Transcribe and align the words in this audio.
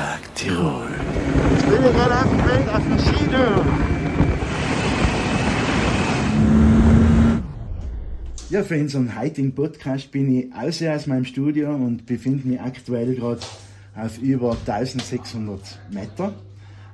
Tag 0.00 0.34
Tirol. 0.34 0.88
Ich 1.58 1.64
bin 1.66 1.82
gerade 1.82 2.14
auf 2.14 2.30
dem 2.30 2.38
Weg 2.38 2.74
auf 2.74 2.82
den 2.82 2.98
Skitour. 2.98 3.66
Ja, 8.48 8.62
für 8.62 8.80
unseren 8.80 9.20
heutigen 9.20 9.54
Podcast 9.54 10.10
bin 10.10 10.38
ich 10.38 10.54
außer 10.54 10.94
aus 10.94 11.06
meinem 11.06 11.26
Studio 11.26 11.74
und 11.74 12.06
befinde 12.06 12.48
mich 12.48 12.58
aktuell 12.58 13.14
gerade 13.14 13.42
auf 13.94 14.16
über 14.16 14.56
1600 14.66 15.60
Meter 15.90 16.32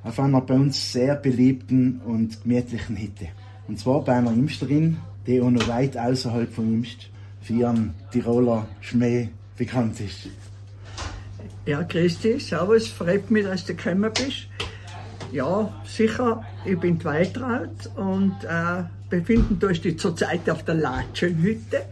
auf 0.03 0.19
einer 0.19 0.41
bei 0.41 0.55
uns 0.55 0.93
sehr 0.93 1.15
beliebten 1.15 2.01
und 2.05 2.43
gemütlichen 2.43 2.97
Hütte. 2.97 3.29
Und 3.69 3.79
zwar 3.79 4.03
bei 4.03 4.15
einer 4.15 4.33
Imsterin, 4.33 4.97
die 5.29 5.41
auch 5.41 5.51
noch 5.51 5.69
weit 5.69 5.97
außerhalb 5.97 6.53
von 6.53 6.75
Imst 6.75 7.09
für 7.41 7.53
ihren 7.53 7.95
Tiroler 8.11 8.67
Schmäh 8.81 9.29
bekannt 9.57 10.01
ist. 10.01 10.29
Ja, 11.67 11.83
Christi, 11.83 12.39
servus, 12.39 12.87
freut 12.87 13.29
mich, 13.29 13.45
dass 13.45 13.65
du 13.65 13.75
gekommen 13.75 14.13
bist. 14.15 14.47
Ja, 15.33 15.69
sicher, 15.85 16.45
ich 16.65 16.79
bin 16.79 17.03
Waltraud 17.03 17.91
und 17.97 18.37
äh, 18.45 18.85
befinden 19.11 19.59
uns 19.67 19.81
zurzeit 20.01 20.49
auf 20.49 20.63
der 20.63 20.77
Latschenhütte. 20.77 21.83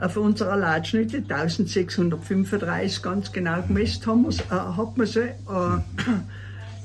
Auf 0.00 0.16
unserer 0.16 0.56
Latschenhütte, 0.56 1.18
1635 1.18 3.00
ganz 3.00 3.30
genau 3.30 3.62
gemessen 3.62 4.04
haben 4.06 4.24
wir's, 4.24 4.40
äh, 4.40 4.54
hat 4.54 4.96
man 4.96 5.06
sie. 5.06 5.20
Äh, 5.20 5.78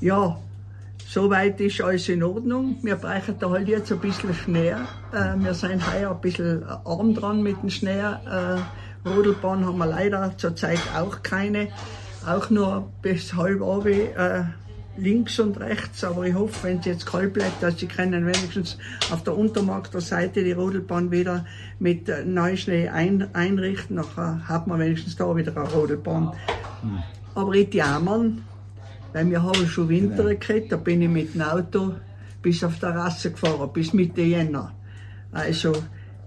ja, 0.05 0.38
soweit 1.07 1.59
ist 1.59 1.81
alles 1.81 2.07
in 2.07 2.21
Ordnung. 2.21 2.77
Wir 2.84 2.98
brauchen 2.98 3.40
da 3.40 3.49
halt 3.49 3.67
jetzt 3.67 3.91
ein 3.91 3.98
bisschen 3.98 4.35
Schnee. 4.35 4.76
Äh, 5.12 5.40
wir 5.40 5.55
sind 5.55 5.91
heuer 5.91 6.12
ein 6.12 6.21
bisschen 6.21 6.63
arm 6.85 7.15
dran 7.15 7.41
mit 7.41 7.63
dem 7.63 7.71
Schnee. 7.71 7.98
Äh, 7.99 9.10
Rodelbahn 9.10 9.65
haben 9.65 9.79
wir 9.79 9.88
leider 9.88 10.38
zurzeit 10.38 10.82
auch 10.95 11.23
keine 11.23 11.70
auch 12.25 12.49
nur 12.49 12.91
bis 13.01 13.33
halb 13.33 13.61
Abend, 13.61 14.15
äh, 14.15 14.43
links 14.97 15.39
und 15.39 15.59
rechts, 15.59 16.03
aber 16.03 16.25
ich 16.25 16.33
hoffe, 16.33 16.63
wenn 16.63 16.79
es 16.79 16.85
jetzt 16.85 17.05
kalt 17.05 17.33
bleibt, 17.33 17.63
dass 17.63 17.79
sie 17.79 17.87
können 17.87 18.25
wenigstens 18.25 18.77
auf 19.09 19.23
der 19.23 19.37
Untermarkter 19.37 20.01
Seite 20.01 20.43
die 20.43 20.51
Rodelbahn 20.51 21.11
wieder 21.11 21.45
mit 21.79 22.09
äh, 22.09 22.25
Neuschnee 22.25 22.89
ein, 22.89 23.33
einrichten, 23.33 23.95
nachher 23.95 24.47
hat 24.47 24.67
man 24.67 24.79
wenigstens 24.79 25.15
da 25.15 25.35
wieder 25.35 25.55
eine 25.55 25.71
Rodelbahn. 25.71 26.33
Hm. 26.81 26.99
Aber 27.35 27.53
ich 27.53 27.73
jammern, 27.73 28.43
weil 29.13 29.29
wir 29.29 29.41
haben 29.41 29.67
schon 29.67 29.89
Winter 29.89 30.23
genau. 30.23 30.29
gekriegt, 30.29 30.71
da 30.71 30.77
bin 30.77 31.01
ich 31.01 31.09
mit 31.09 31.33
dem 31.33 31.41
Auto 31.41 31.93
bis 32.41 32.63
auf 32.63 32.79
der 32.79 32.95
Rasse 32.95 33.31
gefahren, 33.31 33.69
bis 33.73 33.93
Mitte 33.93 34.21
Jänner. 34.21 34.73
Also 35.31 35.73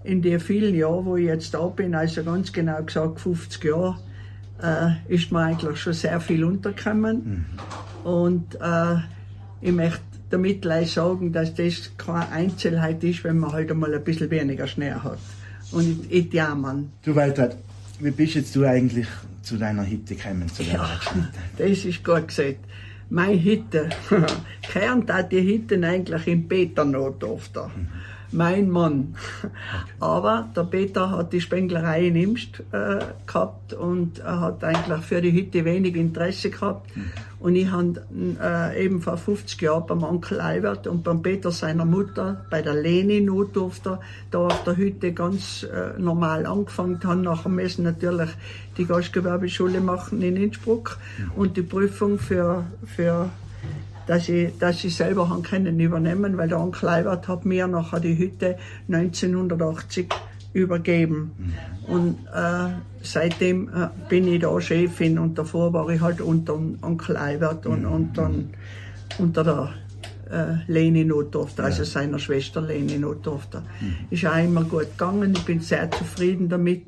in 0.03 0.21
den 0.21 0.39
vielen 0.39 0.75
Jahren, 0.75 1.05
wo 1.05 1.17
ich 1.17 1.25
jetzt 1.25 1.53
da 1.53 1.65
bin, 1.67 1.93
also 1.93 2.23
ganz 2.23 2.51
genau 2.51 2.81
gesagt 2.81 3.19
50 3.19 3.63
Jahre, 3.63 3.97
äh, 4.61 4.91
ist 5.07 5.31
mir 5.31 5.39
eigentlich 5.39 5.79
schon 5.79 5.93
sehr 5.93 6.19
viel 6.19 6.43
untergekommen. 6.43 7.45
Mhm. 8.03 8.09
Und 8.09 8.55
äh, 8.55 8.95
ich 9.61 9.71
möchte 9.71 10.01
damit 10.29 10.61
gleich 10.61 10.93
sagen, 10.93 11.31
dass 11.31 11.53
das 11.53 11.91
keine 11.97 12.29
Einzelheit 12.29 13.03
ist, 13.03 13.23
wenn 13.23 13.39
man 13.39 13.51
halt 13.51 13.71
einmal 13.71 13.93
ein 13.93 14.03
bisschen 14.03 14.29
weniger 14.29 14.67
Schnee 14.67 14.91
hat. 14.91 15.19
Und 15.71 16.05
ich, 16.09 16.27
ich 16.27 16.33
jammern. 16.33 16.91
Du 17.03 17.15
Walter, 17.15 17.51
wie 17.99 18.11
bist 18.11 18.35
jetzt 18.35 18.55
du 18.55 18.65
eigentlich 18.65 19.07
zu 19.41 19.57
deiner 19.57 19.83
Hitte 19.83 20.15
gekommen? 20.15 20.47
Zu 20.49 20.63
ja, 20.63 20.87
das 21.57 21.85
ist 21.85 22.03
gut 22.03 22.27
gesagt. 22.27 22.59
Meine 23.09 23.33
Hitte, 23.33 23.89
gehören 24.73 25.05
da 25.05 25.21
die 25.21 25.41
Hitten 25.41 25.83
eigentlich 25.83 26.25
in 26.27 26.47
Peternotdorf 26.47 27.49
da. 27.53 27.67
Mhm 27.67 27.87
mein 28.35 28.69
Mann. 28.69 29.15
Aber 29.99 30.49
der 30.55 30.63
Peter 30.63 31.11
hat 31.11 31.33
die 31.33 31.41
Spenglerei 31.41 32.07
in 32.07 32.15
Imst 32.15 32.61
äh, 32.71 32.99
gehabt 33.25 33.73
und 33.73 34.23
hat 34.23 34.63
eigentlich 34.63 35.01
für 35.01 35.21
die 35.21 35.31
Hütte 35.31 35.65
wenig 35.65 35.95
Interesse 35.95 36.49
gehabt. 36.49 36.91
Und 37.39 37.55
ich 37.55 37.69
habe 37.69 38.01
äh, 38.41 38.83
eben 38.83 39.01
vor 39.01 39.17
50 39.17 39.61
Jahren 39.61 39.85
beim 39.87 40.03
Onkel 40.03 40.41
Albert 40.41 40.87
und 40.87 41.03
beim 41.03 41.21
Peter 41.21 41.51
seiner 41.51 41.85
Mutter, 41.85 42.45
bei 42.49 42.61
der 42.61 42.73
Leni 42.73 43.21
Notdurfter, 43.21 43.99
da 44.31 44.39
auf 44.39 44.63
der 44.63 44.77
Hütte 44.77 45.13
ganz 45.13 45.63
äh, 45.63 45.99
normal 45.99 46.45
angefangen 46.45 46.99
haben. 47.03 47.21
Nachher 47.21 47.49
müssen 47.49 47.83
natürlich 47.83 48.29
die 48.77 48.85
Gastgewerbeschule 48.85 49.79
machen 49.79 50.21
in 50.21 50.37
Innsbruck 50.37 50.97
und 51.35 51.55
die 51.55 51.61
Prüfung 51.61 52.17
für, 52.17 52.65
für 52.85 53.29
dass 54.07 54.29
ich, 54.29 54.57
dass 54.59 54.83
ich 54.83 54.95
selber 54.95 55.29
haben 55.29 55.43
können 55.43 55.79
übernehmen, 55.79 56.37
weil 56.37 56.47
der 56.47 56.59
Onkel 56.59 56.89
Albert 56.89 57.27
hat 57.27 57.45
mir 57.45 57.67
nachher 57.67 57.99
die 57.99 58.17
Hütte 58.17 58.57
1980 58.87 60.07
übergeben. 60.53 61.31
Mhm. 61.37 61.93
Und 61.93 62.17
äh, 62.33 62.69
seitdem 63.01 63.67
äh, 63.69 63.89
bin 64.09 64.27
ich 64.27 64.41
da 64.41 64.59
Chefin 64.61 65.19
und 65.19 65.37
davor 65.37 65.73
war 65.73 65.89
ich 65.89 66.01
halt 66.01 66.21
unter 66.21 66.53
Onkel 66.53 67.17
Albert 67.17 67.65
und, 67.65 67.85
und 67.85 68.17
dann 68.17 68.49
unter 69.17 69.43
der 69.43 69.73
äh, 70.31 70.71
Leni 70.71 71.03
Notdorfter, 71.03 71.65
also 71.65 71.83
seiner 71.83 72.19
Schwester 72.19 72.61
Leni 72.61 72.97
Notdorfter. 72.97 73.61
Mhm. 73.81 73.95
Ist 74.09 74.25
auch 74.25 74.37
immer 74.37 74.63
gut 74.63 74.91
gegangen, 74.91 75.33
ich 75.35 75.45
bin 75.45 75.59
sehr 75.59 75.91
zufrieden 75.91 76.49
damit. 76.49 76.85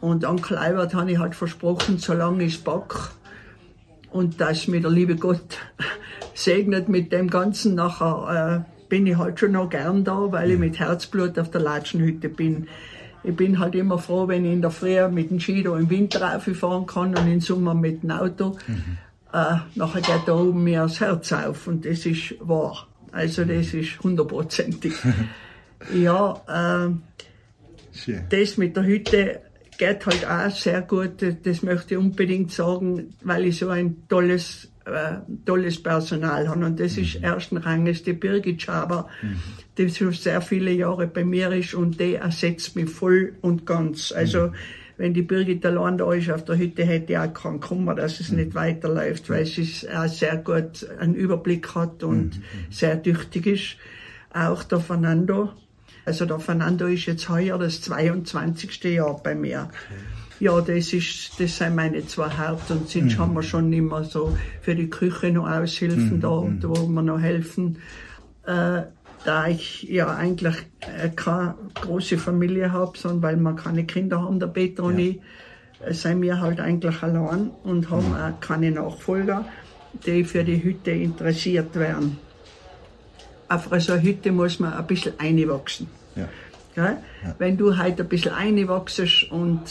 Und 0.00 0.24
Onkel 0.24 0.58
Albert 0.58 0.94
habe 0.94 1.12
ich 1.12 1.18
halt 1.18 1.34
versprochen, 1.34 1.98
solange 1.98 2.44
ich 2.44 2.56
es 2.56 2.60
back 2.60 2.94
und 4.10 4.40
dass 4.40 4.68
mir 4.68 4.80
der 4.80 4.90
liebe 4.90 5.16
Gott 5.16 5.58
segnet 6.36 6.88
mit 6.88 7.12
dem 7.12 7.28
Ganzen. 7.28 7.74
Nachher 7.74 8.64
äh, 8.66 8.88
bin 8.88 9.06
ich 9.06 9.16
halt 9.16 9.40
schon 9.40 9.52
noch 9.52 9.68
gern 9.68 10.04
da, 10.04 10.30
weil 10.30 10.52
ich 10.52 10.58
mit 10.58 10.78
Herzblut 10.78 11.38
auf 11.38 11.50
der 11.50 11.62
Latschenhütte 11.62 12.28
bin. 12.28 12.68
Ich 13.24 13.34
bin 13.34 13.58
halt 13.58 13.74
immer 13.74 13.98
froh, 13.98 14.28
wenn 14.28 14.44
ich 14.44 14.52
in 14.52 14.62
der 14.62 14.70
Früh 14.70 15.08
mit 15.08 15.30
dem 15.30 15.40
Ski 15.40 15.60
im 15.62 15.90
Winter 15.90 16.22
rauffahren 16.22 16.86
kann 16.86 17.16
und 17.16 17.26
im 17.26 17.40
Sommer 17.40 17.74
mit 17.74 18.02
dem 18.02 18.12
Auto. 18.12 18.56
Mhm. 18.66 18.98
Äh, 19.32 19.56
nachher 19.74 20.00
geht 20.00 20.22
da 20.26 20.36
oben 20.36 20.62
mir 20.62 20.82
das 20.82 21.00
Herz 21.00 21.32
auf 21.32 21.66
und 21.66 21.84
das 21.84 22.06
ist 22.06 22.36
wahr. 22.40 22.86
Also 23.10 23.44
das 23.44 23.74
ist 23.74 23.98
hundertprozentig. 24.00 24.92
ja, 25.94 26.40
äh, 26.46 28.12
das 28.30 28.56
mit 28.58 28.76
der 28.76 28.84
Hütte 28.84 29.40
geht 29.78 30.06
halt 30.06 30.26
auch 30.26 30.54
sehr 30.54 30.82
gut. 30.82 31.24
Das 31.42 31.62
möchte 31.62 31.94
ich 31.94 31.98
unbedingt 31.98 32.52
sagen, 32.52 33.14
weil 33.22 33.46
ich 33.46 33.58
so 33.58 33.70
ein 33.70 34.06
tolles 34.08 34.68
äh, 34.86 35.18
tolles 35.44 35.82
Personal 35.82 36.48
haben. 36.48 36.62
Und 36.62 36.78
das 36.78 36.96
ist 36.96 37.18
mhm. 37.18 37.24
ersten 37.24 37.56
Ranges 37.56 38.02
die 38.04 38.12
Birgit 38.12 38.62
Schaber, 38.62 39.08
mhm. 39.20 39.36
die 39.76 39.90
schon 39.90 40.12
sehr 40.12 40.40
viele 40.40 40.70
Jahre 40.70 41.06
bei 41.06 41.24
mir 41.24 41.50
ist 41.52 41.74
und 41.74 41.98
die 42.00 42.14
ersetzt 42.14 42.76
mich 42.76 42.88
voll 42.88 43.34
und 43.40 43.66
ganz. 43.66 44.12
Also, 44.12 44.48
mhm. 44.48 44.52
wenn 44.96 45.14
die 45.14 45.22
Birgit 45.22 45.66
allein 45.66 45.98
da 45.98 46.12
ist 46.12 46.30
auf 46.30 46.44
der 46.44 46.56
Hütte, 46.56 46.84
hätte 46.84 47.12
ich 47.12 47.18
auch 47.18 47.34
keinen 47.34 47.60
Kummer, 47.60 47.94
dass 47.94 48.20
es 48.20 48.30
mhm. 48.30 48.38
nicht 48.38 48.54
weiterläuft, 48.54 49.28
weil 49.28 49.44
sie 49.44 49.68
auch 49.92 50.06
sehr 50.06 50.36
gut 50.36 50.88
einen 50.98 51.14
Überblick 51.14 51.74
hat 51.74 52.02
und 52.02 52.36
mhm. 52.36 52.42
sehr 52.70 53.02
tüchtig 53.02 53.46
ist. 53.46 53.76
Auch 54.32 54.62
der 54.62 54.80
Fernando. 54.80 55.50
Also 56.04 56.24
der 56.26 56.38
Fernando 56.38 56.86
ist 56.86 57.06
jetzt 57.06 57.28
heuer 57.28 57.58
das 57.58 57.82
22. 57.82 58.84
Jahr 58.84 59.20
bei 59.20 59.34
mir. 59.34 59.68
Okay. 59.68 60.15
Ja, 60.38 60.60
das, 60.60 60.92
ist, 60.92 61.40
das 61.40 61.56
sind 61.56 61.74
meine 61.74 62.06
zwei 62.06 62.28
Haupt- 62.28 62.70
und 62.70 62.88
sonst 62.88 63.14
mhm. 63.14 63.18
haben 63.18 63.34
wir 63.34 63.42
schon 63.42 63.72
immer 63.72 64.04
so 64.04 64.36
für 64.60 64.74
die 64.74 64.90
Küche 64.90 65.30
noch 65.30 65.48
Aushilfen 65.48 66.16
mhm. 66.16 66.20
da, 66.20 66.40
mhm. 66.40 66.62
wo 66.62 66.86
wir 66.86 67.02
noch 67.02 67.20
helfen. 67.20 67.78
Äh, 68.44 68.82
da 69.24 69.48
ich 69.48 69.82
ja 69.82 70.14
eigentlich 70.14 70.54
äh, 70.80 71.08
keine 71.08 71.54
große 71.74 72.16
Familie 72.16 72.72
habe, 72.72 72.96
sondern 72.96 73.22
weil 73.22 73.36
wir 73.36 73.56
keine 73.56 73.84
Kinder 73.84 74.22
haben, 74.22 74.38
der 74.38 74.46
Peter 74.46 74.84
ja. 74.84 74.88
und 74.88 74.98
ich, 74.98 75.20
äh, 75.84 75.92
sind 75.92 76.22
wir 76.22 76.40
halt 76.40 76.60
eigentlich 76.60 77.02
allein 77.02 77.50
und 77.64 77.90
haben 77.90 78.08
mhm. 78.08 78.14
auch 78.14 78.40
keine 78.40 78.70
Nachfolger, 78.70 79.44
die 80.06 80.22
für 80.22 80.44
die 80.44 80.62
Hütte 80.62 80.92
interessiert 80.92 81.74
werden. 81.74 82.18
Auf 83.48 83.68
so 83.78 83.92
eine 83.92 84.02
Hütte 84.02 84.32
muss 84.32 84.60
man 84.60 84.74
ein 84.74 84.86
bisschen 84.86 85.18
einwachsen. 85.18 85.88
Ja. 86.14 86.28
Ja? 86.76 86.98
Wenn 87.38 87.56
du 87.56 87.76
halt 87.76 88.00
ein 88.00 88.08
bisschen 88.08 88.32
einwachst 88.32 89.30
und 89.30 89.62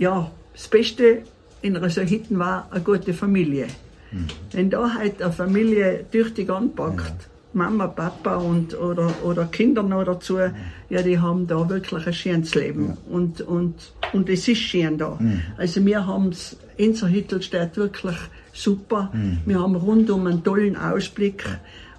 ja, 0.00 0.30
das 0.54 0.66
Beste 0.66 1.22
in 1.62 1.76
einer 1.76 1.90
solchen 1.90 2.38
war 2.38 2.66
eine 2.70 2.82
gute 2.82 3.12
Familie. 3.12 3.66
Mhm. 4.10 4.26
Wenn 4.50 4.70
da 4.70 4.94
halt 4.94 5.22
eine 5.22 5.30
Familie 5.30 6.04
tüchtig 6.10 6.50
anpackt, 6.50 7.22
ja. 7.22 7.26
Mama, 7.52 7.86
Papa 7.88 8.36
und, 8.36 8.78
oder, 8.78 9.12
oder 9.24 9.44
Kinder 9.46 9.82
noch 9.82 10.04
dazu, 10.04 10.38
ja. 10.38 10.52
ja, 10.88 11.02
die 11.02 11.18
haben 11.18 11.46
da 11.46 11.68
wirklich 11.68 12.06
ein 12.06 12.12
schönes 12.12 12.54
Leben. 12.54 12.88
Ja. 12.88 12.96
Und, 13.10 13.40
und, 13.42 13.92
und 14.12 14.28
es 14.30 14.48
ist 14.48 14.58
schön 14.58 14.96
da. 14.96 15.16
Mhm. 15.18 15.42
Also 15.58 15.84
wir 15.84 16.06
haben 16.06 16.28
es, 16.28 16.56
unser 16.78 17.10
Hüttel 17.10 17.42
steht 17.42 17.76
wirklich 17.76 18.16
super. 18.52 19.10
Mhm. 19.12 19.40
Wir 19.44 19.60
haben 19.60 19.74
rundum 19.74 20.26
einen 20.26 20.42
tollen 20.42 20.76
Ausblick. 20.76 21.44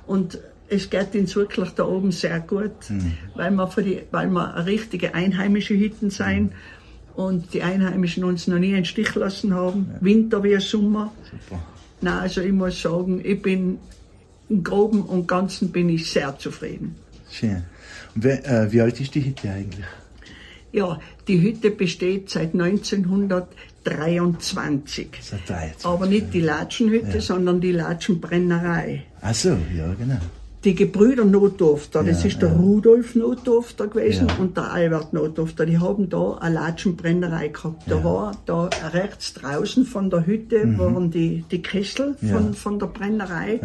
Und 0.07 0.39
es 0.69 0.89
geht 0.89 1.13
uns 1.13 1.35
wirklich 1.35 1.69
da 1.71 1.85
oben 1.85 2.11
sehr 2.11 2.39
gut, 2.39 2.89
mhm. 2.89 3.11
weil, 3.35 3.51
wir 3.51 3.67
für 3.67 3.83
die, 3.83 4.01
weil 4.09 4.29
wir 4.29 4.65
richtige 4.65 5.13
einheimische 5.13 5.77
Hütten 5.77 6.09
sind. 6.09 6.53
Und 7.15 7.53
die 7.53 7.61
Einheimischen 7.61 8.23
uns 8.23 8.47
noch 8.47 8.59
nie 8.59 8.73
einen 8.73 8.85
Stich 8.85 9.13
lassen 9.15 9.53
haben, 9.53 9.89
ja. 9.93 10.05
Winter 10.05 10.43
wie 10.43 10.59
Sommer. 10.59 11.11
Super. 11.29 11.61
Na, 12.01 12.21
also 12.21 12.41
ich 12.41 12.51
muss 12.51 12.81
sagen, 12.81 13.21
ich 13.23 13.41
bin 13.41 13.77
im 14.49 14.63
Groben 14.63 15.03
und 15.03 15.27
Ganzen 15.27 15.71
bin 15.71 15.89
ich 15.89 16.11
sehr 16.11 16.37
zufrieden. 16.37 16.95
Schön. 17.29 17.63
Und 18.15 18.23
wie, 18.23 18.29
äh, 18.29 18.71
wie 18.71 18.81
alt 18.81 18.99
ist 18.99 19.13
die 19.15 19.25
Hütte 19.25 19.51
eigentlich? 19.51 19.85
Ja, 20.71 20.99
die 21.27 21.41
Hütte 21.41 21.71
besteht 21.71 22.29
seit 22.29 22.53
1923. 22.53 25.09
Seit 25.21 25.49
23, 25.49 25.85
Aber 25.85 26.05
nicht 26.07 26.33
die 26.33 26.41
Latschenhütte, 26.41 27.19
sondern 27.21 27.59
die 27.59 27.73
Latschenbrennerei. 27.73 29.03
Ach 29.21 29.35
so, 29.35 29.49
ja, 29.49 29.93
genau. 29.93 30.19
Die 30.63 30.75
Gebrüder 30.75 31.25
Notdorfter, 31.25 32.03
das 32.03 32.21
Ja, 32.21 32.29
ist 32.29 32.41
der 32.41 32.49
ja. 32.49 32.55
Rudolf 32.55 33.15
Notdorfter 33.15 33.87
gewesen 33.87 34.27
Ja. 34.27 34.35
und 34.35 34.55
der 34.55 34.71
Albert 34.71 35.11
Notdorfter. 35.11 35.65
Die 35.65 35.79
haben 35.79 36.07
da 36.07 36.35
eine 36.35 36.53
Latschenbrennerei 36.55 37.47
gehabt. 37.47 37.81
Da 37.89 38.03
war 38.03 38.33
da 38.45 38.69
rechts 38.93 39.33
draußen 39.33 39.85
von 39.85 40.11
der 40.11 40.27
Hütte 40.27 40.77
waren 40.77 41.09
die, 41.09 41.43
die 41.49 41.63
Kessel 41.63 42.15
von, 42.19 42.49
Mhm. 42.49 42.53
Von 42.53 42.77
der 42.79 42.87
Brennerei. 42.87 43.59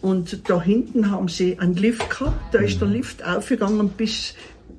Und 0.00 0.48
da 0.48 0.62
hinten 0.62 1.10
haben 1.10 1.28
sie 1.28 1.58
einen 1.58 1.74
Lift 1.74 2.08
gehabt. 2.08 2.54
Da 2.54 2.60
ist 2.60 2.76
Mhm. 2.76 2.78
der 2.80 2.88
Lift 2.88 3.24
aufgegangen 3.26 3.90
bis 3.90 4.34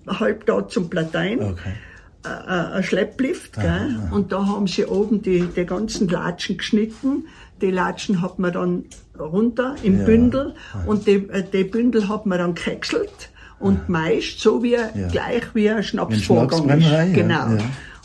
halb 0.07 0.47
da 0.47 0.67
zum 0.67 0.89
Platein. 0.89 1.41
Okay. 1.43 1.73
Ein 2.47 2.83
Schlepplift, 2.83 3.53
gell? 3.53 3.95
und 4.11 4.31
da 4.31 4.45
haben 4.45 4.67
sie 4.67 4.85
oben 4.85 5.21
die, 5.21 5.41
die 5.55 5.65
ganzen 5.65 6.07
Latschen 6.07 6.57
geschnitten. 6.57 7.25
Die 7.61 7.71
Latschen 7.71 8.21
hat 8.21 8.39
man 8.39 8.51
dann 8.53 8.83
runter 9.19 9.75
im 9.83 9.99
Ja. 9.99 10.05
Bündel 10.05 10.53
und 10.87 11.07
die, 11.07 11.27
äh, 11.29 11.43
die 11.53 11.63
Bündel 11.63 12.09
hat 12.09 12.25
man 12.25 12.37
dann 12.39 12.53
gehäckselt 12.55 13.29
und 13.59 13.87
meist 13.87 14.39
so 14.41 14.61
wie 14.61 14.75
gleich 15.11 15.43
wie 15.53 15.69
ein 15.69 15.81
Schnapsvorgang 15.83 16.69
ist. 16.79 16.89
ja, 16.89 17.05
Genau. 17.05 17.49
ja. 17.55 17.57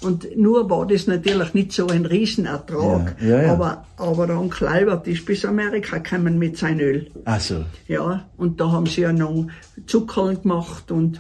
Und 0.03 0.35
nur 0.35 0.71
war 0.71 0.87
das 0.87 1.07
natürlich 1.09 1.53
nicht 1.53 1.73
so 1.73 1.89
ein 1.89 2.07
Riesenertrag. 2.07 3.17
Ja, 3.21 3.27
ja, 3.29 3.43
ja. 3.43 3.53
Aber, 3.53 3.85
aber 3.99 4.27
der 4.29 4.39
Onkel 4.41 4.67
Albert 4.69 5.07
ist 5.09 5.27
bis 5.27 5.45
Amerika 5.45 5.99
gekommen 5.99 6.39
mit 6.39 6.57
seinem 6.57 6.81
Öl. 6.81 7.11
Ach 7.27 7.39
so. 7.41 7.65
Ja, 7.87 8.25
und 8.39 8.59
da 8.61 8.71
haben 8.73 8.87
sie 8.87 9.03
ja 9.03 9.13
noch 9.13 9.49
Zuckerl 9.87 10.37
gemacht 10.37 10.91
und, 10.91 11.19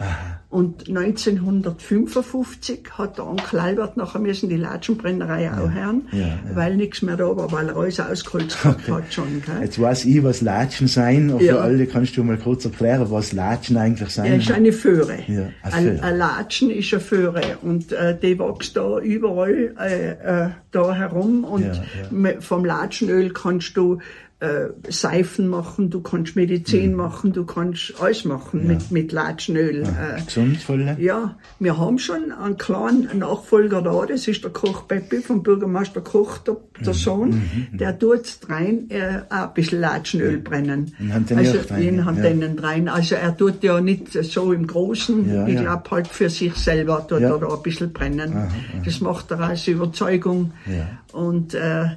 und 0.50 0.88
1955 0.88 2.80
hat 2.98 3.18
der 3.18 3.26
Onkel 3.26 3.60
Albert 3.60 3.96
nachher 3.96 4.18
müssen 4.18 4.48
die 4.48 4.56
Latschenbrennerei 4.56 5.50
auch 5.52 5.70
hören, 5.72 6.08
ja, 6.12 6.18
ja. 6.18 6.38
weil 6.54 6.76
nichts 6.76 7.02
mehr 7.02 7.16
da 7.16 7.24
war, 7.36 7.52
weil 7.52 7.68
er 7.68 7.76
alles 7.76 8.00
ausgeholzt 8.00 8.60
gehabt 8.62 8.88
hat 8.88 9.12
schon. 9.14 9.42
Gell? 9.46 9.62
Jetzt 9.62 9.80
weiß 9.80 10.04
ich, 10.06 10.22
was 10.24 10.40
Latschen 10.40 10.88
sein. 10.88 11.32
Für 11.38 11.44
Ja. 11.44 11.56
alle 11.58 11.86
kannst 11.86 12.16
du 12.16 12.24
mal 12.24 12.36
kurz 12.36 12.64
erklären, 12.64 13.06
was 13.10 13.32
Latschen 13.32 13.76
eigentlich 13.76 14.10
sein. 14.10 14.40
ist 14.40 14.50
eine 14.50 14.72
Föhre. 14.72 15.18
Ja, 15.28 15.42
eine 15.62 15.74
ein, 15.74 15.84
Föhre. 15.96 16.02
ein 16.02 16.18
Latschen 16.18 16.70
ist 16.70 16.92
eine 16.92 17.00
Föhre 17.00 17.42
und 17.62 17.92
äh, 17.92 18.18
die 18.20 18.38
wächst 18.38 18.76
da 18.76 18.98
überall 18.98 19.74
äh, 19.78 20.10
äh, 20.46 20.48
da 20.72 20.94
herum 20.94 21.44
und 21.44 21.62
Ja, 21.64 21.72
ja. 22.10 22.40
vom 22.40 22.64
Latschenöl 22.64 23.30
kannst 23.32 23.76
du 23.76 23.98
äh, 24.40 24.70
Seifen 24.90 25.48
machen, 25.48 25.90
du 25.90 26.00
kannst 26.00 26.34
Mhm. 26.34 26.42
Medizin 26.42 26.94
machen, 26.94 27.32
du 27.32 27.44
kannst 27.44 27.94
alles 28.00 28.24
machen 28.24 28.66
mit, 28.66 28.90
mit 28.90 29.12
Latschenöl. 29.12 29.82
Äh, 29.82 30.22
Gesund, 30.24 30.56
voll. 30.58 30.96
Ja, 30.98 31.36
wir 31.58 31.76
haben 31.78 31.98
schon 31.98 32.32
einen 32.32 32.56
kleinen 32.56 33.18
Nachfolger 33.18 33.82
da, 33.82 34.06
das 34.06 34.26
ist 34.28 34.42
der 34.42 34.50
Koch 34.50 34.88
Peppi 34.88 35.18
vom 35.18 35.42
Bürgermeister 35.42 36.00
Koch, 36.00 36.38
der, 36.38 36.54
Mhm. 36.54 36.84
der 36.84 36.94
Sohn, 36.94 37.42
der 37.72 37.98
tut 37.98 38.38
rein 38.48 38.88
äh, 38.90 39.20
auch 39.28 39.48
ein 39.48 39.54
bisschen 39.54 39.80
Latschenöl 39.80 40.38
brennen. 40.38 40.94
Also 41.36 41.58
rein, 41.68 41.82
in 41.82 41.96
ja. 41.98 42.04
Antennen 42.06 42.58
rein. 42.58 42.88
Also 42.88 43.16
er 43.16 43.36
tut 43.36 43.62
ja 43.62 43.80
nicht 43.80 44.10
so 44.12 44.52
im 44.54 44.66
Großen, 44.66 45.28
Ja, 45.34 45.46
ich 45.46 45.54
ja. 45.54 45.60
glaube 45.62 45.90
halt 45.90 46.08
für 46.08 46.30
sich 46.30 46.54
selber 46.54 47.06
tut 47.06 47.20
Ja. 47.20 47.34
er 47.34 47.38
da 47.38 47.54
ein 47.54 47.62
bisschen 47.62 47.92
brennen. 47.92 48.34
Das 48.84 49.00
macht 49.02 49.30
er 49.30 49.50
aus 49.50 49.68
Überzeugung 49.68 50.52
Ja. 50.66 50.88
und, 51.12 51.52
äh, 51.54 51.88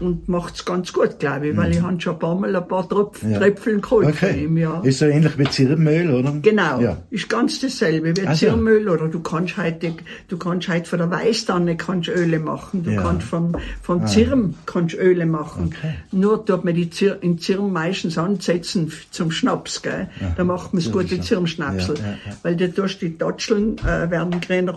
und 0.00 0.28
macht's 0.28 0.64
ganz 0.64 0.92
gut, 0.92 1.18
glaube 1.18 1.48
ich, 1.48 1.56
weil 1.56 1.72
ich 1.72 1.82
habe 1.88 2.00
schon 2.00 2.12
ein 2.14 2.18
paar 2.18 2.34
Mal 2.34 2.54
ein 2.56 2.68
paar 2.68 2.88
Tröpf. 2.88 3.22
Ja. 3.22 3.38
Tröpfchen 3.38 3.80
geholt 3.80 4.14
von 4.16 4.28
Okay. 4.28 4.44
ihm. 4.44 4.56
Ja. 4.56 4.80
Ist 4.82 4.98
so 5.00 5.06
ähnlich 5.06 5.38
wie 5.38 5.44
Zirbenöl, 5.44 6.10
oder? 6.14 6.32
Genau, 6.42 6.80
Ja. 6.80 6.96
ist 7.10 7.28
ganz 7.28 7.60
dasselbe 7.60 8.16
wie 8.16 8.26
Ach 8.26 8.34
so. 8.34 8.46
Zirmöl 8.46 8.88
oder 8.88 9.08
du 9.08 9.20
kannst 9.20 9.56
heute, 9.56 9.94
du 10.28 10.36
kannst 10.36 10.68
heute 10.68 10.88
von 10.88 10.98
der 11.00 11.10
Weißtanne 11.10 11.76
kannst 11.76 12.08
Öle 12.08 12.38
machen, 12.38 12.84
du 12.84 12.90
Ja. 12.92 13.00
Ah. 13.00 13.02
kannst 13.04 13.26
vom, 13.26 13.54
vom 13.82 14.06
Zirm 14.06 14.54
kannst 14.66 14.94
Öle 14.96 15.26
machen. 15.26 15.72
Okay. 15.76 15.94
Nur 16.12 16.44
tut 16.44 16.64
man 16.64 16.74
die 16.74 16.90
Zir 16.90 17.18
in 17.20 17.38
Zirm 17.38 17.72
meistens 17.72 18.16
ansetzen 18.18 18.92
zum 19.10 19.30
Schnaps, 19.30 19.82
gell? 19.82 20.08
Da 20.36 20.44
macht 20.44 20.74
man 20.74 20.82
gute 20.90 21.20
Zirmschnaps. 21.20 21.28
Zirmschnapsel. 21.28 21.96
Ja, 21.96 22.02
ja, 22.02 22.10
ja. 22.26 22.36
Weil 22.42 22.56
durch 22.56 22.98
die 22.98 23.16
Datscheln 23.16 23.78
äh, 23.78 24.10
werden 24.10 24.40
grün 24.40 24.68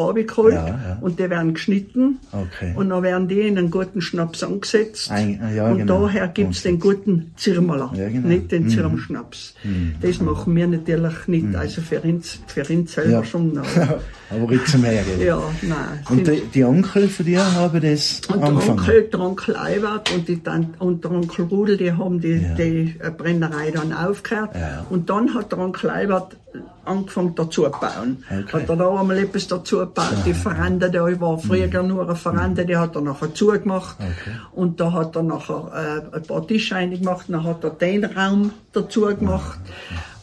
Ja, 0.53 0.67
ja. 0.67 0.97
und 1.01 1.19
die 1.19 1.29
werden 1.29 1.53
geschnitten 1.53 2.19
Okay. 2.31 2.73
und 2.75 2.89
dann 2.89 3.01
werden 3.03 3.27
die 3.27 3.41
in 3.41 3.57
einen 3.57 3.71
guten 3.71 4.01
Schnaps 4.01 4.43
angesetzt 4.43 5.09
Ein- 5.09 5.39
ja, 5.55 5.71
und 5.71 5.79
genau. 5.79 6.05
daher 6.05 6.27
gibt's 6.27 6.61
den 6.61 6.79
guten 6.79 7.00
Zirmerler, 7.35 7.91
Ja, 7.95 8.07
genau. 8.09 8.27
nicht 8.27 8.51
den 8.51 8.69
Zirmschnaps. 8.69 9.53
Das 10.01 10.19
machen 10.21 10.55
wir 10.55 10.67
natürlich 10.67 11.27
nicht, 11.27 11.55
also 11.55 11.81
für 11.81 12.01
uns, 12.01 12.39
für 12.47 12.63
uns 12.73 12.93
selber 12.93 13.11
Ja. 13.11 13.23
schon. 13.23 13.53
noch. 13.53 13.65
Aber 14.31 14.49
nicht 14.49 14.65
zum 14.67 14.83
Hergeben. 14.85 15.21
ja, 15.25 15.41
nein. 15.61 15.77
Und 16.09 16.25
die, 16.25 16.41
die 16.53 16.63
Onkel 16.63 17.09
von 17.09 17.25
dir 17.25 17.53
haben 17.53 17.81
das 17.81 18.21
und 18.33 18.39
der? 18.41 18.69
Onkel, 18.69 19.01
der 19.11 19.19
Onkel 19.19 19.55
Albert 19.57 20.13
und, 20.13 20.27
die 20.27 20.39
Tante, 20.41 20.69
und 20.79 21.03
der 21.03 21.11
Onkel 21.11 21.45
Rudel, 21.45 21.75
die 21.77 21.91
haben 21.91 22.21
die, 22.21 22.35
Ja. 22.41 22.53
die 22.55 22.95
Brennerei 23.17 23.71
dann 23.71 23.91
aufgehört. 23.91 24.51
Und 24.89 25.09
dann 25.09 25.33
hat 25.33 25.51
der 25.51 25.59
Onkel 25.59 25.89
Albert 25.89 26.37
angefangen 26.85 27.35
dazu 27.35 27.63
zu 27.63 27.71
bauen. 27.71 28.23
Okay. 28.29 28.61
Hat 28.63 28.69
er 28.69 28.75
da 28.75 28.99
einmal 28.99 29.17
etwas 29.17 29.47
dazu 29.47 29.77
gebaut. 29.79 30.25
Die 30.25 30.33
Veranda, 30.33 30.87
die 30.89 31.21
war 31.21 31.37
früher 31.37 31.83
nur 31.83 32.03
eine 32.03 32.15
Veranda, 32.15 32.63
die 32.63 32.75
hat 32.75 32.95
er 32.95 33.01
nachher 33.01 33.33
zugemacht. 33.33 33.99
Mhm. 33.99 34.05
Okay. 34.05 34.35
Und 34.53 34.79
da 34.79 34.91
hat 34.91 35.15
er 35.15 35.23
nachher 35.23 35.71
äh, 36.11 36.15
ein 36.15 36.23
paar 36.23 36.45
Tische 36.45 36.75
reingemacht, 36.75 37.27
dann 37.29 37.43
hat 37.43 37.63
er 37.63 37.69
den 37.71 38.05
Raum 38.05 38.51
dazu 38.73 39.01
gemacht. 39.01 39.59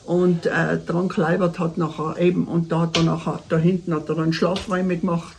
Und 0.09 0.47
äh, 0.47 0.79
der 0.79 0.95
Onkel 0.95 1.23
Albert 1.23 1.59
hat 1.59 1.77
nachher 1.77 2.17
eben, 2.19 2.47
und 2.47 2.73
da 2.73 2.81
hat 2.81 2.97
er 2.97 3.03
nachher, 3.03 3.41
da 3.51 3.59
hinten 3.59 3.93
hat 3.93 4.09
er 4.09 4.15
dann 4.15 4.33
Schlafräume 4.33 4.97
gemacht 4.97 5.37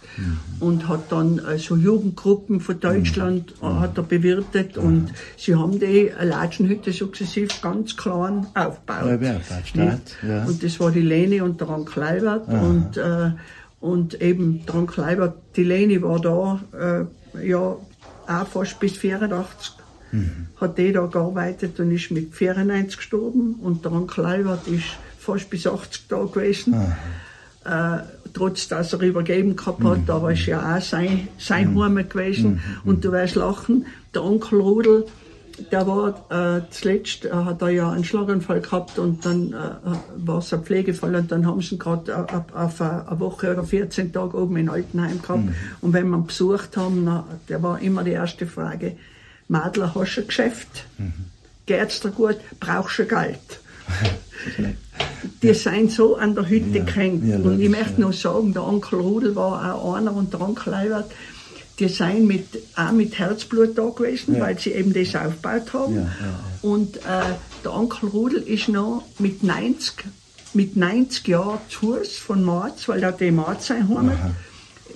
und 0.60 0.88
hat 0.88 1.12
dann 1.12 1.40
äh, 1.40 1.58
so 1.58 1.76
Jugendgruppen 1.76 2.60
von 2.60 2.80
Deutschland 2.80 3.56
äh, 3.64 3.66
hat 3.66 3.98
er 3.98 4.04
bewirtet 4.04 4.78
und 4.78 5.12
sie 5.38 5.56
haben 5.56 5.80
die 5.80 6.12
Latschenhütte 6.22 6.92
sukzessiv 6.92 7.62
ganz 7.64 7.98
klein 7.98 8.46
aufgebaut. 8.54 9.20
Ja, 9.20 9.40
Stadt, 9.66 10.16
ja. 10.22 10.46
Und 10.46 10.64
das 10.64 10.80
war 10.80 10.92
die 10.92 11.02
Leni 11.02 11.42
und 11.42 11.60
der 11.60 11.70
Onkel 11.70 12.04
Albert 12.04 12.48
und, 12.48 12.96
äh, 12.98 13.32
und 13.80 14.22
eben 14.22 14.64
der 14.68 14.76
Onkel 14.76 15.04
Albert, 15.04 15.36
die 15.56 15.64
Leni 15.64 16.00
war 16.04 16.20
da, 16.20 16.60
äh, 17.42 17.48
ja, 17.48 17.58
auch 18.28 18.48
fast 18.48 18.80
bis 18.80 18.98
84 18.98 19.80
hat 20.60 20.78
die 20.78 20.92
da 20.92 21.06
gearbeitet 21.06 21.80
und 21.80 21.92
ist 21.92 22.12
mit 22.12 22.34
94 22.34 22.98
gestorben 22.98 23.56
und 23.62 23.86
der 23.86 23.92
Onkel 23.92 24.26
Albert 24.26 24.68
ist 24.68 24.98
fast 25.18 25.50
bis 25.50 25.68
80 25.68 26.08
da 26.08 26.24
gewesen. 26.24 26.74
Äh, 27.66 28.00
trotz 28.34 28.68
dass 28.68 28.94
er 28.94 29.02
übergeben 29.02 29.56
gehabt 29.56 29.84
hat, 29.84 30.10
aber 30.10 30.34
ist 30.34 30.46
ja 30.46 30.78
auch 30.78 30.82
sein, 30.82 31.28
sein 31.38 31.80
Heim 31.80 31.96
gewesen. 32.08 32.62
Und 32.86 33.04
du 33.04 33.12
wirst 33.12 33.36
lachen, 33.36 33.86
der 34.14 34.24
Onkel 34.24 34.62
Rudel, 34.62 35.06
der 35.72 35.88
war 35.88 36.26
äh, 36.30 36.62
zuletzt, 36.70 37.26
äh, 37.26 37.32
hat 37.32 37.62
er 37.62 37.70
ja 37.70 37.92
einen 37.92 38.04
Schlaganfall 38.04 38.62
gehabt 38.62 38.98
und 38.98 39.26
dann 39.26 39.54
äh, 39.54 40.26
war 40.26 40.40
es 40.40 40.54
ein 40.54 40.64
Pflegefall 40.64 41.16
und 41.16 41.32
dann 41.32 41.46
haben 41.46 41.62
sie 41.62 41.76
ihn 41.76 41.80
gerade 41.80 42.12
äh, 42.12 42.56
auf 42.56 42.82
eine 42.82 43.08
eine 43.10 43.20
Woche 43.20 43.52
oder 43.52 43.64
14 43.64 44.14
Tage 44.14 44.38
oben 44.38 44.58
in 44.58 44.70
Altenheim 44.70 45.22
gehabt. 45.22 45.44
Und 45.82 45.94
wenn 45.94 46.10
wir 46.10 46.18
ihn 46.18 46.28
besucht 46.28 46.78
haben, 46.78 47.04
na, 47.04 47.26
der 47.50 47.62
war 47.62 47.82
immer 47.82 48.04
die 48.04 48.12
erste 48.12 48.48
Frage, 48.48 48.96
Madler, 49.50 49.94
hast 49.96 50.16
du 50.16 50.22
ein 50.22 50.28
Geschäft? 50.28 50.86
Geht's 51.66 52.00
dir 52.00 52.12
gut? 52.12 52.38
Brauchst 52.60 53.00
du 53.00 53.06
Geld? 53.06 53.40
Die 55.42 55.54
sind 55.54 55.92
so 55.92 56.16
an 56.16 56.36
der 56.36 56.48
Hütte 56.48 56.78
Ja, 56.80 56.84
gehängt. 56.86 57.26
ja, 57.26 57.38
und 57.38 57.60
ich 57.60 57.70
möchte 57.70 58.00
noch 58.00 58.14
sagen, 58.14 58.54
der 58.54 58.64
Onkel 58.64 59.00
Rudel 59.00 59.36
war 59.36 59.76
auch 59.76 59.96
einer 59.96 60.14
und 60.16 60.32
der 60.34 60.42
Onkel 60.42 60.74
Albert, 60.74 61.12
die 61.80 61.88
sind 61.88 62.26
mit, 62.28 62.46
auch 62.76 62.92
mit 62.92 63.18
Herzblut 63.18 63.78
da 63.78 63.90
gewesen, 63.90 64.36
Ja. 64.36 64.42
weil 64.42 64.60
sie 64.60 64.72
eben 64.72 64.94
das 64.94 65.16
aufgebaut 65.16 65.74
haben. 65.74 65.96
Ja, 65.96 66.02
ja, 66.02 66.10
Und 66.62 66.98
äh, 66.98 67.02
der 67.64 67.74
Onkel 67.74 68.10
Rudel 68.10 68.42
ist 68.44 68.68
noch 68.70 69.04
mit 69.18 69.44
90, 69.44 69.94
mit 70.54 70.76
90 70.78 71.28
Jahren 71.28 71.60
zu 71.70 71.96
Hause 71.96 72.12
von 72.20 72.44
Marz, 72.44 72.88
weil 72.88 73.02
er 73.04 73.12
die 73.14 73.32
Marz 73.32 73.68
sein 73.68 73.88
hat, 73.90 74.06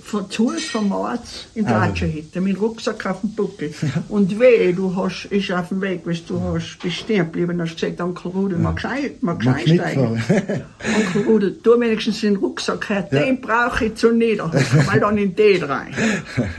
von 0.04 0.30
zu 0.30 0.52
Hause 0.52 0.60
von 0.62 0.90
Marz 0.90 1.46
in 1.56 1.66
Ah. 1.66 1.86
Latschenhütte 1.88 2.42
mit 2.42 2.56
dem 2.56 2.62
Rucksack 2.62 3.06
auf 3.06 3.22
dem 3.22 3.32
Buckel. 3.32 3.74
Und 4.10 4.40
weh, 4.40 4.74
du 4.74 4.96
hast, 4.96 5.26
ist 5.26 5.52
auf 5.52 5.70
dem 5.70 5.82
Weg, 5.82 6.06
weißt 6.06 6.30
du, 6.30 6.40
hast, 6.42 6.78
stehen 6.92 7.20
geblieben, 7.26 7.60
hast 7.62 7.76
gesagt, 7.80 8.02
Onkel 8.02 8.32
Rudel, 8.32 8.58
ein- 8.58 9.12
magst 9.22 9.46
du 9.46 9.50
einsteigen? 9.50 10.22
Onkel 10.28 11.24
Rudel, 11.28 11.58
tu 11.64 11.80
wenigstens 11.80 12.22
den 12.22 12.36
Rucksack 12.36 12.90
her, 12.90 13.04
den 13.04 13.40
brauche 13.42 13.86
ich 13.86 13.96
zu 13.96 14.12
Niederhofen, 14.12 14.86
weil 14.88 15.00
dann 15.00 15.18
in 15.18 15.36
den 15.36 15.64
rein. 15.64 15.94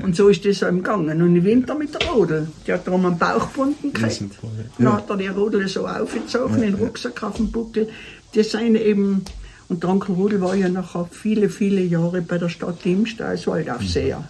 Und 0.03 0.17
so 0.17 0.29
ist 0.29 0.45
das 0.45 0.61
so 0.61 0.67
im 0.67 0.83
Gangen. 0.83 1.21
Und 1.23 1.37
im 1.37 1.45
Winter 1.45 1.75
mit 1.75 1.95
der 1.95 2.09
Rudel, 2.11 2.49
die 2.67 2.73
hat 2.73 2.87
darum 2.87 3.05
einen 3.07 3.19
Bauchbunden 3.19 3.93
gekriegt. 3.93 4.23
ja. 4.23 4.49
Dann 4.79 4.93
hat 4.95 5.11
er 5.11 5.17
die 5.19 5.27
Rudel 5.29 5.69
so 5.69 5.87
aufgezogen, 5.87 6.61
den 6.61 6.75
Rucksack 6.75 7.23
auf 7.23 7.37
dem 7.37 7.51
Buckel. 7.53 7.89
Die 8.35 8.43
sind 8.43 8.77
eben, 8.77 9.23
und 9.69 9.83
der 9.83 9.91
Onkel 9.91 10.15
Rudel 10.15 10.41
war 10.41 10.55
ja 10.55 10.69
nachher 10.69 11.09
viele, 11.11 11.49
viele 11.49 11.81
Jahre 11.83 12.21
bei 12.23 12.39
der 12.39 12.49
Stadt 12.49 12.85
Imst 12.85 13.21
als 13.23 13.47
Waldaufseher, 13.47 14.23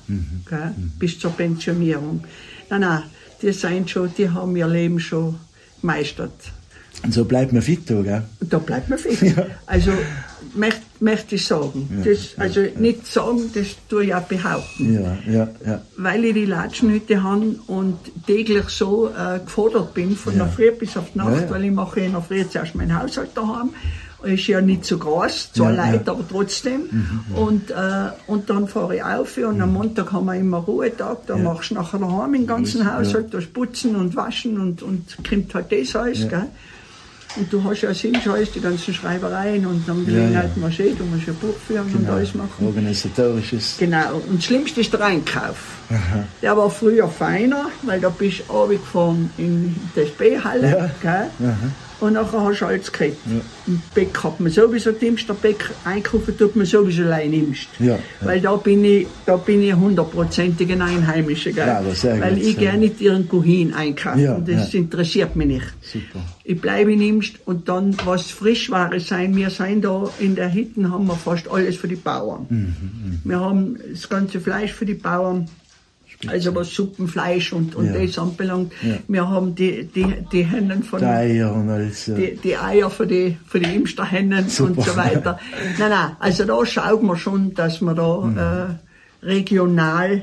gell, 0.48 0.74
bis 0.98 1.18
zur 1.18 1.32
Pensionierung. 1.32 2.24
Nein, 2.70 2.80
nein, 2.82 3.02
die 3.42 3.52
sind 3.52 3.90
schon, 3.90 4.10
die 4.16 4.28
haben 4.30 4.54
ihr 4.56 4.68
Leben 4.68 4.98
schon 5.00 5.36
gemeistert. 5.80 6.32
Und 7.02 7.12
so 7.12 7.24
bleibt 7.24 7.52
man 7.52 7.60
fit, 7.60 7.90
da, 7.90 8.00
gell? 8.02 8.22
Da 8.40 8.58
bleibt 8.58 8.88
man 8.88 8.98
fit. 8.98 9.34
Also, 9.66 9.90
möchte, 10.54 10.80
möchte 11.00 11.34
ich 11.34 11.44
sagen. 11.44 12.02
das, 12.04 12.34
also 12.38 12.60
nicht 12.78 13.06
sagen, 13.06 13.50
das 13.52 13.66
tue 13.88 14.04
ich 14.04 14.14
auch 14.14 14.22
behaupten. 14.22 14.94
Ja, 14.94 15.18
ja, 15.30 15.48
ja. 15.66 15.82
Weil 15.98 16.24
ich 16.24 16.34
die 16.34 16.44
Latschenhütte 16.46 17.22
habe 17.22 17.56
und 17.66 17.98
täglich 18.26 18.68
so 18.68 19.08
äh, 19.10 19.40
gefordert 19.40 19.92
bin, 19.92 20.16
von 20.16 20.34
Ja. 20.36 20.44
der 20.44 20.52
Früh 20.52 20.70
bis 20.70 20.96
auf 20.96 21.06
die 21.12 21.18
Nacht, 21.18 21.32
Ja, 21.32 21.40
ja. 21.42 21.50
weil 21.50 21.64
ich 21.64 21.72
mache 21.72 22.00
in 22.00 22.12
der 22.12 22.22
Früh 22.22 22.44
zuerst 22.48 22.74
meinen 22.76 22.96
Haushalt 22.98 23.30
daheim. 23.34 23.70
Ist 24.24 24.46
ja 24.46 24.60
nicht 24.60 24.84
so 24.84 24.98
groß, 24.98 25.52
zwar 25.52 25.72
Ja, 25.72 25.72
Mhm, 25.72 25.78
ja. 25.86 25.92
Leute, 25.98 26.10
aber 26.10 26.24
trotzdem. 26.28 26.80
Und, 27.34 27.70
äh, 27.70 27.74
und 28.26 28.48
dann 28.50 28.66
fahre 28.68 28.96
ich 28.96 29.02
auf 29.02 29.36
und 29.38 29.60
am 29.60 29.72
Montag 29.72 30.12
haben 30.12 30.26
wir 30.26 30.34
immer 30.34 30.58
Ruhetag, 30.58 31.26
da 31.26 31.36
machst 31.36 31.70
du 31.70 31.74
nachher 31.74 31.98
daheim 31.98 32.32
den 32.32 32.46
ganzen 32.46 32.80
Ja. 32.82 32.98
Haushalt, 32.98 33.32
da 33.34 33.38
putzen 33.52 33.96
und 33.96 34.16
waschen 34.16 34.58
und, 34.60 34.82
und 34.82 35.16
kommt 35.28 35.54
halt 35.54 35.70
das 35.70 35.94
alles, 35.96 36.28
gell? 36.28 36.46
Und 37.36 37.52
du 37.52 37.64
hast 37.64 37.80
ja 37.80 37.92
Sinnscheiß, 37.92 38.52
die 38.52 38.60
ganzen 38.60 38.94
Schreibereien 38.94 39.66
und 39.66 39.88
am 39.90 40.08
Ja, 40.08 40.28
ja. 40.28 40.42
du 40.54 40.60
eh, 40.82 40.94
du 40.94 41.04
musst 41.04 41.26
ja 41.26 41.32
Buch 41.40 41.56
führen 41.66 41.92
und 41.92 42.08
alles 42.08 42.32
machen. 42.32 42.64
Organisatorisches. 42.64 43.74
Genau. 43.78 44.22
Und 44.28 44.38
das 44.38 44.44
Schlimmste 44.44 44.80
ist 44.82 44.92
der 44.92 45.04
Einkauf. 45.04 45.56
Der 46.42 46.56
war 46.56 46.70
früher 46.70 47.08
feiner, 47.08 47.66
weil 47.82 48.00
da 48.00 48.08
bist 48.08 48.44
du 48.48 48.52
runtergefahren 48.52 49.30
in 49.36 49.74
die 49.96 50.00
SB-Halle. 50.00 50.90
gell? 51.02 51.30
Und 52.00 52.14
nachher 52.14 52.40
hast 52.42 52.60
du 52.60 52.66
alles 52.66 52.90
gekriegt. 52.90 53.18
Im 53.66 53.80
Bäck 53.94 54.22
hat 54.22 54.40
man 54.40 54.50
sowieso 54.50 54.90
nimmst, 54.90 55.28
der 55.28 55.34
Bäck 55.34 55.70
einkaufen 55.84 56.36
tut 56.36 56.56
man 56.56 56.66
sowieso 56.66 57.02
allein 57.02 57.30
nimmst. 57.30 57.68
Ja, 57.78 57.86
ja. 57.86 57.98
Weil 58.20 58.40
da 58.40 58.56
bin 58.56 58.84
ich, 58.84 59.06
da 59.26 59.36
bin 59.36 59.62
ich 59.62 59.74
hundertprozentig 59.74 60.70
ein 60.72 60.82
Einheimischer. 60.82 61.52
Gell? 61.52 61.66
Ja, 61.66 61.82
weil 62.20 62.34
gut, 62.34 62.44
ich 62.44 62.58
gerne 62.58 62.78
nicht 62.78 63.00
irgendwo 63.00 63.42
hin 63.42 63.72
einkaufen. 63.72 64.20
Ja, 64.20 64.38
das 64.38 64.72
ja. 64.72 64.80
interessiert 64.80 65.36
mich 65.36 65.46
nicht. 65.46 65.66
Super. 65.80 66.24
Ich 66.42 66.60
bleibe 66.60 66.92
in 66.92 67.00
Imst 67.00 67.36
und 67.46 67.68
dann, 67.68 67.96
was 68.04 68.30
Frischware 68.30 69.00
sein, 69.00 69.34
wir 69.36 69.50
sein 69.50 69.80
da 69.80 70.10
in 70.18 70.34
der 70.34 70.52
Hütten, 70.52 70.90
haben 70.90 71.06
wir 71.06 71.16
fast 71.16 71.48
alles 71.48 71.76
für 71.76 71.88
die 71.88 71.96
Bauern. 71.96 72.46
Mhm, 72.50 73.20
Wir 73.24 73.40
haben 73.40 73.78
das 73.90 74.08
ganze 74.08 74.40
Fleisch 74.40 74.72
für 74.72 74.84
die 74.84 74.94
Bauern. 74.94 75.48
Also 76.28 76.54
was 76.54 76.70
Suppenfleisch 76.74 77.52
und, 77.52 77.74
und 77.74 77.86
Ja. 77.94 78.04
das 78.04 78.18
anbelangt. 78.18 78.72
Ja. 78.82 78.96
Wir 79.08 79.28
haben 79.28 79.54
die, 79.54 79.84
die, 79.84 80.06
die 80.32 80.44
Hennen 80.44 80.82
von 80.82 81.00
Die 81.00 81.04
Eier 81.06 81.52
und 81.54 81.68
alles. 81.70 82.06
Ja. 82.06 82.14
die, 82.14 82.36
die 82.36 82.56
Eier 82.56 82.90
für 82.90 83.06
die, 83.06 83.36
für 83.46 83.60
die 83.60 83.74
Imsterhennen 83.74 84.48
Super. 84.48 84.70
und 84.78 84.84
so 84.84 84.96
weiter. 84.96 85.38
Nein, 85.78 85.90
nein, 85.90 86.16
also 86.18 86.44
da 86.44 86.64
schaut 86.66 87.02
man 87.02 87.16
schon, 87.16 87.54
dass 87.54 87.80
wir 87.80 87.94
da 87.94 88.78
äh, 89.22 89.26
regional 89.26 90.22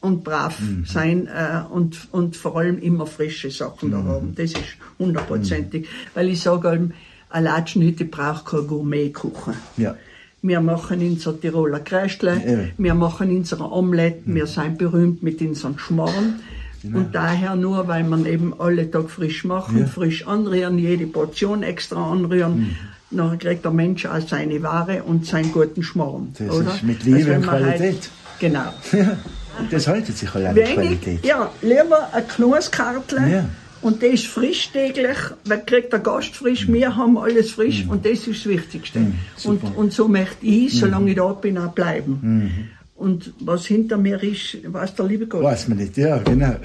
und 0.00 0.22
brav 0.22 0.56
sein 0.84 1.26
äh, 1.26 1.60
und, 1.72 2.08
und 2.12 2.36
vor 2.36 2.56
allem 2.58 2.78
immer 2.78 3.06
frische 3.06 3.50
Sachen 3.50 3.90
da 3.90 4.02
haben. 4.04 4.34
Das 4.36 4.52
ist 4.52 4.58
hundertprozentig. 4.98 5.88
Weil 6.14 6.28
ich 6.28 6.40
sage, 6.40 6.90
eine 7.30 7.44
Latschenhütte 7.44 8.04
braucht 8.04 8.46
kein 8.46 8.66
Gourmetkuchen. 8.66 9.54
ja. 9.76 9.96
Wir 10.48 10.60
machen 10.60 11.00
unser 11.00 11.38
Tiroler 11.40 11.80
Krästle, 11.80 12.36
eben. 12.44 12.70
wir 12.78 12.94
machen 12.94 13.30
unsere 13.36 13.70
Omelette, 13.70 14.22
wir 14.26 14.46
sind 14.46 14.78
berühmt 14.78 15.22
mit 15.22 15.40
unseren 15.40 15.78
Schmarrn. 15.78 16.40
Und 16.82 17.14
daher 17.14 17.54
nur, 17.56 17.86
weil 17.88 18.04
man 18.04 18.24
eben 18.24 18.54
alle 18.58 18.90
Tag 18.90 19.10
frisch 19.10 19.44
machen, 19.44 19.80
Ja. 19.80 19.86
frisch 19.86 20.26
anrühren, 20.26 20.78
jede 20.78 21.06
Portion 21.06 21.62
extra 21.62 22.10
anrühren, 22.12 22.76
dann 23.10 23.38
kriegt 23.38 23.64
der 23.64 23.72
Mensch 23.72 24.06
auch 24.06 24.20
seine 24.26 24.62
Ware 24.62 25.02
und 25.02 25.26
seinen 25.26 25.50
guten 25.52 25.82
Schmarrn. 25.82 26.34
Das 26.38 26.50
oder? 26.56 26.72
ist 26.74 26.82
mit 26.84 27.02
Liebe 27.04 27.34
und 27.36 27.42
Qualität. 27.42 27.80
Halt, 27.80 28.10
genau. 28.40 28.72
Und 29.60 29.72
das 29.72 29.88
haltet 29.88 30.16
sich 30.16 30.32
allein 30.36 30.54
Wenig, 30.54 30.74
Qualität. 30.74 31.26
ja, 31.26 31.50
lieber 31.62 32.08
ein 32.12 32.28
Knuskartle. 32.28 33.28
Ja. 33.28 33.44
Und 33.80 34.02
das 34.02 34.22
frisch 34.24 34.70
täglich, 34.72 35.16
weil 35.44 35.62
kriegt 35.64 35.92
der 35.92 36.00
Gast 36.00 36.34
frisch, 36.34 36.66
wir 36.68 36.96
haben 36.96 37.16
alles 37.16 37.52
frisch 37.52 37.84
und 37.88 38.04
das 38.04 38.26
ist 38.26 38.44
das 38.44 38.46
Wichtigste. 38.46 38.98
und, 39.44 39.62
Mhm. 39.62 39.68
Mhm. 39.70 39.74
und 39.76 39.92
so 39.92 40.08
möchte 40.08 40.44
ich, 40.46 40.78
solange 40.78 41.10
ich 41.10 41.16
da 41.16 41.32
bin, 41.32 41.58
auch 41.58 41.72
bleiben. 41.72 42.68
Und 42.96 43.32
was 43.38 43.66
hinter 43.66 43.96
mir 43.96 44.20
ist, 44.22 44.58
weiß 44.64 44.96
der 44.96 45.06
liebe 45.06 45.26
Gott. 45.28 45.44
Weiß 45.44 45.68
man 45.68 45.78
nicht, 45.78 45.96
ja, 45.96 46.18
genau. 46.18 46.56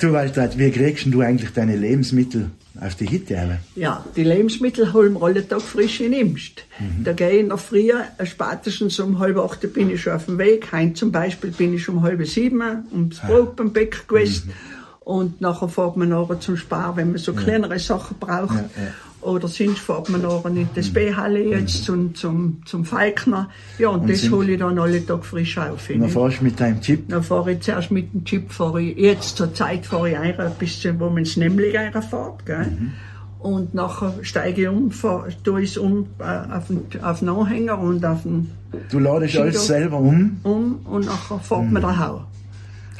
Du, 0.00 0.12
Waltraud, 0.12 0.58
wie 0.58 0.70
kriegst 0.72 1.06
du 1.06 1.20
eigentlich 1.20 1.50
deine 1.50 1.76
Lebensmittel 1.76 2.50
auf 2.80 2.96
die 2.96 3.06
Hitte? 3.06 3.38
alle? 3.38 3.58
Ja, 3.76 4.04
die 4.16 4.24
Lebensmittel 4.24 4.92
holen 4.92 5.12
wir 5.14 5.22
alle 5.22 5.46
Tag 5.46 5.62
frisch 5.62 6.00
in 6.00 6.12
Imst. 6.12 6.64
Mhm. 6.80 7.04
Da 7.04 7.12
gehe 7.12 7.30
ich 7.30 7.40
in 7.40 7.48
der 7.50 7.58
Früh, 7.58 7.90
äh, 7.90 8.26
spätestens 8.26 8.98
um 8.98 9.20
halb 9.20 9.36
acht 9.38 9.72
bin 9.72 9.90
ich 9.90 10.02
schon 10.02 10.14
auf 10.14 10.24
dem 10.26 10.38
Weg. 10.38 10.72
Heim 10.72 10.96
zum 10.96 11.12
Beispiel 11.12 11.52
bin 11.52 11.72
ich 11.74 11.88
um 11.88 12.02
halb 12.02 12.26
sieben 12.26 12.60
ums 12.90 13.20
Brot 13.20 13.54
beim 13.54 13.72
Bäcker 13.72 14.00
gewesen. 14.08 14.48
Mhm. 14.48 14.77
Und 15.08 15.40
nachher 15.40 15.68
fährt 15.68 15.96
man 15.96 16.10
nachher 16.10 16.38
zum 16.38 16.58
Spar, 16.58 16.94
wenn 16.96 17.08
man 17.12 17.18
so 17.18 17.32
kleinere 17.32 17.78
Sachen 17.78 18.18
braucht. 18.20 18.54
Ja, 18.56 18.60
ja. 18.60 18.88
Oder 19.22 19.48
sonst 19.48 19.78
fährt 19.78 20.10
man 20.10 20.20
nachher 20.20 20.50
in 20.50 20.68
die 20.74 20.80
SB-Halle 20.80 21.42
jetzt 21.44 21.84
zum, 21.84 22.14
zum, 22.14 22.60
zum 22.66 22.84
Falkner. 22.84 23.48
Ja, 23.78 23.88
und, 23.88 24.08
das 24.10 24.20
sind- 24.20 24.32
hole 24.32 24.52
ich 24.52 24.58
dann 24.58 24.78
alle 24.78 25.04
Tag 25.06 25.24
frisch 25.24 25.56
auf. 25.56 25.88
Und 25.88 26.00
dann 26.00 26.10
fährst 26.10 26.40
du 26.40 26.44
mit 26.44 26.60
deinem 26.60 26.80
Chip. 26.82 27.08
Dann 27.08 27.22
fahre 27.22 27.52
ich 27.52 27.60
zuerst 27.60 27.90
mit 27.90 28.12
dem 28.12 28.22
Chip, 28.26 28.52
fahre 28.52 28.82
ich, 28.82 28.98
jetzt 28.98 29.38
zur 29.38 29.54
Zeit 29.54 29.86
fahre 29.86 30.10
ich 30.10 30.18
ein, 30.18 30.34
bis 30.58 30.78
zu, 30.78 31.00
wo 31.00 31.06
man 31.08 31.18
ins 31.18 31.38
Nämlich 31.38 31.72
fährt, 31.72 32.44
gell? 32.44 32.66
Mhm. 32.66 32.92
Und 33.40 33.72
nachher 33.72 34.12
steige 34.22 34.62
ich 34.62 34.68
um, 34.68 34.90
fahr, 34.90 35.26
tue 35.42 35.62
ich 35.62 35.70
es 35.70 35.78
um 35.78 36.06
äh, 36.18 36.24
auf, 36.54 36.66
den, 36.66 36.82
auf 37.02 37.20
den 37.20 37.28
Anhänger 37.30 37.78
und 37.78 38.04
auf 38.04 38.24
den, 38.24 38.50
Du 38.90 38.98
ladest 38.98 39.30
Skido. 39.32 39.44
alles 39.44 39.66
selber 39.66 39.96
um. 39.98 40.38
um 40.42 40.80
und 40.84 41.06
nachher 41.06 41.38
fährt 41.38 41.62
Mhm. 41.64 41.72
man 41.72 41.82
da 41.82 41.98
hau. 41.98 42.24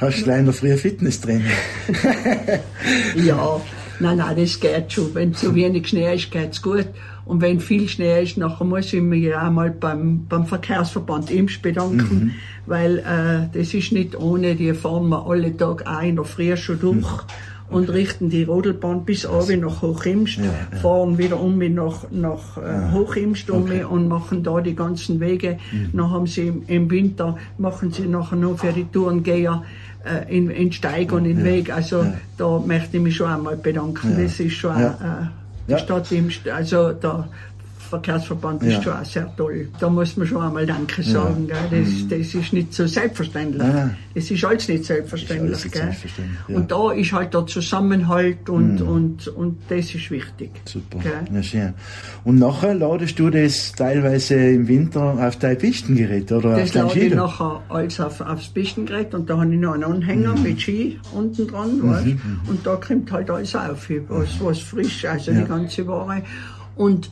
Hast 0.00 0.22
gleich 0.22 0.38
in 0.38 0.44
der 0.44 0.54
frühen 0.54 0.78
Fitnesstraining. 0.78 1.46
Ja, 3.16 3.60
nein, 3.98 4.18
nein, 4.18 4.36
das 4.36 4.60
geht 4.60 4.92
schon. 4.92 5.14
Wenn 5.14 5.34
zu 5.34 5.54
wenig 5.54 5.88
Schnee 5.88 6.14
ist, 6.14 6.30
geht's 6.30 6.62
gut. 6.62 6.86
Und 7.24 7.42
wenn 7.42 7.60
viel 7.60 7.88
Schnee 7.88 8.22
ist, 8.22 8.38
nachher 8.38 8.64
muss 8.64 8.92
ich 8.92 9.02
mich 9.02 9.34
auch 9.34 9.50
mal 9.50 9.70
beim, 9.70 10.26
beim 10.28 10.46
Verkehrsverband 10.46 11.30
Imst 11.30 11.60
bedanken, 11.60 12.34
weil 12.64 12.98
äh, 12.98 13.58
das 13.58 13.74
ist 13.74 13.92
nicht 13.92 14.16
ohne, 14.16 14.54
die 14.54 14.72
fahren 14.72 15.08
wir 15.08 15.26
alle 15.26 15.54
Tag 15.56 15.86
auch 15.86 16.02
in 16.02 16.16
der 16.16 16.24
Früh 16.24 16.56
schon 16.56 16.80
durch. 16.80 17.24
Und 17.68 17.90
richten 17.90 18.30
die 18.30 18.44
Rodelbahn 18.44 19.04
bis 19.04 19.26
oben 19.26 19.60
nach 19.60 19.82
Hochimst, 19.82 20.40
fahren 20.80 21.18
wieder 21.18 21.38
um 21.38 21.58
nach, 21.58 22.10
nach 22.10 22.56
äh, 22.56 22.92
Hochimst 22.94 23.50
um 23.50 23.70
und 23.90 24.08
machen 24.08 24.42
da 24.42 24.62
die 24.62 24.74
ganzen 24.74 25.20
Wege. 25.20 25.58
Dann 25.92 26.10
haben 26.10 26.26
sie 26.26 26.46
im, 26.46 26.62
im 26.66 26.90
Winter, 26.90 27.36
machen 27.58 27.90
sie 27.90 28.06
nachher 28.06 28.36
noch 28.36 28.58
für 28.58 28.72
die 28.72 28.86
Tourengeher 28.86 29.64
äh, 30.04 30.36
in, 30.36 30.50
in 30.50 30.72
Steig 30.72 31.12
und 31.12 31.24
in 31.24 31.44
Weg. 31.44 31.74
Also 31.74 32.06
da 32.36 32.58
möchte 32.58 32.96
ich 32.96 33.02
mich 33.02 33.16
schon 33.16 33.28
einmal 33.30 33.56
bedanken. 33.56 34.16
Das 34.22 34.38
ist 34.40 34.54
schon 34.54 34.78
Ja. 34.78 34.90
äh, 34.92 35.26
die 35.66 35.72
Ja. 35.72 35.78
Stadt 35.78 36.10
im, 36.12 36.30
also 36.54 36.92
der 36.92 37.28
Verkehrsverband 37.88 38.62
ist 38.62 38.72
Ja. 38.74 38.82
schon 38.82 38.92
auch 38.94 39.04
sehr 39.04 39.36
toll. 39.36 39.68
Da 39.80 39.88
muss 39.88 40.16
man 40.16 40.26
schon 40.26 40.42
einmal 40.42 40.66
Danke 40.66 41.02
sagen. 41.02 41.46
Gell? 41.48 41.82
Das, 41.84 42.08
das 42.08 42.34
ist 42.34 42.52
nicht 42.52 42.72
so 42.74 42.86
selbstverständlich. 42.86 43.62
Mhm. 43.62 43.68
Nein. 43.72 43.96
Das 44.14 44.30
ist 44.30 44.44
alles 44.44 44.68
nicht 44.68 44.84
selbstverständlich. 44.84 45.48
Alles 45.50 45.64
nicht 45.64 45.76
selbstverständlich, 45.76 46.38
ja. 46.48 46.54
Mhm. 46.54 46.56
Und 46.62 46.70
da 46.70 46.92
ist 46.92 47.12
halt 47.12 47.34
der 47.34 47.46
Zusammenhalt 47.46 48.48
und, 48.48 48.80
und, 48.82 49.28
und 49.28 49.58
das 49.68 49.94
ist 49.94 50.10
wichtig. 50.10 50.50
Super. 50.64 50.98
Ja, 51.32 51.42
schön. 51.42 51.74
Und 52.24 52.38
nachher 52.38 52.74
ladest 52.74 53.18
du 53.18 53.30
das 53.30 53.72
teilweise 53.72 54.34
im 54.34 54.68
Winter 54.68 55.16
auf 55.26 55.36
dein 55.38 55.56
Pistengerät 55.58 56.30
oder 56.32 56.50
auf 56.54 56.60
Das 56.60 56.72
dein 56.72 56.86
lade 56.88 57.00
ich 57.00 57.14
nachher 57.14 57.62
alles 57.68 58.00
auf, 58.00 58.20
aufs 58.20 58.48
Pistengerät 58.48 59.14
und 59.14 59.28
da 59.30 59.38
habe 59.38 59.52
ich 59.54 59.60
noch 59.60 59.74
einen 59.74 59.84
Anhänger 59.84 60.34
Mhm. 60.36 60.42
mit 60.42 60.60
Ski 60.60 60.98
unten 61.14 61.46
dran, 61.46 61.80
weißt? 61.82 62.06
und 62.48 62.66
da 62.66 62.76
kommt 62.76 63.10
halt 63.12 63.30
alles 63.30 63.54
auf, 63.54 63.88
was, 64.08 64.28
was 64.40 64.58
frisch, 64.58 65.04
also 65.04 65.30
Ja. 65.30 65.40
die 65.42 65.48
ganze 65.48 65.86
Ware. 65.86 66.22
Und 66.76 67.10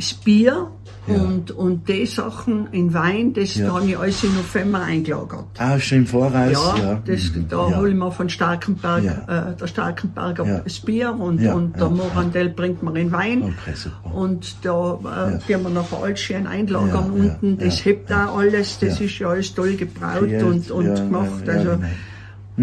das 0.00 0.14
Bier 0.14 0.68
und, 1.06 1.50
und 1.50 1.88
die 1.88 2.06
Sachen 2.06 2.68
in 2.72 2.92
Wein, 2.94 3.32
das 3.32 3.56
Ja. 3.56 3.66
da 3.68 3.74
habe 3.76 3.86
ich 3.86 3.98
alles 3.98 4.22
im 4.22 4.34
November 4.36 4.80
eingelagert. 4.82 5.44
Ah, 5.58 5.78
schon 5.78 5.98
im 5.98 6.06
Voraus? 6.06 6.52
Ja, 6.52 6.76
Ja, 6.78 7.02
Das, 7.04 7.34
Mhm. 7.34 7.48
da 7.48 7.68
ja. 7.68 7.76
hole 7.78 7.90
ich 7.90 7.96
mir 7.96 8.12
von 8.12 8.28
Starkenberg, 8.28 9.02
Ja. 9.04 9.50
äh, 9.50 9.56
der 9.56 9.66
Starkenberger 9.66 10.46
Ja. 10.46 10.58
das 10.60 10.78
Bier 10.80 11.12
und, 11.18 11.40
Ja, 11.40 11.54
und 11.54 11.72
ja, 11.72 11.78
der 11.80 11.90
Morandell 11.90 12.48
bringt 12.50 12.82
mir 12.82 12.96
in 12.98 13.10
Wein. 13.12 13.42
Okay, 13.42 13.74
super. 13.74 14.14
Und 14.14 14.56
da 14.62 14.98
äh, 15.02 15.32
Ja. 15.32 15.38
gehen 15.46 15.62
wir 15.62 15.70
nachher 15.70 16.02
alles 16.02 16.20
schön 16.20 16.46
einlagern 16.46 16.88
Ja, 17.16 17.24
ja, 17.24 17.30
unten. 17.32 17.58
Das 17.58 17.78
ja, 17.80 17.84
hebt 17.86 18.12
auch 18.12 18.38
alles. 18.38 18.78
Das 18.78 18.98
ja. 19.00 19.06
ist 19.06 19.18
ja 19.18 19.28
alles 19.28 19.54
toll 19.54 19.74
gebraut 19.74 20.22
und, 20.42 20.70
und 20.70 20.86
ja, 20.86 20.94
gemacht. 20.94 21.46
ja, 21.46 21.52
ja, 21.54 21.58
also 21.58 21.70
genau. 21.76 21.88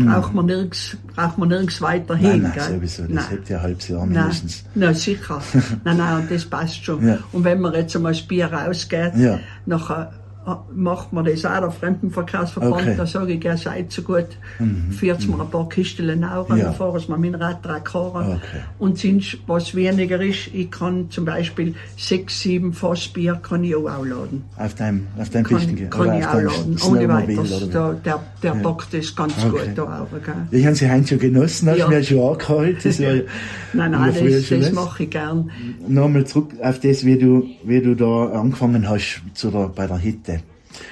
Braucht 0.06 0.34
man 0.34 0.46
nirgends, 0.46 0.98
braucht 1.16 1.38
man 1.38 1.50
nirgends 1.50 1.82
weiter 1.82 2.16
hin. 2.16 2.42
Nein, 2.44 2.54
nein, 2.56 2.74
sowieso. 2.76 3.04
Das 3.04 3.12
Nein. 3.12 3.26
hebt 3.30 3.50
ja 3.50 3.58
ein 3.58 3.64
halbes 3.64 3.88
Jahr 3.88 4.06
mindestens. 4.06 4.64
nein, 4.76 4.94
sicher. 4.96 5.42
nein, 5.84 5.98
nein, 5.98 6.28
das 6.30 6.46
passt 6.46 6.84
schon. 6.84 7.08
Ja. 7.08 7.18
Und 7.32 7.44
wenn 7.44 7.60
man 7.62 7.74
jetzt 7.74 7.96
einmal 7.96 8.12
das 8.14 8.22
Bier 8.22 8.52
rausgeht, 8.52 9.16
Ja. 9.16 9.40
nachher 9.66 10.12
macht 10.74 11.12
man 11.12 11.26
das 11.26 11.44
auch, 11.46 11.60
der 11.60 11.72
Fremdenverkehrsverband, 11.72 12.74
Okay. 12.82 12.94
da 12.98 13.06
sage 13.06 13.34
ich, 13.34 13.44
er 13.46 13.58
seid 13.58 13.92
so 13.92 14.02
gut, 14.02 14.28
fährt 14.92 15.28
mir 15.28 15.42
ein 15.42 15.50
paar 15.50 15.68
Kisten 15.68 16.24
auch 16.24 16.50
Ja. 16.50 16.56
dann 16.66 16.74
fahren 16.76 17.00
sie 17.00 17.12
mir 17.12 17.18
mein 17.18 17.36
Radtrack 17.36 17.90
fahren. 17.90 18.38
Okay. 18.38 18.62
Und 18.80 18.98
sonst, 18.98 19.38
was 19.48 19.76
weniger 19.76 20.22
ist, 20.22 20.50
ich 20.54 20.72
kann 20.72 21.10
zum 21.10 21.26
Beispiel 21.26 21.76
sechs, 21.98 22.40
sieben 22.42 22.72
Fass 22.74 23.08
Bier 23.10 23.36
kann 23.44 23.64
ich 23.64 23.76
auch 23.76 23.88
laden. 24.06 24.44
Auf 24.58 24.74
deinem, 24.76 25.08
auf 25.20 25.30
deinem 25.30 25.44
Kann, 25.46 25.58
Pisten 25.58 25.90
kann 25.90 26.18
ich 26.18 26.26
auf 26.26 26.30
auch 26.30 26.34
deinem 26.38 26.48
laden, 26.48 26.78
ohne 26.88 27.08
weiteres. 27.10 27.64
oder 27.64 27.94
Der, 27.94 27.94
der, 28.06 28.24
der 28.44 28.52
packt 28.62 28.94
das 28.94 29.16
ganz 29.16 29.34
Okay. 29.38 29.50
gut 29.50 29.78
da 29.78 29.84
auch. 29.84 30.08
Gell? 30.24 30.60
Ich 30.60 30.66
habe 30.66 30.76
sie 30.76 30.90
heute 30.90 31.08
schon 31.08 31.20
genossen, 31.20 31.70
hast 31.70 31.78
Ja. 31.80 31.86
du 31.88 31.92
mir 31.96 32.04
schon 32.04 32.20
angeholt. 32.34 32.86
Das 32.86 33.00
war, 33.02 33.08
Nein, 33.74 33.94
in 33.94 34.00
nein, 34.00 34.14
das, 34.32 34.50
das 34.50 34.72
mache 34.72 35.04
ich 35.04 35.10
gern. 35.10 35.52
Nochmal 35.88 36.26
zurück 36.26 36.52
auf 36.62 36.80
das, 36.80 37.06
wie 37.06 37.18
du, 37.18 37.46
wie 37.66 37.82
du 37.82 37.96
da 37.96 38.28
angefangen 38.40 38.88
hast 38.90 39.22
zu 39.34 39.52
der, 39.52 39.68
bei 39.76 39.88
der 39.88 39.98
Hitte. 39.98 40.37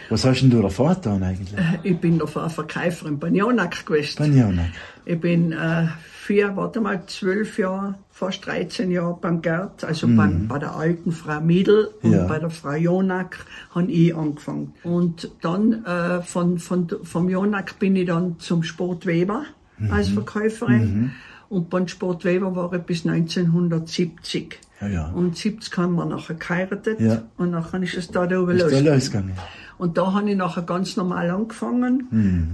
Was 0.10 0.26
hast 0.26 0.42
denn 0.42 0.50
du 0.50 0.62
davor 0.62 0.96
getan 0.96 1.24
eigentlich? 1.24 1.54
Ich 1.84 1.98
bin 1.98 2.18
der 2.20 2.28
Verkäufer 2.28 3.08
in 3.08 3.20
Banjonak 3.20 3.86
gewesen. 3.86 4.18
Banjanak. 4.18 4.70
Ich 5.06 5.20
bin 5.20 5.52
äh, 5.52 5.88
vier, 6.14 6.56
warte 6.56 6.82
mal, 6.82 7.04
zwölf 7.08 7.58
Jahre, 7.60 7.96
fast 8.12 8.46
13 8.46 8.90
Jahre 8.92 9.18
beim 9.22 9.42
Gerd, 9.42 9.84
also 9.84 10.08
Mhm. 10.08 10.16
beim, 10.18 10.48
bei 10.48 10.60
der 10.60 10.76
alten 10.76 11.12
Frau 11.12 11.40
Miedl 11.42 11.90
und 12.02 12.12
Ja. 12.14 12.26
bei 12.26 12.40
der 12.40 12.50
Frau 12.50 12.74
Jonak 12.74 13.46
habe 13.74 13.92
ich 13.92 14.16
angefangen. 14.16 14.74
Und 14.84 15.30
dann 15.42 15.86
äh, 15.86 16.22
von, 16.22 16.58
von, 16.58 16.88
vom 17.04 17.30
Jonak 17.30 17.78
bin 17.80 17.96
ich 17.96 18.08
dann 18.08 18.40
zum 18.40 18.64
Sport 18.64 19.06
Weber 19.06 19.44
Mhm. 19.78 19.92
als 19.92 20.08
Verkäuferin. 20.10 21.12
Und 21.50 21.70
beim 21.70 21.88
Sport 21.88 22.24
Weber 22.26 22.56
war 22.56 22.74
ich 22.74 22.82
bis 22.84 23.06
1970. 23.06 24.60
Ja, 24.82 24.88
ja. 24.88 25.08
Und 25.12 25.38
70 25.38 25.76
haben 25.78 25.96
wir 25.96 26.06
nachher 26.06 26.36
geheiratet 26.36 27.00
Ja. 27.00 27.22
und 27.38 27.52
nachher 27.52 27.82
ist 27.82 27.96
es 27.96 28.08
da 28.10 28.24
oben 28.24 28.58
Ist 28.58 28.72
da 28.72 28.80
losgegangen. 28.80 29.34
Und 29.78 29.98
da 29.98 30.14
habe 30.14 30.30
ich 30.30 30.38
nachher 30.38 30.64
ganz 30.64 30.96
normal 30.96 31.30
angefangen. 31.30 32.08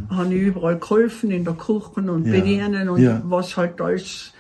Mhm. 0.09 0.15
Habe 0.17 0.33
ich 0.33 0.41
überall 0.41 0.77
geholfen, 0.79 1.29
in 1.31 1.43
der 1.43 1.53
Küche 1.53 2.01
und 2.11 2.25
Ja. 2.25 2.31
bedienen 2.31 2.89
und 2.89 3.01
Ja. 3.01 3.21
was 3.25 3.55
halt 3.57 3.79
alles. 3.79 4.33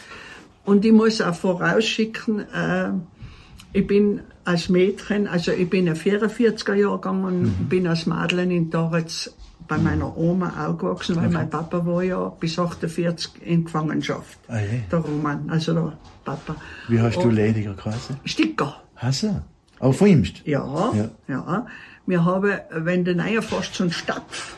Und 0.65 0.83
ich 0.85 0.91
muss 0.91 1.21
auch 1.21 1.33
vorausschicken, 1.35 2.39
äh, 2.53 2.89
ich 3.73 3.85
bin 3.87 4.21
als 4.45 4.69
Mädchen, 4.69 5.27
also 5.27 5.51
ich 5.51 5.69
bin 5.69 5.87
ein 5.87 5.95
44er 5.95 6.73
Jahrgang 6.73 7.23
und 7.23 7.41
Mhm. 7.43 7.69
bin 7.69 7.87
als 7.87 8.05
Madeleine 8.07 8.55
in 8.55 8.69
Doritz 8.69 9.31
bei 9.67 9.77
meiner 9.77 10.17
Oma 10.17 10.67
aufgewachsen, 10.67 11.15
weil 11.15 11.29
mein 11.29 11.49
Papa 11.49 11.85
war 11.85 12.03
ja 12.03 12.29
bis 12.39 12.57
48 12.59 13.31
in 13.45 13.63
Gefangenschaft. 13.65 14.39
Ah, 14.47 14.59
je. 14.59 14.81
Der 14.91 14.99
Roman, 14.99 15.49
also 15.49 15.73
der 15.73 15.93
Papa. 16.25 16.55
Wie 16.89 16.99
hast 16.99 17.17
du 17.17 17.21
Und- 17.29 17.35
lediger 17.35 17.73
geheißen? 17.75 18.17
Sticker. 18.25 18.81
Hast 18.95 19.23
du? 19.23 19.41
Aber 19.79 19.93
von 19.93 20.07
ihm? 20.07 20.23
Ja, 20.45 20.91
Ja. 20.93 21.09
ja. 21.27 21.65
Wir 22.11 22.25
haben, 22.25 22.51
wenn 22.71 23.05
du 23.05 23.15
näher 23.15 23.41
fährst, 23.41 23.73
so 23.75 23.85
ein 23.85 23.91
Stapf, 23.91 24.55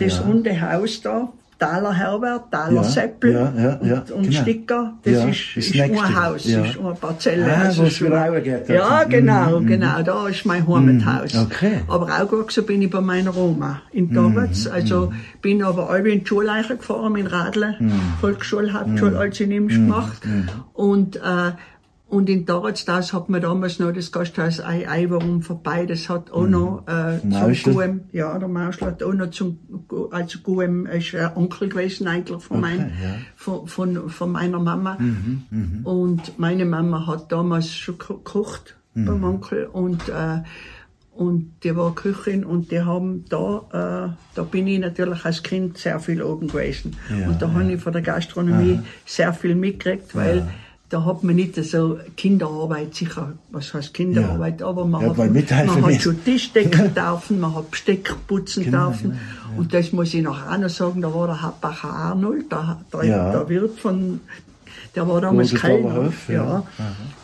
das 0.00 0.16
Ja. 0.16 0.22
runde 0.24 0.52
Haus 0.62 1.02
da, 1.02 1.28
Thaler 1.58 1.92
Herbert, 1.94 2.50
Thaler 2.50 2.72
Ja, 2.76 2.82
Seppel 2.84 3.32
ja, 3.32 3.52
ja, 3.56 3.72
und, 3.76 3.86
ja, 3.88 4.02
und 4.14 4.22
genau. 4.28 4.40
Sticker, 4.42 4.92
das 5.04 5.12
Ja, 5.12 5.24
ist, 5.28 5.56
ist 5.56 5.74
nächste, 5.74 6.04
ein 6.06 6.22
Haus, 6.24 6.44
ja. 6.46 6.64
ist 6.64 6.78
eine 6.78 6.94
Parzelle. 6.94 7.46
Ah, 7.54 7.62
also 7.64 7.84
wieder 7.84 8.26
rausgeht, 8.28 8.68
Ja, 8.68 8.82
also. 8.88 9.08
genau, 9.10 9.60
Mhm, 9.60 9.66
genau, 9.66 10.02
da 10.02 10.28
ist 10.28 10.44
mein 10.46 10.66
Heimathaus. 10.68 11.32
Mhm, 11.34 11.40
okay. 11.42 11.70
Mhm, 11.86 11.90
Aber 11.90 12.06
aufgewachsen 12.22 12.64
bin 12.66 12.80
ich 12.82 12.90
bei 12.90 13.00
meiner 13.02 13.34
Oma 13.36 13.80
in 13.92 14.12
Doritz, 14.12 14.66
also 14.66 15.12
bin 15.42 15.62
aber 15.62 15.88
alle 15.90 16.08
in 16.10 16.20
die 16.20 16.26
Schulleiche 16.26 16.76
gefahren, 16.76 17.12
mit 17.12 17.30
Radle, 17.32 17.76
Mhm. 17.78 17.92
Volksschule, 18.22 18.72
Hauptschule, 18.74 19.18
alles 19.18 19.40
in 19.40 19.50
Imsch 19.50 19.74
gemacht. 19.74 20.20
Und, 20.74 21.16
äh, 21.16 21.52
und 22.08 22.28
in 22.30 22.46
Dorotsdaus 22.46 23.12
hat 23.12 23.28
man 23.28 23.40
damals 23.42 23.78
noch 23.80 23.92
das 23.92 24.12
Gasthaus 24.12 24.60
Ei 24.60 24.88
Ei 24.88 25.06
warum 25.10 25.42
vorbei. 25.42 25.86
Das 25.86 26.08
hat 26.08 26.30
auch 26.30 26.46
noch 26.46 26.84
äh, 26.86 27.18
zum 27.20 27.30
Mauschel? 27.30 27.72
Guem, 27.74 28.00
ja, 28.12 28.38
der 28.38 28.48
Mauschel 28.48 28.86
hat 28.88 29.02
auch 29.02 29.12
noch 29.12 29.30
zum, 29.30 29.58
also 30.12 30.38
Guem 30.40 30.86
ist 30.86 31.14
ein 31.16 31.30
Onkel 31.36 31.68
gewesen 31.68 32.06
eigentlich 32.06 32.42
von, 32.42 32.60
mein, 32.60 32.78
ja. 32.78 32.84
Mhm, 32.86 32.92
von, 33.34 33.66
von, 33.66 34.08
von 34.10 34.30
meiner 34.32 34.60
Mama. 34.60 34.96
Und 35.84 36.38
meine 36.38 36.64
Mama 36.64 37.06
hat 37.06 37.30
damals 37.32 37.74
schon 37.74 37.98
ge- 37.98 38.16
gekocht 38.16 38.76
Mhm. 38.94 39.04
beim 39.04 39.24
Onkel 39.24 39.66
und 39.66 40.08
äh, 40.08 40.38
und 41.12 41.52
die 41.64 41.74
war 41.76 41.94
Köchin 41.94 42.44
und 42.44 42.70
die 42.70 42.80
haben 42.80 43.24
da, 43.28 43.58
äh, 44.08 44.16
da 44.34 44.42
bin 44.42 44.66
ich 44.66 44.78
natürlich 44.78 45.22
als 45.24 45.42
Kind 45.42 45.76
sehr 45.78 45.98
viel 46.00 46.22
oben 46.22 46.48
gewesen. 46.48 46.96
Ja, 47.10 47.28
und 47.28 47.40
da 47.42 47.52
habe 47.52 47.72
ich 47.72 47.80
von 47.80 47.92
der 47.92 48.00
Gastronomie 48.02 48.80
sehr 49.04 49.32
viel 49.34 49.54
mitgekriegt, 49.54 50.14
weil 50.14 50.48
da 50.88 51.04
hat 51.04 51.24
man 51.24 51.34
nicht 51.36 51.56
so 51.64 51.98
Kinderarbeit, 52.16 52.94
sicher, 52.94 53.32
was 53.50 53.74
heißt 53.74 53.92
Kinderarbeit, 53.92 54.62
aber 54.62 54.84
man 54.84 55.02
Ja, 55.02 55.08
hat, 55.08 55.66
man 55.66 55.84
hat 55.84 56.00
schon 56.00 56.22
Tisch 56.24 56.52
decken 56.52 56.94
dürfen, 56.94 57.40
man 57.44 57.54
hat 57.54 57.70
Besteck 57.70 58.14
putzen 58.28 58.64
Genau, 58.64 58.88
dürfen. 58.90 59.18
Und 59.56 59.74
das 59.74 59.92
muss 59.92 60.14
ich 60.14 60.22
nachher 60.22 60.52
auch 60.52 60.58
noch 60.58 60.68
sagen, 60.70 61.02
da 61.02 61.12
war 61.12 61.26
der 61.26 61.42
Hauptbacher 61.42 61.90
Arnold, 61.90 62.52
der, 62.52 62.78
der, 62.92 63.04
Ja. 63.04 63.32
der 63.32 63.48
Wirt 63.48 63.78
von, 63.80 64.20
der 64.96 65.06
war 65.06 65.20
damals 65.20 65.54
Kellner. 65.54 66.12
Ja. 66.28 66.34
ja. 66.34 66.66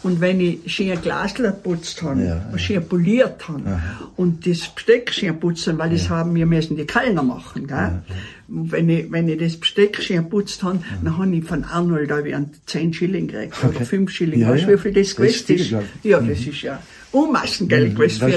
Und 0.02 0.20
wenn 0.20 0.40
ich 0.40 0.58
schön 0.66 1.00
Glasler 1.00 1.52
putzt 1.52 2.02
habe, 2.02 2.22
Ja. 2.22 2.58
schön 2.58 2.86
poliert 2.86 3.48
habe 3.48 3.80
und 4.16 4.46
das 4.46 4.68
Besteck 4.68 5.12
schön 5.12 5.40
putzen, 5.40 5.78
weil 5.78 5.90
das 5.90 6.10
haben 6.10 6.34
wir 6.34 6.46
müssen 6.46 6.76
die 6.76 6.84
Kellner 6.84 7.22
machen, 7.22 7.66
gell? 7.66 8.02
Wenn 8.48 8.88
ich, 8.90 9.10
wenn 9.10 9.28
ich 9.28 9.38
das 9.38 9.56
Besteck 9.56 10.02
schön 10.02 10.28
putzt 10.28 10.62
habe, 10.62 10.80
dann 11.02 11.16
habe 11.16 11.34
ich 11.34 11.44
von 11.44 11.64
Arnold 11.64 12.10
da 12.10 12.22
wie 12.24 12.34
ein 12.34 12.50
10 12.66 12.92
Schilling 12.92 13.28
gekriegt 13.28 13.56
oder 13.64 13.80
5 13.80 14.10
Schilling. 14.10 14.40
Ja, 14.40 14.50
weißt 14.50 14.64
du, 14.64 14.74
wie 14.74 14.78
viel 14.78 14.92
das 14.92 15.16
gewesen 15.16 15.54
ist. 15.54 15.74
Ja, 16.02 16.20
das 16.20 16.40
ist 16.40 16.62
ja 16.62 16.78
Unmassengeld 17.12 17.94
gewesen 17.94 18.20
Das 18.20 18.34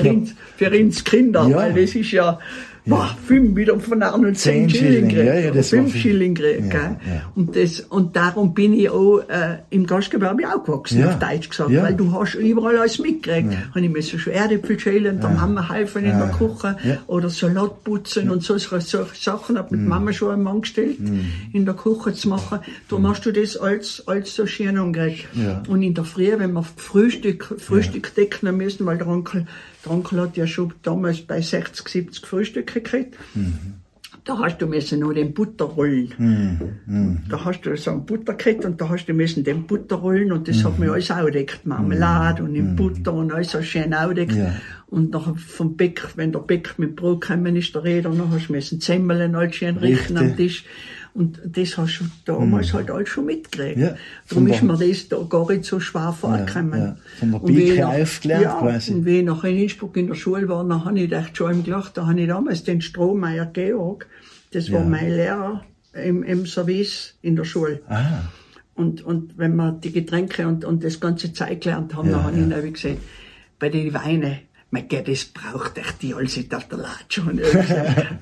für 0.58 0.70
für 0.70 0.80
uns 0.80 1.04
Kinder, 1.04 1.50
weil 1.54 1.74
das 1.74 1.96
ist 1.96 2.12
ja, 2.12 2.40
boah, 2.86 3.16
fünf 3.26 3.56
wieder 3.56 3.80
von 3.80 4.02
Arnold 4.04 4.38
10 4.38 4.70
Zehn 4.70 4.70
Schilling 4.70 5.10
gekriegt. 5.10 5.28
ja, 5.28 5.40
ja, 5.40 5.52
das 5.52 5.72
war 5.74 5.80
5 5.80 5.92
viel. 5.92 6.02
Schilling 6.02 6.36
gekriegt, 6.36 6.74
Ja, 6.74 6.80
ja. 6.82 7.22
Und, 7.36 7.56
das, 7.56 7.80
und 7.82 8.16
darum 8.16 8.54
bin 8.54 8.74
ich 8.74 8.90
auch 8.90 9.20
äh, 9.28 9.60
im 9.72 9.86
Gastgewerbe 9.88 10.44
aufgewachsen, 10.54 11.00
Ja. 11.00 11.08
auf 11.10 11.20
Deutsch 11.20 11.50
gesagt, 11.50 11.70
Ja. 11.72 11.84
weil 11.84 11.96
du 11.96 12.12
hast 12.14 12.36
überall 12.36 12.78
alles 12.78 13.00
mitgekriegt. 13.00 13.52
Ja. 13.52 13.58
Habe 13.70 13.82
ich 13.82 13.90
müssen 13.92 14.20
schon 14.20 14.34
Erdäpfel 14.34 14.80
schälen, 14.80 15.20
der 15.20 15.30
Mama 15.32 15.70
helfen 15.72 16.06
in 16.06 16.18
der 16.18 16.30
Küche 16.30 16.78
Ja. 16.84 16.98
oder 17.08 17.30
Salat 17.30 17.84
putzen 17.84 18.30
und 18.30 18.44
so, 18.44 18.58
so, 18.58 18.80
so 18.80 19.06
Sachen 19.14 19.58
hat 19.58 19.72
mit 19.72 19.82
Mama 19.82 20.14
schon 20.14 20.32
einen 20.34 20.44
Mann 20.44 20.62
gestellt, 20.62 20.98
in 21.54 21.66
der 21.66 21.74
Küche 21.76 22.14
zu 22.14 22.30
machen. 22.30 22.60
Darum 22.90 23.08
hast 23.08 23.26
du 23.26 23.32
das 23.32 23.58
alles, 23.58 24.04
alles 24.08 24.36
so 24.36 24.46
schön 24.46 24.78
angekriegt. 24.78 25.28
Ja. 25.34 25.64
Und 25.68 25.82
in 25.82 25.94
der 25.94 26.04
Früh, 26.04 26.32
wenn 26.38 26.54
wir 26.54 26.64
Frühstück, 26.76 27.56
Frühstück 27.58 28.14
decken 28.16 28.56
müssen, 28.58 28.86
weil 28.86 28.98
der 28.98 29.08
Onkel, 29.08 29.48
der 29.86 29.92
Onkel 29.92 30.22
hat 30.22 30.36
ja 30.38 30.48
schon 30.48 30.74
damals 30.82 31.22
bei 31.22 31.42
60, 31.42 31.88
70 31.88 32.26
Frühstücke 32.26 32.82
gekriegt. 32.82 33.16
Da 34.24 34.40
hast 34.40 34.58
du 34.58 34.66
müssen 34.66 35.02
noch 35.02 35.14
den 35.14 35.36
Butter 35.36 35.66
rollen. 35.66 37.22
Da 37.30 37.46
hast 37.46 37.62
du 37.62 37.78
so 37.78 37.92
ein 37.92 38.06
Butter 38.06 38.34
gekriegt 38.34 38.66
und 38.66 38.82
da 38.82 38.90
hast 38.90 39.06
du 39.06 39.14
müssen 39.14 39.44
den 39.44 39.68
Butter 39.68 39.98
rollen 39.98 40.32
und 40.32 40.48
das 40.48 40.64
hat 40.64 40.80
mir 40.80 40.92
alles 40.92 41.12
aufgedeckt. 41.12 41.66
Marmelade 41.68 42.44
und 42.44 42.56
in 42.56 42.76
Butter 42.76 43.14
und 43.14 43.32
alles 43.32 43.52
so 43.52 43.62
schön 43.62 43.94
aufgedeckt. 43.94 44.34
Ja. 44.34 44.56
Und 44.88 45.12
nachher 45.12 45.36
vom 45.36 45.78
Bäck, 45.78 46.08
wenn 46.16 46.32
der 46.32 46.40
Bäck 46.40 46.80
mit 46.80 46.96
Brot 46.96 47.22
gekommen 47.22 47.56
ist, 47.56 47.76
der 47.76 47.84
Räder, 47.84 48.10
dann 48.10 48.32
hast 48.32 48.48
du 48.48 48.54
müssen 48.54 48.82
Semmeln 48.82 49.36
alles 49.36 49.56
schön 49.56 49.78
richten 49.78 50.18
am. 50.18 50.36
Tisch. 50.36 50.66
Und 51.16 51.40
das 51.46 51.78
hast 51.78 52.00
du 52.00 52.06
damals 52.26 52.74
halt 52.74 52.92
alles 52.92 53.08
schon 53.08 53.26
mitgekriegt. 53.26 53.78
Ja. 53.80 53.96
Darum 54.28 54.48
ist 54.48 54.62
mir 54.62 54.76
das 54.78 55.08
da 55.08 55.18
gar 55.30 55.50
nicht 55.50 55.64
so 55.64 55.80
schwer 55.80 56.12
vorgekommen. 56.12 56.78
ja. 56.80 56.98
Von 57.20 57.32
der 57.32 57.42
Und 57.42 57.48
wie 57.56 57.62
ich 57.64 57.70
Pike 57.72 57.82
nach- 57.84 58.02
auf 58.02 58.20
gelernt 58.22 58.44
ja, 58.44 58.60
quasi. 58.60 58.94
Und 58.94 59.06
wie 59.06 59.20
ich 59.20 59.26
nachher 59.26 59.50
in 59.50 59.58
Innsbruck 59.60 59.96
in 59.96 60.08
der 60.08 60.16
Schule 60.16 60.50
war, 60.50 60.64
dann 60.68 60.84
habe 60.84 61.00
ich 61.00 61.10
gedacht, 61.10 61.38
schon 61.38 61.52
im 61.54 61.64
gelacht, 61.64 61.96
da 61.98 62.06
habe 62.08 62.20
ich 62.20 62.28
damals 62.28 62.64
den 62.66 62.82
Strohmeier 62.82 63.46
Georg, 63.46 64.08
das 64.52 64.70
war 64.74 64.82
Ja. 64.82 64.86
mein 64.86 65.10
Lehrer 65.10 65.64
im, 65.94 66.22
im 66.24 66.46
Service 66.46 67.16
in 67.22 67.38
der 67.38 67.46
Schule. 67.46 67.82
Ah, 67.88 68.24
Und, 68.74 69.02
und 69.06 69.38
wenn 69.38 69.56
wir 69.56 69.72
die 69.72 69.94
Getränke 69.94 70.46
und, 70.46 70.66
und 70.66 70.84
das 70.84 71.00
ganze 71.00 71.32
Zeit 71.32 71.62
gelernt 71.62 71.96
haben, 71.96 72.10
Ja, 72.10 72.18
dann 72.18 72.24
habe 72.26 72.34
ich 72.36 72.52
ja. 72.52 72.68
ihn 72.68 72.74
gesagt, 72.74 72.98
bei 73.58 73.70
den 73.70 73.94
Weinen, 73.94 74.40
mein 74.70 74.90
Gott, 74.90 75.08
das 75.08 75.24
braucht 75.24 75.78
echt 75.78 76.02
die 76.02 76.14
alte 76.14 76.46
Tatalatsche. 76.50 77.22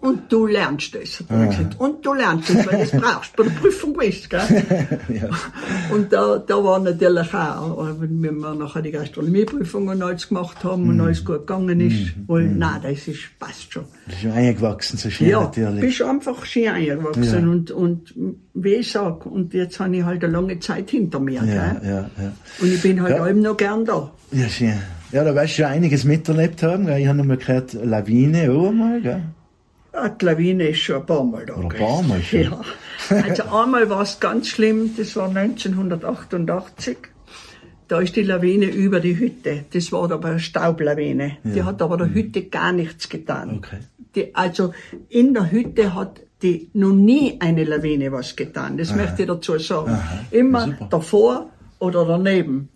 Und, 0.00 0.32
du 0.32 0.46
lernst 0.46 0.94
das. 0.94 1.20
Hat 1.20 1.26
er 1.30 1.46
gesagt. 1.48 1.78
Und 1.78 2.04
du 2.06 2.14
lernst 2.14 2.48
das, 2.48 2.66
weil 2.66 2.78
das 2.80 2.90
brauchst 2.90 3.32
du 3.38 3.42
bei 3.42 3.48
der 3.50 3.56
Prüfung 3.60 3.92
gewusst, 3.92 4.30
gell? 4.30 4.40
Und 5.94 6.12
da, 6.12 6.38
da 6.38 6.54
war 6.64 6.78
natürlich 6.78 7.34
auch, 7.34 7.86
äh, 7.86 8.00
wenn 8.00 8.20
wir 8.20 8.54
nachher 8.54 8.80
die 8.82 8.92
Gastronomieprüfung 8.92 9.88
und 9.88 10.02
alles 10.02 10.28
gemacht 10.28 10.62
haben 10.64 10.88
und 10.88 11.00
alles 11.00 11.24
gut 11.24 11.46
gegangen 11.46 11.80
ist, 11.80 12.14
wohl, 12.26 12.44
nein, 12.44 12.80
das 12.82 13.08
ist, 13.08 13.18
passt 13.38 13.72
schon. 13.72 13.84
das 14.06 14.14
ist 14.16 14.22
schon 14.22 14.30
eingewachsen, 14.32 14.96
so 14.98 15.10
schön 15.10 15.28
Ja, 15.28 15.40
natürlich. 15.42 15.80
bist 15.80 16.02
einfach 16.02 16.44
schön 16.44 16.68
eingewachsen 16.68 17.24
Ja. 17.24 17.38
und, 17.50 17.70
und 17.70 18.14
wie 18.54 18.74
ich 18.76 18.90
sag, 18.92 19.26
und 19.26 19.52
jetzt 19.54 19.78
habe 19.80 19.96
ich 19.96 20.04
halt 20.04 20.24
eine 20.24 20.32
lange 20.32 20.58
Zeit 20.60 20.90
hinter 20.90 21.20
mir, 21.20 21.34
ja, 21.34 21.44
gell? 21.44 21.80
ja, 21.90 22.10
ja. 22.22 22.32
Und 22.60 22.72
ich 22.72 22.80
bin 22.82 23.02
halt 23.02 23.16
Ja. 23.16 23.22
allem 23.22 23.42
noch 23.42 23.56
gern 23.56 23.84
da. 23.84 24.10
Ja, 24.32 24.48
schön. 24.48 24.74
Ja, 25.12 25.24
da 25.24 25.34
weißt 25.34 25.58
du 25.58 25.62
schon 25.62 25.72
einiges 25.72 26.04
miterlebt 26.04 26.62
haben. 26.62 26.86
Gell? 26.86 27.00
Ich 27.00 27.06
habe 27.08 27.18
noch 27.18 27.24
mal 27.24 27.36
gehört, 27.36 27.72
Lawine 27.72 28.50
auch 28.52 28.68
einmal, 28.68 29.00
gell? 29.02 29.22
Ja, 29.92 30.08
die 30.08 30.24
Lawine 30.24 30.68
ist 30.68 30.78
schon 30.78 30.96
ein 30.96 31.06
paar 31.06 31.24
Mal 31.24 31.46
da 31.46 31.56
ein 31.56 31.68
paar 31.68 32.02
Mal 32.02 32.22
schon. 32.22 32.42
Ja. 32.42 32.60
Also 33.10 33.42
einmal 33.44 33.90
war 33.90 34.02
es 34.02 34.20
ganz 34.20 34.48
schlimm, 34.48 34.94
das 34.96 35.16
war 35.16 35.28
1988. 35.28 36.96
Da 37.88 38.00
ist 38.00 38.14
die 38.14 38.22
Lawine 38.22 38.66
über 38.66 39.00
die 39.00 39.18
Hütte. 39.18 39.64
Das 39.72 39.90
war 39.90 40.10
aber 40.12 40.28
eine 40.28 40.38
Staublawine. 40.38 41.38
Die 41.42 41.64
hat 41.64 41.82
aber 41.82 41.96
der 41.96 42.14
Hütte 42.14 42.44
gar 42.44 42.72
nichts 42.72 43.08
getan. 43.08 43.56
Okay. 43.58 43.78
Die, 44.14 44.34
also 44.34 44.72
in 45.08 45.34
der 45.34 45.50
Hütte 45.50 45.94
hat 45.94 46.20
die 46.42 46.70
noch 46.72 46.92
nie 46.92 47.36
eine 47.40 47.64
Lawine 47.64 48.12
was 48.12 48.36
getan. 48.36 48.78
Das 48.78 48.94
möchte 48.94 49.22
ich 49.22 49.28
dazu 49.28 49.58
sagen. 49.58 49.98
Immer 50.30 50.66
Super. 50.66 50.86
davor 50.88 51.50
oder 51.80 52.04
daneben. 52.04 52.68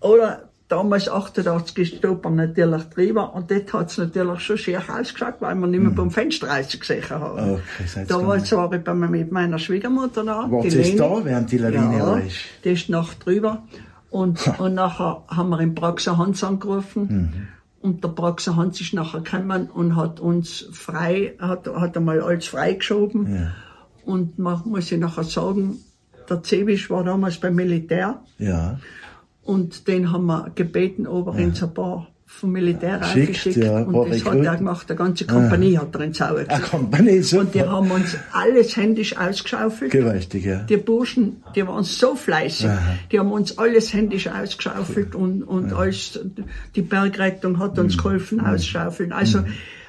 Oder 0.00 0.49
damals 0.70 1.08
88 1.08 1.78
ist 1.78 2.02
die 2.02 2.06
Oper 2.06 2.30
natürlich 2.30 2.84
drüber 2.84 3.34
und 3.34 3.50
dort 3.50 3.72
hat 3.72 3.90
es 3.90 3.98
natürlich 3.98 4.40
schon 4.40 4.56
schier 4.56 4.82
ausgeschaut, 4.88 5.34
weil 5.40 5.54
man 5.56 5.70
nicht 5.70 5.80
mehr 5.80 5.90
beim 5.90 6.10
Fenster 6.10 6.48
rausgesehen 6.48 7.10
haben. 7.10 7.54
Okay, 7.54 7.86
seid's 7.86 8.08
Damals 8.08 8.50
war 8.52 8.72
ich 8.72 8.82
bei, 8.82 8.94
mir 8.94 9.08
mit 9.08 9.32
meiner 9.32 9.58
Schwiegermutter 9.58 10.24
da. 10.24 10.48
Ihr 10.48 10.64
jetzt 10.64 10.74
Leni. 10.74 10.96
da, 10.96 11.24
während 11.24 11.50
die 11.50 11.58
Lawine 11.58 11.98
ja, 11.98 12.16
ist? 12.18 12.36
Die 12.64 12.70
ist 12.70 12.88
noch 12.88 13.14
drüber. 13.14 13.64
Und, 14.10 14.40
und 14.58 14.74
nachher 14.74 15.22
haben 15.28 15.50
wir 15.50 15.58
den 15.58 15.74
Praxer 15.74 16.16
Hans 16.16 16.42
angerufen. 16.42 17.02
Mhm. 17.02 17.48
Und 17.80 18.04
der 18.04 18.08
Praxer 18.10 18.56
Hans 18.56 18.80
ist 18.80 18.94
nachher 18.94 19.20
gekommen 19.20 19.68
und 19.70 19.96
hat 19.96 20.20
uns 20.20 20.68
frei, 20.72 21.34
hat, 21.38 21.66
hat 21.66 21.96
einmal 21.96 22.20
alles 22.20 22.46
freigeschoben. 22.46 23.34
Ja. 23.34 23.52
Und 24.04 24.38
man 24.38 24.62
muss 24.66 24.90
ich 24.92 24.98
nachher 24.98 25.24
sagen, 25.24 25.78
der 26.28 26.42
Zebisch 26.42 26.90
war 26.90 27.02
damals 27.04 27.38
beim 27.38 27.56
Militär. 27.56 28.20
Ja. 28.38 28.78
Und 29.50 29.88
den 29.88 30.12
haben 30.12 30.26
wir 30.26 30.50
gebeten, 30.54 31.06
ob 31.06 31.28
er 31.28 31.44
uns 31.44 31.62
ein 31.62 31.74
paar 31.74 32.06
vom 32.26 32.52
Militär 32.52 33.02
Schickt, 33.02 33.30
aufgeschickt. 33.30 33.56
ja, 33.56 33.78
und 33.80 33.92
das 33.92 34.04
hat 34.04 34.26
Rekruten. 34.26 34.44
er 34.44 34.56
gemacht, 34.56 34.88
die 34.88 34.94
ganze 34.94 35.26
Kompanie 35.26 35.76
hat 35.78 35.92
er 35.96 36.00
ins 36.02 36.22
Auge 36.22 36.46
Ah, 36.48 36.60
Kompanie, 36.60 37.22
super. 37.22 37.42
Und 37.42 37.54
die 37.56 37.62
haben 37.64 37.90
uns 37.90 38.16
alles 38.32 38.76
händisch 38.76 39.16
ausgeschaufelt. 39.16 39.90
Gewaltig, 39.90 40.44
ja. 40.44 40.60
Die 40.62 40.76
Burschen, 40.76 41.42
die 41.56 41.66
waren 41.66 41.82
so 41.82 42.14
fleißig, 42.14 42.68
die 43.10 43.18
haben 43.18 43.32
uns 43.32 43.58
alles 43.58 43.92
händisch 43.92 44.28
ausgeschaufelt 44.28 45.16
und, 45.16 45.42
und 45.42 45.72
alles, 45.72 46.20
die 46.76 46.82
Bergrettung 46.82 47.58
hat 47.58 47.76
uns 47.80 47.94
Mhm. 47.96 48.00
geholfen 48.00 48.40
ausschaufeln. 48.40 49.12
Also, 49.12 49.40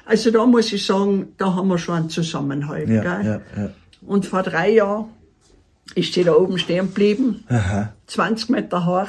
also 0.04 0.30
da 0.32 0.44
muss 0.44 0.72
ich 0.72 0.84
sagen, 0.84 1.28
da 1.38 1.54
haben 1.54 1.68
wir 1.68 1.78
schon 1.78 1.94
einen 1.94 2.10
Zusammenhalt. 2.10 2.88
Ja, 2.88 3.02
gell? 3.02 3.24
ja, 3.56 3.62
ja. 3.62 3.70
Und 4.04 4.26
vor 4.26 4.42
drei 4.42 4.72
Jahren 4.72 5.04
ist 5.94 6.12
sie 6.14 6.24
da 6.24 6.34
oben 6.34 6.58
stehen 6.58 6.86
geblieben, 6.88 7.44
Aha. 7.48 7.92
20 8.08 8.48
Meter 8.50 8.84
hoch. 8.84 9.06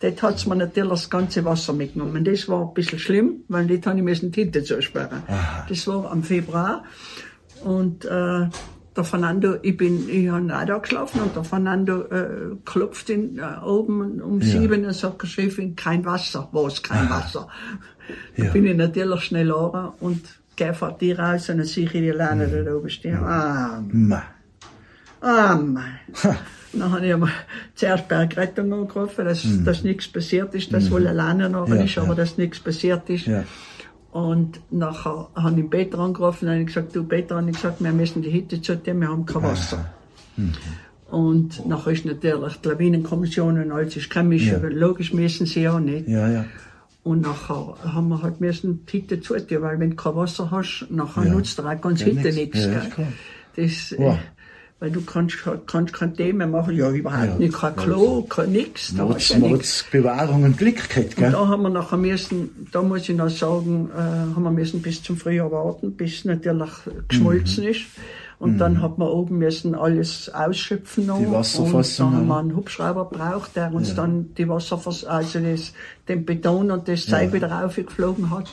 Dort 0.00 0.22
hat's 0.22 0.46
mir 0.46 0.54
natürlich 0.54 0.90
das 0.90 1.10
ganze 1.10 1.44
Wasser 1.44 1.72
mitgenommen. 1.72 2.22
Das 2.24 2.48
war 2.48 2.68
ein 2.68 2.74
bisschen 2.74 2.98
schlimm, 3.00 3.40
weil 3.48 3.66
dort 3.66 3.86
habe 3.86 3.98
ich 3.98 4.04
müssen 4.04 4.30
die 4.30 4.42
Tinte 4.42 4.62
zusperren. 4.62 5.22
Das 5.68 5.86
war 5.88 6.10
am 6.12 6.22
Februar. 6.22 6.84
Und 7.64 8.04
äh, 8.04 8.46
der 8.96 9.04
Fernando, 9.04 9.56
ich 9.62 9.76
bin, 9.76 10.08
ich 10.08 10.28
habe 10.28 10.56
auch 10.56 10.64
da 10.66 10.78
geschlafen 10.78 11.20
und 11.22 11.34
der 11.34 11.42
Fernando 11.44 12.02
äh, 12.02 12.56
klopft 12.64 13.10
in, 13.10 13.38
äh, 13.38 13.64
oben 13.64 14.20
um 14.20 14.40
sieben 14.40 14.84
und 14.84 14.92
sagt, 14.92 15.26
Chefin, 15.26 15.74
kein 15.74 16.04
Wasser. 16.04 16.48
Was, 16.52 16.82
kein 16.82 17.10
Wasser? 17.10 17.48
Da 18.36 18.44
Ja. 18.44 18.50
bin 18.52 18.66
ich 18.66 18.76
natürlich 18.76 19.22
schnell 19.22 19.50
runter 19.50 19.94
und 20.00 20.20
gehe 20.56 20.74
vor 20.74 20.96
die 21.00 21.12
raus 21.12 21.48
und 21.48 21.58
dann 21.58 21.66
sehe 21.66 21.84
ich 21.86 21.90
die 21.92 22.10
Lane 22.10 22.46
da 22.64 22.72
oben 22.74 22.88
stehen. 22.90 23.16
Ah, 23.18 23.82
Ma. 23.92 24.22
Ah, 25.20 25.56
mei. 25.56 25.82
Dann 26.72 26.92
habe 26.92 27.06
ich 27.06 27.12
einmal 27.14 27.30
zuerst 27.74 28.08
Bergrettung 28.08 28.72
angerufen, 28.72 29.24
dass, 29.24 29.44
dass 29.64 29.84
nichts 29.84 30.06
passiert 30.06 30.54
ist, 30.54 30.72
dass 30.72 30.90
wohl 30.90 31.06
alleine 31.06 31.48
noch 31.48 31.66
Mhm. 31.66 31.76
Ja, 31.76 31.82
ist, 31.84 31.98
aber 31.98 32.08
ja. 32.08 32.14
dass 32.14 32.36
nichts 32.36 32.60
passiert 32.60 33.08
ist. 33.08 33.26
Ja. 33.26 33.44
Und 34.12 34.60
nachher 34.70 35.28
habe 35.34 35.60
ich 35.60 35.70
Peter 35.70 35.98
angerufen 35.98 36.46
und 36.46 36.54
habe 36.54 36.64
gesagt, 36.64 36.94
du 36.94 37.04
Peter, 37.04 37.42
ich 37.46 37.54
gesagt, 37.54 37.82
wir 37.82 37.92
müssen 37.92 38.22
die 38.22 38.32
Hütte 38.32 38.60
zu 38.60 38.80
tun, 38.82 39.00
wir 39.00 39.08
haben 39.08 39.24
kein 39.26 39.42
Wasser. 39.42 39.86
Mhm. 40.36 40.52
Und 41.10 41.66
nachher 41.66 41.92
ist 41.92 42.04
natürlich 42.04 42.56
die 42.56 42.68
Lawinenkommission 42.68 43.58
und 43.62 43.72
alles 43.72 43.96
ist 43.96 44.10
chemisch, 44.12 44.46
Ja. 44.46 44.56
aber 44.56 44.70
logisch 44.70 45.12
müssen 45.14 45.46
sie 45.46 45.62
ja 45.62 45.80
nicht. 45.80 46.06
Ja, 46.06 46.28
ja. 46.28 46.44
Und 47.02 47.22
nachher 47.22 47.76
haben 47.82 48.08
wir 48.08 48.20
halt 48.22 48.40
müssen 48.42 48.84
die 48.84 48.98
Hütte 48.98 49.20
zutun, 49.22 49.62
weil 49.62 49.80
wenn 49.80 49.90
du 49.90 49.96
kein 49.96 50.14
Wasser 50.16 50.50
hast, 50.50 50.86
nachher 50.90 51.24
Ja. 51.24 51.30
nutzt 51.32 51.58
dir 51.58 51.64
auch 51.66 51.80
ganz 51.80 52.00
Ja, 52.00 52.08
Hütte 52.08 52.32
nichts. 52.32 52.58
Ja, 52.66 52.80
klar. 52.80 53.06
Das, 53.56 53.92
äh, 53.92 53.96
Wow. 53.98 54.18
Weil 54.80 54.90
du 54.92 55.00
kannst, 55.00 55.36
kannst 55.66 55.92
kein 55.92 56.14
Thema 56.16 56.46
machen, 56.46 56.76
ja 56.76 56.90
überhaupt 56.90 57.26
Ja. 57.26 57.34
nicht, 57.36 57.52
kein 57.54 57.74
Klo, 57.74 58.22
kein 58.22 58.52
nix, 58.52 58.94
da 58.96 59.04
Mords, 59.04 59.28
ja. 59.30 59.38
Mords 59.38 59.84
Bewahrung 59.90 60.44
und 60.44 60.56
Glück 60.56 60.88
gehabt, 60.88 61.08
Und 61.08 61.16
gell? 61.16 61.32
da 61.32 61.48
haben 61.48 61.62
wir 61.62 61.68
nachher 61.70 61.96
müssen, 61.98 62.68
da 62.70 62.82
muss 62.82 63.08
ich 63.08 63.16
noch 63.16 63.28
sagen, 63.30 63.90
äh, 63.92 63.98
haben 64.00 64.42
wir 64.42 64.52
müssen 64.52 64.80
bis 64.80 65.02
zum 65.02 65.16
Frühjahr 65.16 65.50
warten, 65.50 65.92
bis 65.96 66.24
natürlich 66.24 66.70
geschmolzen 67.08 67.64
Mhm. 67.64 67.70
ist. 67.70 67.80
Und 68.40 68.58
dann 68.58 68.80
hat 68.80 68.98
man 68.98 69.08
oben 69.08 69.38
müssen 69.38 69.74
alles 69.74 70.28
ausschöpfen 70.32 71.06
noch. 71.06 71.18
Die 71.18 71.28
Wasserfassung, 71.28 72.06
Und 72.06 72.12
dann 72.12 72.20
haben 72.20 72.26
wir 72.28 72.34
ja. 72.34 72.40
einen 72.40 72.56
Hubschrauber 72.56 73.04
braucht, 73.06 73.56
der 73.56 73.74
uns 73.74 73.96
dann 73.96 74.32
die 74.38 74.48
Wasserfass, 74.48 75.04
also 75.04 75.40
das, 75.40 75.72
den 76.06 76.24
Beton 76.24 76.70
und 76.70 76.86
das 76.86 77.06
Zeug 77.06 77.32
wieder 77.32 77.50
raufgeflogen 77.50 78.30
hat. 78.30 78.46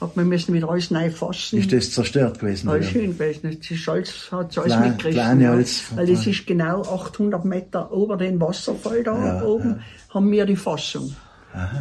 Hat 0.00 0.16
man 0.16 0.28
müssen 0.28 0.54
wieder 0.54 0.70
alles 0.70 0.92
neu 0.92 1.10
fassen. 1.10 1.58
Ist 1.58 1.72
das 1.72 1.90
zerstört 1.90 2.38
gewesen? 2.38 2.68
Alles 2.68 2.86
oder? 2.86 2.92
schön 2.92 3.18
gewesen. 3.18 3.50
Ist 3.50 3.88
alles, 3.88 4.28
hat 4.30 4.56
alles 4.56 4.72
Klein- 4.74 4.90
mitgerissen. 4.90 5.20
kleine 5.20 5.44
ja. 5.44 5.50
Weil 5.96 6.10
es 6.10 6.26
ist 6.26 6.46
genau 6.46 6.82
800 6.82 7.44
Meter 7.44 7.90
über 7.92 8.16
den 8.16 8.40
Wasserfall 8.40 9.02
da 9.02 9.12
Ja, 9.40 9.42
oben, 9.44 9.80
haben 10.10 10.30
wir 10.30 10.46
die 10.46 10.54
Fassung. 10.56 11.16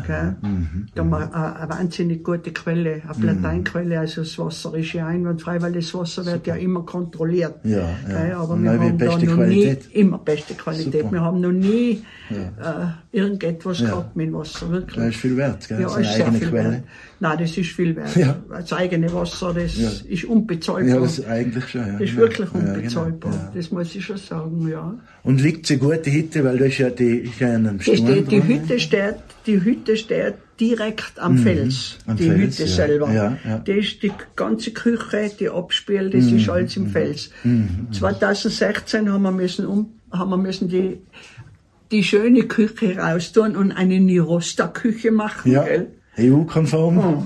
Gell? 0.05 0.35
Mhm, 0.41 0.87
Da 0.93 1.01
haben 1.01 1.09
wir 1.11 1.33
eine, 1.35 1.55
eine 1.59 1.69
wahnsinnig 1.69 2.23
gute 2.23 2.51
Quelle, 2.51 3.01
eine 3.03 3.13
Plateinquelle, 3.19 3.99
also 3.99 4.21
das 4.21 4.37
Wasser 4.37 4.73
ist 4.75 4.91
ja 4.93 5.07
einwandfrei, 5.07 5.61
weil 5.61 5.71
das 5.71 5.93
Wasser 5.93 6.25
wird 6.25 6.45
ja 6.47 6.55
immer 6.55 6.81
kontrolliert. 6.85 7.55
Ja, 7.63 7.89
ja. 8.09 8.37
Aber 8.39 8.53
Und 8.55 8.63
wir 8.63 8.71
haben 8.71 8.97
da 8.97 9.05
noch 9.05 9.19
Qualität. 9.21 9.87
nie, 9.93 9.99
immer 10.01 10.17
beste 10.17 10.53
Qualität. 10.55 11.01
Super. 11.03 11.11
Wir 11.13 11.21
haben 11.21 11.39
noch 11.41 11.51
nie 11.51 12.01
äh, 12.29 13.15
irgendetwas 13.17 13.79
gehabt 13.79 14.15
mit 14.15 14.33
Wasser, 14.33 14.69
wirklich. 14.69 14.95
Das 14.97 15.07
ist 15.15 15.21
viel 15.21 15.37
wert, 15.37 15.67
gell? 15.67 15.81
Ja, 15.81 15.89
eine 15.93 16.01
ist 16.05 16.13
sehr 16.15 16.25
eigene 16.27 16.39
Quelle. 16.39 16.71
wert. 16.71 16.83
Nein, 17.23 17.37
das 17.39 17.55
ist 17.55 17.69
viel 17.71 17.95
wert. 17.95 18.15
Ja. 18.15 18.35
Das 18.49 18.73
eigene 18.73 19.13
Wasser, 19.13 19.53
das 19.53 19.77
Ja. 19.77 19.89
ist 20.09 20.23
unbezahlbar. 20.25 20.83
Ja, 20.95 20.99
das 20.99 21.23
eigentlich 21.25 21.67
schon, 21.69 21.81
ja. 21.81 21.91
Das 21.93 22.01
ist 22.01 22.09
genau. 22.09 22.21
wirklich 22.21 22.49
Ja, 22.51 22.59
genau, 22.59 22.73
unbezahlbar. 22.73 23.31
ja. 23.31 23.51
Das 23.55 23.71
muss 23.71 23.95
ich 23.95 24.03
schon 24.03 24.17
sagen, 24.17 24.67
ja. 24.67 24.95
Und 25.23 25.39
liegt 25.39 25.67
sie 25.67 25.77
gute 25.77 26.11
Hütte, 26.11 26.43
weil 26.43 26.57
da 26.57 26.65
ist 26.65 26.79
ja 26.79 26.89
die 26.89 27.21
kleinen 27.37 27.77
Die, 27.77 27.83
Sturm 27.83 27.97
steht, 28.07 28.31
die, 28.31 28.39
dran, 28.39 28.47
Hütte 28.49 28.79
steht, 28.79 29.15
die 29.45 29.63
Hütte 29.63 29.97
steht 29.97 30.33
direkt 30.59 31.13
am 31.19 31.37
Fels. 31.37 31.97
Mhm. 32.05 32.11
am 32.11 32.17
die 32.17 32.23
Fels, 32.23 32.39
Hütte 32.41 32.63
ja. 32.63 32.67
selber. 32.75 33.11
Ja, 33.13 33.37
ja. 33.47 33.57
Die 33.59 33.71
ist 33.71 34.01
die 34.01 34.11
ganze 34.35 34.71
Küche, 34.71 35.31
die 35.39 35.49
Abspiel, 35.49 36.09
das 36.09 36.25
ist 36.25 36.47
Mhm. 36.47 36.49
alles 36.53 36.75
im 36.77 36.87
Fels. 36.87 37.29
2016 37.91 39.11
haben 39.11 39.21
wir 39.23 39.31
müssen, 39.31 39.65
um, 39.67 39.91
haben 40.11 40.29
wir 40.31 40.37
müssen 40.37 40.67
die, 40.69 40.99
die 41.91 42.03
schöne 42.03 42.43
Küche 42.43 42.97
raustun 42.97 43.55
und 43.55 43.71
eine 43.71 43.99
Nirosta-Küche 43.99 45.11
machen. 45.11 45.51
Ja, 45.51 45.63
Gell? 45.65 45.87
EU-konform. 46.17 46.97
Oh. 46.97 47.23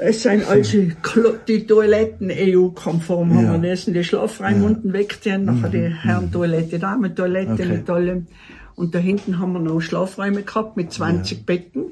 Es 0.00 0.22
sind 0.22 0.46
also 0.48 0.78
Klo 1.02 1.32
die 1.46 1.66
Toiletten 1.66 2.30
EU-konform, 2.30 3.34
haben 3.34 3.44
Ja. 3.44 3.52
wir 3.52 3.70
müssen 3.70 3.94
die 3.94 4.04
Schlafräume 4.04 4.64
unten 4.64 4.92
wegziehen, 4.92 5.44
nachher 5.44 5.70
die 5.70 5.88
Herrentoilette, 5.92 6.78
Damentoilette 6.78 7.52
Okay. 7.54 7.66
mit 7.66 7.90
allem. 7.90 8.26
Und 8.76 8.94
da 8.94 9.00
hinten 9.00 9.40
haben 9.40 9.54
wir 9.54 9.60
noch 9.60 9.80
Schlafräume 9.80 10.42
gehabt 10.42 10.76
mit 10.76 10.92
20 10.92 11.44
Betten. 11.44 11.86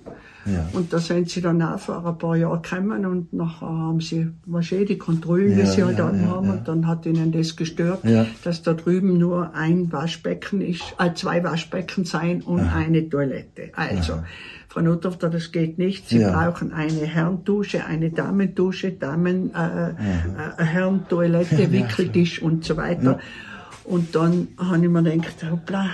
Ja. 0.47 0.69
Und 0.73 0.93
da 0.93 0.99
sind 0.99 1.29
sie 1.29 1.41
dann 1.41 1.61
auch 1.61 1.79
vor 1.79 2.07
ein 2.07 2.19
paar 2.19 2.37
Jahren 2.37 2.63
gekommen 2.63 3.07
und 3.07 3.33
nachher 3.33 3.67
haben 3.67 4.01
sie, 4.01 4.29
was 4.47 4.71
eh, 4.73 4.85
die 4.85 4.99
Kontrollen, 4.99 5.55
die 5.55 5.61
Ja, 5.61 5.67
sie 5.67 5.85
halt 5.85 5.99
ja, 5.99 6.09
anhaben, 6.09 6.51
und 6.51 6.69
dann 6.69 6.87
hat 6.87 7.07
ihnen 7.07 7.33
das 7.33 7.57
gestört, 7.57 8.03
dass 8.45 8.63
da 8.63 8.75
drüben 8.75 9.19
nur 9.19 9.55
ein 9.55 9.93
Waschbecken 9.93 10.61
ist, 10.61 10.83
äh, 10.99 11.13
zwei 11.15 11.43
Waschbecken 11.43 12.05
sein 12.05 12.43
und 12.43 12.61
eine 12.61 13.09
Toilette. 13.09 13.71
Also, 13.75 14.15
Frau 14.69 14.83
Notdorfer, 14.83 15.31
das 15.31 15.53
geht 15.53 15.79
nicht. 15.79 16.09
Sie 16.09 16.19
brauchen 16.19 16.73
eine 16.73 17.07
Herrendusche, 17.07 17.87
eine 17.87 18.11
Damendusche, 18.11 18.93
Damen, 18.93 19.55
äh, 19.55 19.91
äh, 19.91 19.95
eine 20.59 20.67
Herrentoilette, 20.67 21.73
Wickeltisch 21.73 22.43
und 22.43 22.65
so 22.65 22.77
weiter. 22.77 23.19
Und 23.85 24.15
dann 24.15 24.49
habe 24.59 24.85
ich 24.85 24.91
mir 24.91 25.03
gedacht, 25.03 25.47
hoppla, 25.51 25.91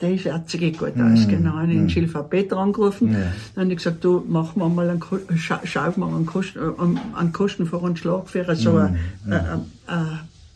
das 0.00 0.24
hört 0.24 0.50
sich 0.50 0.60
eh 0.62 0.70
gut 0.72 0.92
aus. 1.00 1.26
Genau, 1.28 1.52
habe 1.52 1.68
ich 1.72 1.78
den 1.78 1.88
Schilfer 1.90 2.22
Peter 2.24 2.58
angerufen. 2.58 3.12
Dann 3.54 3.62
habe 3.64 3.72
ich 3.72 3.78
gesagt, 3.78 4.04
du, 4.04 4.24
machen 4.28 4.60
wir 4.60 4.68
mal 4.68 4.88
einen, 4.90 5.02
scha 5.38 5.60
schau 5.64 5.92
mal 5.96 6.08
einen, 6.14 6.26
Kosten, 6.26 6.58
äh, 6.58 7.16
einen- 7.18 7.32
Kostenvoranschlag 7.32 8.28
für 8.28 8.54
so 8.56 8.76
einen, 8.76 8.98
äh, 9.30 9.34
äh, 9.36 9.92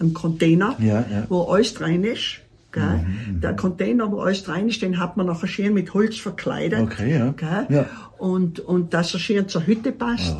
einen 0.01 0.15
Container, 0.15 0.77
Ja, 0.79 1.05
ja. 1.11 1.25
wo 1.29 1.43
alles 1.45 1.75
drin 1.75 2.05
ist. 2.05 2.41
Gell? 2.71 3.07
Der 3.43 3.57
Container, 3.57 4.13
wo 4.13 4.21
alles 4.21 4.45
drin 4.45 4.69
ist, 4.69 4.83
den 4.83 4.99
hat 4.99 5.17
man 5.17 5.27
nachher 5.27 5.47
schön 5.49 5.73
mit 5.73 5.95
Holz 5.95 6.19
verkleidet. 6.19 6.81
Okay, 6.81 7.17
ja. 7.19 7.67
Ja. 7.71 7.87
Und, 8.19 8.61
und 8.61 8.93
dass 8.93 9.15
er 9.15 9.21
schön 9.21 9.49
zur 9.49 9.67
Hütte 9.67 9.91
passt. 9.93 10.37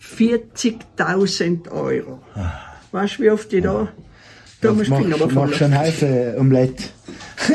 40.000 0.00 1.70
Euro. 1.70 2.20
Weißt 2.90 3.18
du, 3.18 3.22
wie 3.22 3.30
oft 3.30 3.52
ich 3.52 3.62
da, 3.62 3.88
da 4.62 4.68
Ja, 4.68 4.74
muss 4.74 4.88
ich 4.88 4.94
Finger 4.94 5.16
mach, 5.18 5.32
mach 5.32 5.52
schon 5.52 5.78
Haufen 5.78 6.34
Omelette. 6.38 6.84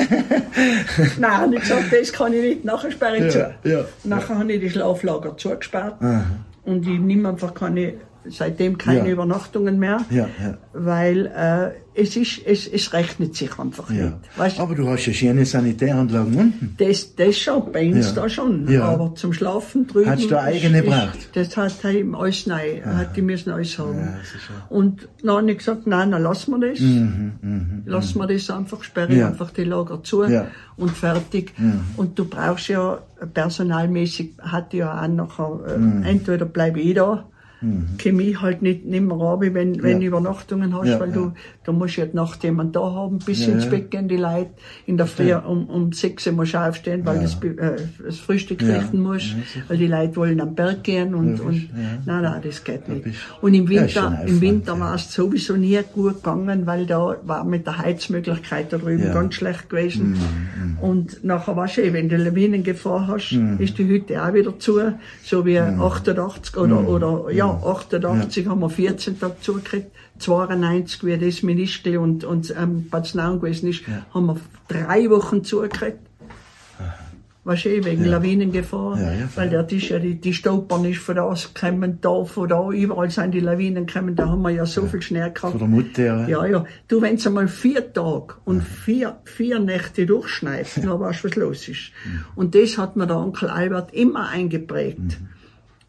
Nein, 1.19 1.53
ich 1.53 1.61
gesagt, 1.61 1.83
das 1.91 2.11
kann 2.13 2.33
ich 2.33 2.41
nicht. 2.41 2.65
Nachher 2.65 2.91
sperre 2.91 3.17
ich 3.17 3.33
Ja, 3.33 3.51
zu. 3.63 3.69
ja, 3.69 3.85
Nachher 4.03 4.37
habe 4.37 4.53
ich 4.53 4.59
die 4.59 4.69
Schlaflager 4.69 5.35
zugesperrt. 5.37 5.95
Und 6.65 6.85
ich 6.85 6.99
nehme 6.99 7.29
einfach 7.29 7.53
keine 7.53 7.93
seitdem 8.29 8.77
keine 8.77 8.99
Ja. 8.99 9.05
Übernachtungen 9.13 9.79
mehr, 9.79 10.01
Ja, 10.09 10.27
ja. 10.41 10.57
weil 10.73 11.25
äh, 11.27 11.71
es, 11.99 12.15
ist, 12.15 12.41
es, 12.45 12.67
es 12.67 12.93
rechnet 12.93 13.35
sich 13.35 13.57
einfach 13.57 13.89
nicht. 13.89 14.13
Weißt, 14.35 14.59
Aber 14.59 14.75
du 14.75 14.87
hast 14.87 15.05
ja 15.07 15.13
schöne 15.13 15.45
Sanitäranlagen 15.45 16.35
unten. 16.37 16.75
das, 16.77 17.15
das 17.15 17.37
schon, 17.39 17.71
bei 17.71 17.91
uns 17.91 18.13
da 18.13 18.29
schon. 18.29 18.67
Aber 18.79 19.15
zum 19.15 19.33
Schlafen 19.33 19.87
drüben. 19.87 20.09
Hast 20.09 20.29
du 20.29 20.39
eigene 20.39 20.83
gebraucht? 20.83 21.29
Das 21.33 21.57
hat 21.57 21.73
er 21.83 21.91
ihm 21.95 22.13
alles 22.13 22.45
neu, 22.45 22.81
hat 22.83 23.15
die 23.17 23.21
müssen 23.23 23.51
alles 23.51 23.77
haben. 23.79 23.97
Und 24.69 25.07
dann 25.23 25.37
habe 25.37 25.51
ich 25.51 25.57
gesagt, 25.57 25.87
nein, 25.87 26.11
dann 26.11 26.21
lassen 26.21 26.51
wir 26.59 26.69
das. 26.69 26.79
lassen 27.85 28.19
wir 28.19 28.27
das 28.27 28.49
einfach, 28.49 28.83
sperre 28.83 29.11
Mhm, 29.11 29.19
Ja. 29.19 29.27
einfach 29.29 29.49
die 29.51 29.63
Lager 29.63 30.03
zu. 30.03 30.21
Mhm. 30.23 30.41
und 30.77 30.91
fertig. 30.91 31.53
Und 31.95 32.19
du 32.19 32.25
brauchst 32.25 32.67
ja, 32.67 32.99
personalmäßig 33.33 34.33
hat 34.39 34.73
ja 34.73 35.01
auch 35.01 35.07
nachher, 35.07 35.59
Mhm. 35.77 36.03
äh, 36.03 36.09
entweder 36.11 36.45
bleibe 36.45 36.79
ich 36.79 36.93
da, 36.95 37.25
Chemie 37.97 38.35
halt 38.37 38.61
nicht, 38.61 38.85
nicht 38.85 39.01
mehr 39.03 39.17
runter, 39.17 39.53
wenn, 39.53 39.81
wenn 39.81 40.01
Ja. 40.01 40.07
Übernachtungen 40.09 40.75
hast, 40.75 40.87
Ja, 40.89 40.99
weil 40.99 41.09
ja. 41.09 41.15
du, 41.15 41.33
du 41.63 41.73
musst 41.73 41.95
ja 41.97 42.05
die 42.05 42.15
Nacht 42.15 42.43
jemand 42.43 42.75
da 42.75 42.81
haben, 42.81 43.17
bis 43.19 43.45
Ja, 43.47 43.53
ins. 43.53 43.67
Bett 43.67 43.89
gehen 43.91 44.07
die 44.07 44.17
Leute. 44.17 44.51
In 44.85 44.97
der 44.97 45.07
Früh 45.07 45.33
um, 45.33 45.65
um 45.67 45.91
sechs 45.91 46.27
Uhr 46.27 46.33
musst 46.33 46.53
du 46.53 46.59
aufstehen, 46.59 47.05
weil 47.05 47.19
das, 47.19 47.33
äh, 47.43 47.77
das 48.05 48.19
Frühstück 48.19 48.61
richten 48.61 49.01
musst, 49.01 49.35
weil 49.67 49.77
die 49.77 49.87
Leute 49.87 50.15
wollen 50.17 50.39
am 50.39 50.53
Berg 50.55 50.83
gehen 50.83 51.15
und, 51.15 51.39
und 51.39 51.69
nein, 52.05 52.21
nein, 52.23 52.41
das 52.43 52.63
geht 52.63 52.87
nicht. 52.87 53.05
Und 53.41 53.53
im 53.53 53.67
Winter, 53.69 54.21
im 54.25 54.39
Winter 54.41 54.79
war 54.79 54.95
es 54.95 55.11
sowieso 55.13 55.55
nie 55.55 55.79
gut 55.93 56.15
gegangen, 56.23 56.65
weil 56.67 56.85
da 56.85 57.15
war 57.23 57.43
mit 57.43 57.65
der 57.65 57.79
Heizmöglichkeit 57.79 58.71
da 58.71 58.77
drüben. 58.77 59.09
Mhm, 59.09 59.13
ganz 59.13 59.33
schlecht 59.35 59.69
gewesen. 59.69 60.15
Und 60.81 61.23
nachher 61.23 61.55
war 61.55 61.67
eh, 61.77 61.91
wenn 61.93 62.07
du 62.07 62.17
Lawinengefahr 62.17 63.07
hast, 63.07 63.31
ist 63.57 63.77
die 63.77 63.87
Hütte 63.87 64.23
auch 64.23 64.33
wieder 64.33 64.57
zu, 64.59 64.79
so 65.23 65.45
wie 65.45 65.57
Mhm. 65.59 65.81
88 65.81 66.55
oder, 66.57 66.87
oder, 66.87 67.31
ja, 67.31 67.46
88 67.55 68.47
haben 68.47 68.61
wir 68.61 68.69
14 68.69 69.19
Tage 69.19 69.35
zugekriegt, 69.41 69.91
92, 70.19 71.03
wie 71.03 71.17
das 71.17 71.43
Ministel 71.43 71.97
und, 71.97 72.23
und, 72.23 72.53
ähm, 72.57 72.89
Bad 72.89 73.07
Snaun 73.07 73.39
gewesen 73.39 73.69
ist, 73.69 73.83
haben 74.13 74.25
wir 74.25 74.37
drei 74.67 75.09
Wochen 75.09 75.43
zugekriegt. 75.43 75.99
Du, 77.47 77.53
eh, 77.53 77.85
wegen 77.85 78.03
Lawinengefahr, 78.03 78.99
Ja, 78.99 79.13
ja, 79.13 79.29
weil 79.35 79.49
der 79.49 79.71
ist 79.71 79.87
ja, 79.87 79.99
die, 79.99 80.15
die 80.15 80.33
Stolpern 80.33 80.83
ist 80.83 80.99
von 80.99 81.15
da 81.15 81.33
gekommen, 81.33 81.99
da, 82.01 82.25
von 82.25 82.49
da, 82.49 82.69
überall 82.71 83.09
sind 83.09 83.31
die 83.31 83.39
Lawinen 83.39 83.85
gekommen, 83.85 84.17
da 84.17 84.27
haben 84.27 84.41
wir 84.41 84.49
ja 84.49 84.65
so 84.65 84.85
viel 84.85 85.01
Schnee 85.01 85.29
gehabt. 85.33 85.51
Von 85.51 85.59
der 85.59 85.67
Mutter. 85.69 86.03
Ja. 86.03 86.27
Ja, 86.27 86.45
ja. 86.45 86.65
Du, 86.89 87.01
wenn 87.01 87.15
es 87.15 87.25
einmal 87.25 87.47
vier 87.47 87.93
Tage 87.93 88.33
und 88.43 88.63
vier, 88.63 89.19
vier 89.23 89.59
Nächte 89.59 90.05
durchschneit, 90.05 90.67
dann 90.75 90.99
weißt 90.99 91.23
du, 91.23 91.29
was 91.29 91.35
los 91.37 91.67
ist. 91.69 91.91
Und 92.35 92.53
das 92.53 92.77
hat 92.77 92.97
mir 92.97 93.07
der 93.07 93.17
Onkel 93.17 93.47
Albert 93.47 93.93
immer 93.93 94.27
eingeprägt. 94.27 95.17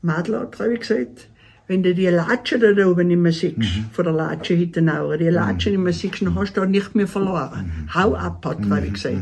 Madler 0.01 0.43
hat 0.43 0.61
habe 0.61 0.75
ich 0.75 0.81
gesagt, 0.81 1.29
wenn 1.69 1.83
du 1.83 1.95
die 1.95 2.07
Latsche 2.07 2.59
da 2.59 2.87
oben 2.87 3.09
nicht 3.09 3.21
mehr 3.21 3.33
siehst, 3.33 3.57
von 3.93 4.05
der 4.05 4.15
Latsche 4.15 4.55
Hittenauer, 4.55 5.19
die 5.19 5.29
Latsche 5.29 5.69
nicht 5.71 5.79
mehr 5.79 5.93
siehst, 5.93 6.23
dann 6.23 6.35
hast 6.35 6.55
du 6.55 6.63
da 6.63 6.67
nicht 6.67 6.95
mehr 6.95 7.07
verloren. 7.07 7.89
Hau 7.95 8.15
ab, 8.15 8.45
hat 8.45 8.59
habe 8.71 8.87
ich 8.87 8.95
gesagt. 8.95 9.19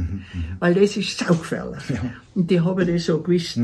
Weil 0.61 0.75
das 0.75 0.97
ist 0.97 1.19
saugefährlich. 1.19 1.83
Und 2.37 2.51
die 2.51 2.61
haben 2.61 2.87
das 2.87 3.05
so 3.05 3.21
gewusst. 3.21 3.61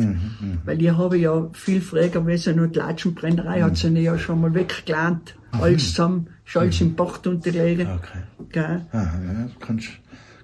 Weil 0.64 0.78
die 0.78 0.90
haben 0.90 1.18
ja 1.18 1.48
viel 1.52 1.80
früher 1.80 2.08
gewesen 2.08 2.58
und 2.58 2.74
die 2.74 2.80
Latschenbrennerei 2.80 3.62
hat 3.62 3.76
sie 3.76 3.88
ja 4.00 4.18
schon 4.18 4.40
mal 4.40 4.52
weggelernt. 4.52 5.36
Alles 5.52 5.90
zusammen, 5.90 6.26
ist 6.44 6.56
alles 6.56 6.80
im 6.80 6.94
Bach 6.96 7.20
unterlegen. 7.24 7.86
Okay. 7.86 8.22
Gell? 8.50 8.86
Aha, 8.92 9.20
ja, 9.24 9.48
kannst, 9.60 9.88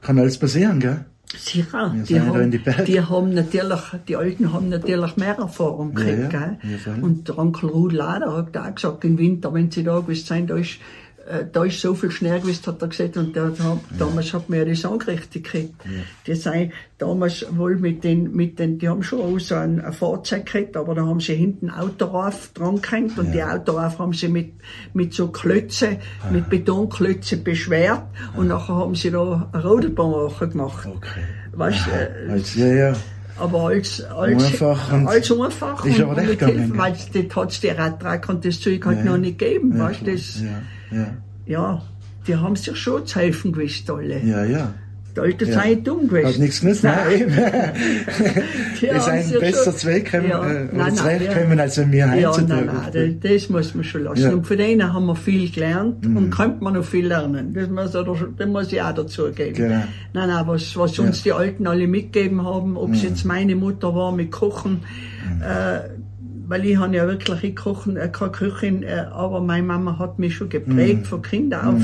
kann 0.00 0.18
alles 0.18 0.38
passieren, 0.38 0.80
gell? 0.80 1.04
Sicher, 1.36 1.94
die 2.08 2.14
ja 2.14 2.24
haben, 2.24 2.50
die 2.86 3.00
haben 3.00 3.34
natürlich, 3.34 3.80
die 4.08 4.16
Alten 4.16 4.52
haben 4.52 4.70
natürlich 4.70 5.16
mehr 5.18 5.36
Erfahrung 5.36 5.94
gekriegt, 5.94 6.32
ja. 6.32 6.56
gell? 6.56 6.58
Ja. 6.62 7.02
Und 7.02 7.28
der 7.28 7.38
Onkel 7.38 7.68
Ruth 7.68 7.92
Lader 7.92 8.34
hat 8.34 8.56
auch 8.56 8.74
gesagt, 8.74 9.04
im 9.04 9.18
Winter, 9.18 9.52
wenn 9.52 9.70
sie 9.70 9.84
da 9.84 10.00
gewesen 10.00 10.26
sind, 10.26 10.50
da 10.50 10.56
ist, 10.56 10.78
da 11.52 11.64
ist 11.64 11.80
so 11.80 11.94
viel 11.94 12.10
Schnee 12.10 12.38
gewesen, 12.40 12.66
hat 12.66 12.80
er 12.82 12.88
gesagt, 12.88 13.16
und 13.16 13.36
der 13.36 13.44
hat, 13.48 13.54
damals 13.98 14.32
hat 14.32 14.48
man 14.48 14.58
ja 14.60 14.64
das 14.64 14.84
angerichtet 14.84 15.32
gekriegt. 15.44 15.74
Die 16.26 16.34
sind 16.34 16.72
damals 16.98 17.44
wohl 17.50 17.76
mit 17.76 18.02
den, 18.04 18.32
mit 18.34 18.58
den, 18.58 18.78
die 18.78 18.88
haben 18.88 19.02
schon 19.02 19.20
auch 19.20 19.38
so 19.38 19.54
ein, 19.56 19.80
ein 19.80 19.92
Fahrzeug 19.92 20.46
gekriegt, 20.46 20.76
aber 20.76 20.94
da 20.94 21.02
haben 21.06 21.20
sie 21.20 21.34
hinten 21.34 21.70
Autorauf 21.70 22.50
dran 22.54 22.80
gehängt 22.80 23.18
und 23.18 23.32
die 23.32 23.42
Autorauf 23.42 23.98
haben 23.98 24.12
sie 24.12 24.28
mit, 24.28 24.52
mit 24.94 25.12
so 25.14 25.28
Klötze, 25.28 25.98
Ah. 26.22 26.30
mit 26.32 26.48
Betonklötze 26.48 27.36
beschwert 27.36 28.02
und 28.36 28.48
nachher 28.48 28.74
haben 28.76 28.94
sie 28.94 29.10
da 29.10 29.48
eine 29.52 29.62
Rodelbahn 29.62 30.30
gemacht. 30.50 30.86
Okay. 30.86 31.20
Weißt, 31.52 31.88
äh, 31.88 32.30
Als, 32.30 32.54
ja, 32.54 32.66
ja. 32.66 32.92
aber 33.38 33.62
als, 33.68 34.02
als, 34.04 34.44
Einfach 34.44 34.92
und- 34.92 35.06
als 35.08 35.30
einfach 35.30 35.84
Ist 35.84 35.96
und, 35.96 36.02
aber 36.02 36.10
und 36.12 36.18
recht 36.18 36.28
mit 36.30 36.38
gegangen, 36.38 36.58
Hilfe, 36.58 36.78
weil 36.78 36.92
das 36.92 37.36
hat's 37.36 37.60
die 37.60 37.68
Radtrack 37.68 38.28
und 38.28 38.44
das 38.44 38.60
Zeug 38.60 38.84
halt 38.86 38.98
Ja, 38.98 39.04
noch 39.04 39.12
ja. 39.12 39.18
nicht 39.18 39.38
gegeben, 39.38 39.76
Ja, 39.76 39.84
weißt, 39.84 40.06
das, 40.06 40.40
Ja, 40.40 40.48
ja. 40.90 41.06
ja, 41.46 41.82
die 42.26 42.36
haben 42.36 42.56
sich 42.56 42.76
schon 42.76 43.06
zu 43.06 43.18
helfen 43.18 43.52
gewusst, 43.52 43.90
alle. 43.90 44.20
Ja, 44.20 44.44
ja. 44.44 44.74
Die 45.16 45.20
Alten 45.20 45.48
Ja. 45.48 45.62
sind 45.62 45.86
dumm 45.88 46.06
gewesen. 46.06 46.28
Hat 46.28 46.38
nichts 46.38 46.60
genutzt, 46.60 46.84
nein, 46.84 46.96
eben. 47.12 47.32
Die 48.80 48.82
Wir 48.82 49.00
sind 49.00 49.40
besser 49.40 49.64
schon- 49.64 49.76
zurechtgekommen, 49.76 50.30
Ja. 50.30 50.46
äh, 50.48 50.68
Nein, 50.72 50.94
nein, 50.94 51.22
ja. 51.56 51.56
als 51.62 51.78
wenn 51.78 51.90
wir 51.90 51.98
Ja, 52.14 52.28
heutzutage. 52.28 52.66
nein, 52.66 52.76
nein, 52.92 53.18
das, 53.20 53.32
das 53.32 53.48
muss 53.50 53.74
man 53.74 53.82
schon 53.84 54.04
lassen. 54.04 54.22
Ja. 54.22 54.28
Mhm. 54.30 54.34
Und 54.38 54.46
von 54.46 54.56
denen 54.58 54.92
haben 54.92 55.06
wir 55.06 55.16
viel 55.16 55.50
gelernt 55.50 56.06
und 56.06 56.30
könnte 56.30 56.62
man 56.62 56.74
noch 56.74 56.84
viel 56.84 57.06
lernen. 57.08 57.52
Das 57.52 57.68
muss, 57.68 57.92
das 58.36 58.46
muss 58.48 58.72
ich 58.72 58.80
auch 58.80 58.94
dazu 58.94 59.32
geben. 59.32 59.54
Genau. 59.54 59.82
Nein, 60.12 60.28
nein, 60.28 60.46
was, 60.46 60.76
was 60.76 60.98
uns 61.00 61.22
die 61.24 61.32
Alten 61.32 61.66
alle 61.66 61.88
mitgegeben 61.88 62.44
haben, 62.44 62.76
ob 62.76 62.88
Mhm. 62.88 62.94
es 62.94 63.02
jetzt 63.02 63.24
meine 63.24 63.56
Mutter 63.56 63.94
war 63.96 64.12
mit 64.12 64.30
Kochen, 64.30 64.82
äh, 65.42 65.80
weil 66.48 66.64
ich 66.64 66.76
habe 66.76 66.96
ja 66.96 67.06
wirklich 67.06 67.44
ich 67.44 67.54
kochen, 67.56 67.96
äh, 67.96 68.08
keine 68.08 68.32
Köchin, 68.32 68.82
äh, 68.82 69.04
aber 69.12 69.40
meine 69.40 69.62
Mama 69.62 69.98
hat 69.98 70.18
mich 70.18 70.34
schon 70.34 70.48
geprägt 70.48 71.06
von 71.06 71.22
Kind 71.22 71.54
auf 71.54 71.80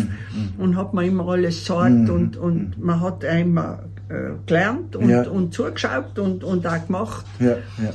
und 0.58 0.76
hat 0.76 0.92
mir 0.94 1.04
immer 1.04 1.28
alles 1.28 1.60
gesagt 1.60 2.08
und, 2.10 2.36
und 2.36 2.82
man 2.82 3.00
hat 3.00 3.24
einmal 3.24 3.80
äh, 4.08 4.32
gelernt 4.46 4.96
und, 4.96 5.08
Ja. 5.08 5.22
und 5.28 5.54
zugeschaut 5.54 6.18
und, 6.18 6.42
und 6.42 6.66
auch 6.66 6.86
gemacht. 6.86 7.24
Ja, 7.38 7.50
ja. 7.82 7.92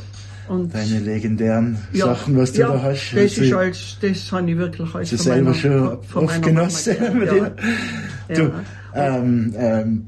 Und 0.48 0.74
Deine 0.74 1.00
legendären 1.00 1.78
Sachen, 1.94 2.36
was 2.38 2.54
du 2.54 2.62
ja, 2.62 2.70
da 2.72 2.82
hast. 2.82 3.12
Das 3.16 3.38
ist 3.38 3.54
als, 3.54 3.98
das 4.02 4.32
habe 4.32 4.50
ich 4.50 4.58
wirklich 4.58 4.96
als 4.96 5.10
von 5.10 5.18
selber 5.20 5.42
meiner- 5.52 5.54
schon 5.56 6.04
von 6.04 6.24
oft 6.26 6.42
genossen 6.42 6.96
dir. 7.20 7.52
ja. 8.30 8.36
Du, 8.36 8.52
ähm, 8.96 9.54
ähm, 9.56 10.06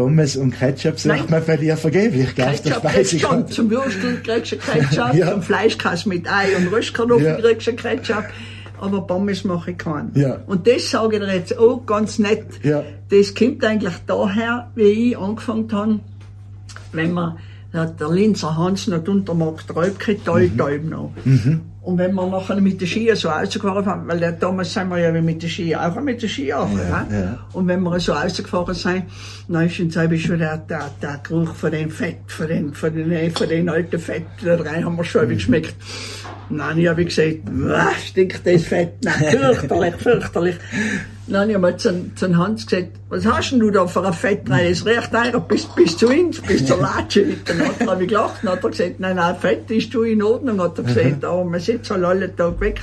Pommes 0.00 0.36
und 0.36 0.52
Ketchup 0.58 0.98
sagt 0.98 1.20
Nein. 1.20 1.30
man 1.30 1.44
bei 1.46 1.56
dir 1.56 1.76
vergeblich, 1.76 2.34
gell? 2.34 2.46
Ketchup 2.46 2.82
kriegst 2.82 3.12
du 3.12 3.18
schon, 3.18 3.28
Speisekarte. 3.30 3.52
zum 3.52 3.70
Würstel 3.70 4.20
kriegst 4.22 4.52
du 4.52 4.56
Ketchup, 4.56 5.14
Ja. 5.14 5.32
zum 5.32 5.42
Fleischkass 5.42 6.06
mit 6.06 6.26
Ei 6.30 6.56
und 6.56 6.72
Röstkartoffeln 6.72 7.26
Ja. 7.26 7.40
kriegst 7.40 7.66
du 7.66 7.72
Ketchup, 7.74 8.24
aber 8.80 9.06
Pommes 9.06 9.44
mache 9.44 9.72
ich 9.72 9.78
keinen. 9.78 10.10
Ja. 10.14 10.38
Und 10.46 10.66
das 10.66 10.90
sage 10.90 11.16
ich 11.18 11.22
dir 11.22 11.34
jetzt 11.34 11.58
auch 11.58 11.84
ganz 11.84 12.18
nett. 12.18 12.46
Ja. 12.62 12.82
Das 13.10 13.34
kommt 13.34 13.62
eigentlich 13.64 13.94
daher, 14.06 14.70
wie 14.74 15.10
ich 15.10 15.18
angefangen 15.18 15.70
habe, 15.72 16.00
wenn 16.92 17.12
man, 17.12 17.36
der 17.72 18.10
Linzer 18.10 18.56
Hans 18.56 18.86
noch 18.88 19.04
die 19.04 19.10
Untermarkt 19.10 19.74
Räubke, 19.76 20.12
Mhm. 20.14 20.24
Taltalb 20.24 20.84
noch. 20.90 21.12
Und 21.82 21.96
wenn 21.96 22.14
wir 22.14 22.26
nachher 22.26 22.60
mit 22.60 22.80
den 22.80 22.86
Skiern 22.86 23.16
so 23.16 23.30
rausgefahren 23.30 23.84
sind, 23.84 24.08
weil 24.08 24.32
damals 24.38 24.74
sind 24.74 24.88
wir 24.90 24.98
ja 24.98 25.14
wie 25.14 25.22
mit 25.22 25.42
den 25.42 25.48
Skiern, 25.48 25.80
auch 25.80 26.00
mit 26.00 26.20
den 26.20 26.28
Skiern. 26.28 26.68
Ja, 26.76 27.06
ja. 27.10 27.38
Und 27.54 27.68
wenn 27.68 27.82
wir 27.82 27.98
so 28.00 28.12
rausgefahren 28.12 28.74
sind, 28.74 29.04
dann 29.48 29.66
ist 29.66 29.80
uns 29.80 29.94
schon 29.94 30.38
der, 30.38 30.58
der, 30.58 30.90
der 31.00 31.20
Geruch 31.22 31.54
von 31.54 31.70
dem 31.70 31.90
Fett, 31.90 32.18
von 32.26 32.48
den, 32.48 32.74
von 32.74 32.94
den, 32.94 33.30
von 33.32 33.48
den 33.48 33.68
alten 33.68 33.98
Fett, 33.98 34.26
da 34.44 34.56
rein 34.56 34.84
haben 34.84 34.96
wir 34.96 35.04
schon 35.04 35.28
geschmeckt. 35.28 35.74
Nein, 36.50 36.78
ich 36.78 36.88
habe 36.88 37.04
gesagt, 37.04 37.38
was 37.44 38.06
stinkt 38.08 38.44
das 38.44 38.64
Fett? 38.64 38.94
Nein, 39.02 39.14
fürchterlich, 39.30 39.94
fürchterlich. 39.94 40.56
Dann 41.30 41.42
habe 41.42 41.52
ich 41.52 41.58
mal 41.58 41.76
zu, 41.76 42.12
zu 42.16 42.36
Hans 42.36 42.66
gesagt, 42.66 42.90
was 43.08 43.24
hast 43.24 43.52
denn 43.52 43.60
du 43.60 43.70
da 43.70 43.86
für 43.86 44.04
ein 44.04 44.12
Fett 44.12 44.50
rein? 44.50 44.68
Das 44.68 44.84
riecht 44.84 45.14
eigentlich 45.14 45.42
bis, 45.44 45.64
bis 45.66 45.96
zu 45.96 46.08
uns, 46.08 46.40
bis 46.40 46.66
zur 46.66 46.78
Latsche. 46.78 47.36
Dann 47.44 47.60
hat 47.60 47.80
er, 47.80 47.86
habe 47.86 48.02
ich 48.02 48.08
gelacht, 48.08 48.40
dann 48.42 48.52
hat 48.52 48.64
er 48.64 48.70
gesagt, 48.70 48.98
nein, 48.98 49.16
nein, 49.16 49.36
Fett 49.36 49.70
ist 49.70 49.94
du 49.94 50.02
in 50.02 50.22
Ordnung, 50.22 50.60
hat 50.60 50.76
er 50.78 50.84
gesagt, 50.84 51.24
aber 51.24 51.44
man 51.44 51.60
sitzt 51.60 51.90
halt 51.90 52.04
alle 52.04 52.34
Tag 52.34 52.60
weg. 52.60 52.82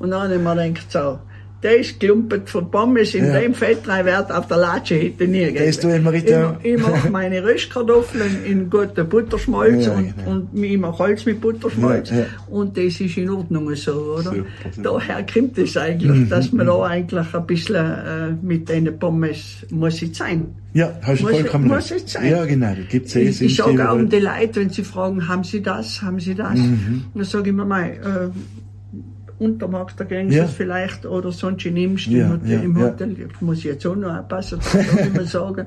Und 0.00 0.10
dann 0.10 0.22
habe 0.22 0.34
ich 0.34 0.40
mir 0.40 0.56
gedacht, 0.56 0.90
so, 0.90 1.18
der 1.62 1.78
ist 1.80 1.98
gelumpert 1.98 2.48
von 2.48 2.70
Pommes 2.70 3.14
in 3.14 3.24
Ja. 3.26 3.40
dem 3.40 3.52
Fett 3.54 3.86
rein, 3.88 4.06
wird 4.06 4.30
auf 4.30 4.46
der 4.46 4.58
Latsche 4.58 4.94
hätte 4.94 5.26
nie 5.26 5.46
gegeben. 5.46 5.66
Das 5.66 5.80
du 5.80 5.88
immer 5.88 6.12
ich, 6.14 6.24
ich 6.62 6.78
mache 6.80 7.10
meine 7.10 7.42
Röstkartoffeln 7.82 8.44
in 8.44 8.70
guter 8.70 9.04
Butterschmalz 9.04 9.86
Ja, 9.86 9.92
und, 9.92 10.14
genau. 10.16 10.30
und 10.30 10.62
ich 10.64 10.78
mache 10.78 11.02
alles 11.04 11.26
mit 11.26 11.40
Butterschmalz. 11.40 12.10
Ja. 12.10 12.26
Und 12.48 12.76
das 12.76 13.00
ist 13.00 13.16
in 13.16 13.28
Ordnung 13.30 13.74
so, 13.74 13.92
oder? 14.18 14.22
Super. 14.22 14.44
Daher 14.82 15.26
kommt 15.26 15.58
es 15.58 15.76
eigentlich, 15.76 16.28
dass 16.28 16.52
man 16.52 16.66
da 16.66 16.82
eigentlich 16.84 17.34
ein 17.34 17.46
bisschen 17.46 17.74
äh, 17.76 18.30
mit 18.40 18.68
den 18.68 18.98
Pommes 18.98 19.66
muss 19.70 20.00
es 20.02 20.16
sein. 20.16 20.46
Ja, 20.74 20.92
hast 21.02 21.20
du 21.20 21.24
Muss- 21.24 21.32
vollkommen 21.32 21.66
muss 21.68 21.90
recht. 21.90 22.06
es 22.06 22.12
sein. 22.12 22.30
Ja, 22.30 22.44
genau. 22.44 22.72
Gibt's 22.88 23.16
eh 23.16 23.22
Ich, 23.22 23.40
ich 23.42 23.56
sage 23.56 23.90
auch 23.90 23.94
um 23.96 24.08
die 24.08 24.18
Leute, 24.20 24.60
wenn 24.60 24.70
sie 24.70 24.84
fragen, 24.84 25.26
haben 25.26 25.42
sie 25.42 25.60
das, 25.62 26.02
haben 26.02 26.20
sie 26.20 26.34
das? 26.34 26.56
Mhm. 26.58 27.04
Dann 27.14 27.24
sage 27.24 27.50
ich 27.50 27.56
mir 27.56 27.64
mal, 27.64 27.88
äh, 27.90 28.28
Untermarkt, 29.38 30.00
da 30.00 30.04
gehen 30.04 30.30
Ja. 30.30 30.46
vielleicht, 30.46 31.06
oder 31.06 31.30
sonst 31.32 31.64
nimmst 31.66 32.06
du 32.06 32.10
Ja, 32.10 32.26
im, 32.26 32.32
Hotel, 32.32 32.50
ja, 32.50 32.60
im. 32.60 32.80
Hotel. 32.80 33.16
Ich 33.34 33.40
muss 33.40 33.62
jetzt 33.64 33.86
auch 33.86 33.94
noch 33.96 34.16
aufpassen, 34.18 34.58
das 34.58 34.72
kann 34.72 34.98
ich 35.00 35.06
immer 35.14 35.24
sagen. 35.26 35.66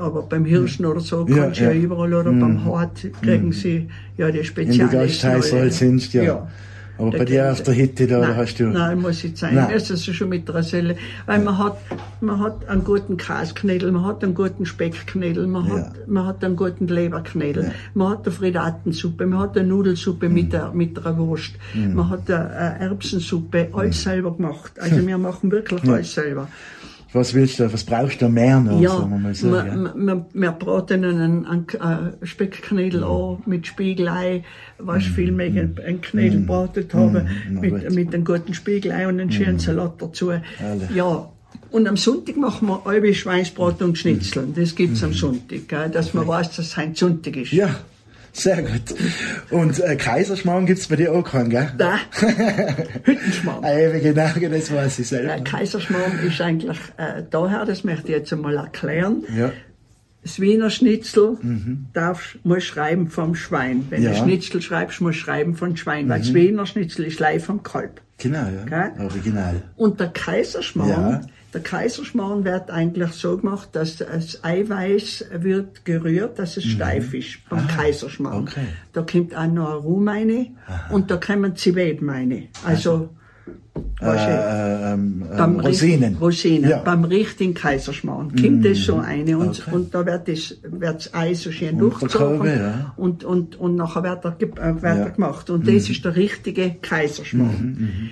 Aber 0.00 0.22
beim 0.22 0.44
Hirschen 0.44 0.86
oder 0.86 1.00
so 1.00 1.24
kannst 1.24 1.60
du 1.60 1.64
ja. 1.64 1.70
Mhm. 1.74 1.82
überall, 1.82 2.12
oder 2.14 2.32
beim 2.32 2.64
Hart 2.64 3.06
kriegen 3.22 3.52
sie 3.52 3.88
ja 4.16 4.30
die 4.30 4.38
In 4.38 4.42
die 4.42 4.44
Spezialisten. 4.48 4.90
Gasthäuser 5.30 5.52
alle. 5.54 5.62
halt 5.62 5.72
sind, 5.74 6.12
ja. 6.12 6.22
ja. 6.22 6.48
Aber 6.98 7.10
Der 7.10 7.18
bei 7.18 7.24
dir 7.24 7.50
auf 7.50 7.62
der 7.62 7.74
Hitte, 7.74 8.06
da, 8.06 8.20
da 8.20 8.28
Nein, 8.28 8.36
hast 8.36 8.60
du. 8.60 8.64
Nein, 8.64 9.00
muss 9.00 9.24
nicht 9.24 9.38
sein. 9.38 9.54
Nein. 9.54 9.70
Also 9.72 9.96
schon 9.96 10.28
mit 10.28 10.46
der 10.48 10.62
Selle. 10.62 10.96
Weil 11.26 11.40
man 11.40 11.56
hat, 11.58 11.78
man 12.20 12.38
hat 12.38 12.68
einen 12.68 12.84
guten 12.84 13.16
Käsknädel, 13.16 13.90
man 13.92 14.04
hat 14.04 14.22
einen 14.22 14.34
guten 14.34 14.66
Speckknädel, 14.66 15.46
man 15.46 15.66
Ja. 15.66 15.74
hat, 15.76 16.06
man 16.08 16.26
hat 16.26 16.44
einen 16.44 16.54
guten 16.54 16.86
Leberknädel, 16.88 17.72
man 17.94 18.10
hat 18.10 18.24
eine 18.26 18.32
Fridatensuppe, 18.32 19.26
man 19.26 19.38
hat 19.40 19.56
eine 19.56 19.66
Nudelsuppe 19.68 20.28
Mhm. 20.28 20.34
mit, 20.34 20.52
der, 20.52 20.70
mit 20.72 20.98
einer 21.04 21.16
Wurst, 21.18 21.52
man 21.74 22.08
hat 22.10 22.30
eine, 22.30 22.50
eine 22.50 22.80
Erbsensuppe, 22.90 23.68
alles 23.72 24.02
selber 24.02 24.36
gemacht. 24.36 24.72
Also 24.78 25.04
wir 25.06 25.18
machen 25.18 25.50
wirklich 25.50 25.82
alles 25.88 26.12
selber. 26.14 26.48
Was 27.14 27.34
willst 27.34 27.58
du, 27.58 27.70
was 27.72 27.84
brauchst 27.84 28.22
du 28.22 28.28
mehr 28.28 28.58
noch, 28.60 28.80
Ja, 28.80 28.90
so? 29.34 29.50
wir, 29.50 29.66
ja. 29.66 29.92
wir, 29.94 30.26
wir 30.32 30.52
braten 30.52 31.04
einen, 31.04 31.46
einen 31.46 31.66
äh, 31.68 32.26
Speckknädel 32.26 33.04
an 33.04 33.38
mit 33.44 33.66
Spiegelei, 33.66 34.44
was 34.78 35.04
viel 35.04 35.30
mehr 35.32 35.48
einen 35.48 36.00
Knädel 36.00 36.40
bratet 36.40 36.94
haben, 36.94 37.12
Mhm. 37.24 37.28
na 37.50 37.60
mit, 37.60 37.70
gut. 37.70 37.90
Mit 37.94 38.14
einem 38.14 38.24
guten 38.24 38.54
Spiegelei 38.54 39.06
und 39.08 39.20
einem 39.20 39.30
schönen 39.30 39.58
Salat 39.58 40.00
dazu. 40.00 40.32
Ja. 40.94 41.28
Und 41.70 41.86
am 41.88 41.96
Sonntag 41.96 42.36
machen 42.36 42.68
wir 42.68 42.84
halbe 42.84 43.12
Schweinsbraten 43.14 43.86
und 43.88 43.98
Schnitzeln. 43.98 44.54
Das 44.54 44.74
gibt's 44.74 45.02
am 45.04 45.12
Sonntag, 45.12 45.68
gell, 45.68 45.90
dass 45.90 46.12
man 46.14 46.26
weiß, 46.26 46.48
dass 46.56 46.66
es 46.66 46.78
ein 46.78 46.94
Sonntag 46.94 47.36
ist. 47.36 47.52
Ja, 47.52 47.68
sehr 48.32 48.62
gut. 48.62 48.94
Und 49.50 49.78
äh, 49.80 49.96
Kaiserschmarrn 49.96 50.66
gibt's 50.66 50.88
bei 50.88 50.96
dir 50.96 51.12
auch 51.12 51.22
keinen, 51.22 51.50
gell? 51.50 51.70
Da, 51.76 51.98
Hüttenschmarrn. 53.04 53.64
Eben, 53.64 54.00
genau, 54.02 54.56
das 54.58 54.72
weiß 54.72 54.98
ich 54.98 55.08
selber. 55.08 55.28
Der 55.34 55.44
Kaiserschmarrn 55.44 56.18
ist 56.26 56.40
eigentlich 56.40 56.78
äh, 56.96 57.22
daher, 57.30 57.64
das 57.64 57.84
möchte 57.84 58.08
ich 58.08 58.18
jetzt 58.18 58.32
einmal 58.32 58.56
erklären. 58.56 59.24
Ja, 59.36 59.52
Das 60.24 60.40
Wiener 60.40 60.70
Schnitzel 60.70 61.36
darfst, 61.92 62.38
musst 62.44 62.66
schreiben 62.66 63.08
vom 63.10 63.34
Schwein. 63.34 63.86
Wenn 63.90 64.00
Mhm. 64.02 64.06
Ja. 64.06 64.12
Mhm. 64.12 64.16
du 64.18 64.22
Schnitzel 64.24 64.62
schreibst, 64.62 65.00
musst 65.00 65.18
du 65.18 65.24
schreiben 65.24 65.54
vom 65.54 65.76
Schwein, 65.76 66.08
weil 66.08 66.20
das 66.20 66.32
Wiener 66.32 66.64
Schnitzel 66.66 67.06
ist 67.06 67.18
live 67.20 67.44
vom 67.44 67.62
Kalb. 67.62 68.00
genau, 68.18 68.46
ja. 68.46 68.64
Gell? 68.92 69.04
Original. 69.04 69.62
Und 69.76 69.98
der 70.00 70.08
Kaiserschmarrn, 70.08 70.88
Ja. 70.90 71.20
Der 71.54 71.60
Kaiserschmarrn 71.62 72.44
wird 72.44 72.70
eigentlich 72.70 73.12
so 73.12 73.36
gemacht, 73.36 73.68
dass 73.72 73.96
das 73.96 74.42
Eiweiß 74.42 75.26
wird 75.38 75.84
gerührt, 75.84 76.38
dass 76.38 76.56
es 76.56 76.64
steif 76.64 77.12
ist 77.14 77.38
beim 77.50 77.66
Kaiserschmarrn. 77.68 78.42
Mhm. 78.42 78.48
okay. 78.48 78.66
Da 78.92 79.02
kommt 79.02 79.36
auch 79.36 79.46
noch 79.46 79.70
ein 79.74 79.78
Rum 79.82 80.08
rein 80.08 80.56
und 80.90 81.10
da 81.10 81.16
kommen 81.16 81.54
Zwiebeln 81.56 82.08
rein. 82.08 82.48
Also, 82.64 83.10
weißt 84.00 84.26
du, 84.26 84.30
Äh, 84.30 84.92
ähm, 84.94 85.24
beim 85.36 85.60
Rosinen. 85.60 86.16
Rosinen. 86.16 86.68
Ja. 86.70 86.78
Mhm. 86.80 86.84
Beim 86.84 87.04
richtigen 87.04 87.54
Kaiserschmarrn 87.54 88.34
kommt 88.34 88.64
das 88.64 88.78
so 88.78 88.96
eine 88.96 89.38
und, 89.38 89.60
Okay. 89.60 89.74
und 89.74 89.94
da 89.94 90.04
wird 90.04 90.28
das, 90.28 90.56
wird 90.62 90.94
das 90.96 91.14
Ei 91.14 91.34
so 91.34 91.50
schön 91.52 91.74
Und 91.74 91.78
durchgezogen 91.80 92.46
ja. 92.46 92.92
und, 92.96 93.24
und, 93.24 93.56
und 93.58 93.76
nachher 93.76 94.02
wird 94.02 94.24
er, 94.24 94.36
äh, 94.40 94.40
wird 94.40 94.82
Ja. 94.82 94.94
Mhm. 94.94 95.00
er 95.00 95.10
gemacht. 95.10 95.50
Und 95.50 95.66
das 95.66 95.88
ist 95.88 96.04
der 96.04 96.16
richtige 96.16 96.74
Kaiserschmarrn. 96.82 98.10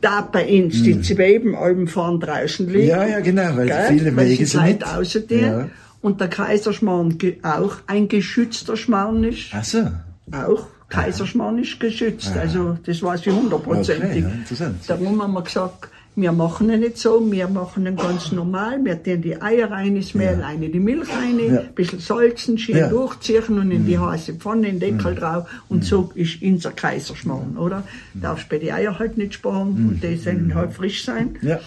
Da 0.00 0.22
bei 0.22 0.62
uns 0.62 0.82
die 0.82 1.00
Zwiebeln 1.02 1.54
oben 1.54 1.86
vorn 1.86 2.20
draußen 2.20 2.66
liegen. 2.68 2.84
Mhm. 2.84 2.88
Ja, 2.88 3.06
ja, 3.06 3.20
genau, 3.20 3.56
weil 3.56 3.66
gell, 3.66 3.86
viele 3.88 4.26
sie 4.26 4.44
sie 4.44 4.58
weit 4.58 4.80
nicht. 4.80 4.86
außerdem. 4.86 5.40
Ja. 5.40 5.68
Und 6.00 6.20
der 6.20 6.28
Kaiserschmarrn 6.28 7.18
auch 7.42 7.76
ein 7.86 8.08
geschützter 8.08 8.76
Schmarrn 8.76 9.24
ist. 9.24 9.50
Ach 9.52 9.64
so. 9.64 9.90
Auch 10.32 10.66
Kaiserschmarrn 10.88 11.58
ist 11.58 11.78
geschützt. 11.78 12.36
Also 12.36 12.78
das 12.84 13.02
weiß 13.02 13.20
ich 13.26 13.32
hundertprozentig. 13.32 14.10
Okay, 14.10 14.20
ja, 14.20 14.28
interessant. 14.28 14.76
Darum 14.86 15.22
haben 15.22 15.32
wir 15.34 15.42
gesagt, 15.42 15.88
wir 16.16 16.32
machen 16.32 16.70
ihn 16.70 16.80
nicht 16.80 16.98
so, 16.98 17.20
wir 17.30 17.48
machen 17.48 17.86
ihn 17.86 17.96
ganz 17.96 18.30
normal. 18.32 18.84
Wir 18.84 19.02
tun 19.02 19.22
die 19.22 19.40
Eier 19.40 19.70
rein, 19.70 19.96
das 19.96 20.12
Mehl 20.14 20.40
rein, 20.42 20.60
die 20.60 20.80
Milch 20.80 21.08
rein, 21.08 21.38
Ja. 21.38 21.60
ein 21.60 21.74
bisschen 21.74 22.00
salzen, 22.00 22.58
schön 22.58 22.76
Ja. 22.76 22.86
Mhm. 22.88 22.90
durchziehen 22.90 23.58
und 23.58 23.70
in 23.70 23.86
die 23.86 23.98
heiße 23.98 24.34
Pfanne, 24.34 24.68
in 24.68 24.80
den 24.80 24.98
Deckel 24.98 25.14
drauf. 25.14 25.48
Und 25.68 25.84
so 25.84 26.10
ist 26.14 26.42
unser 26.42 26.72
Kaiserschmarrn, 26.72 27.56
oder? 27.56 27.84
Mhm. 28.12 28.20
Darfst 28.22 28.48
bei 28.48 28.58
die 28.58 28.72
Eier 28.72 28.98
halt 28.98 29.16
nicht 29.16 29.34
sparen 29.34 29.68
und 29.88 30.00
die 30.02 30.16
sollen 30.16 30.54
halt 30.54 30.72
frisch 30.72 31.04
sein. 31.04 31.36
Ja. 31.42 31.60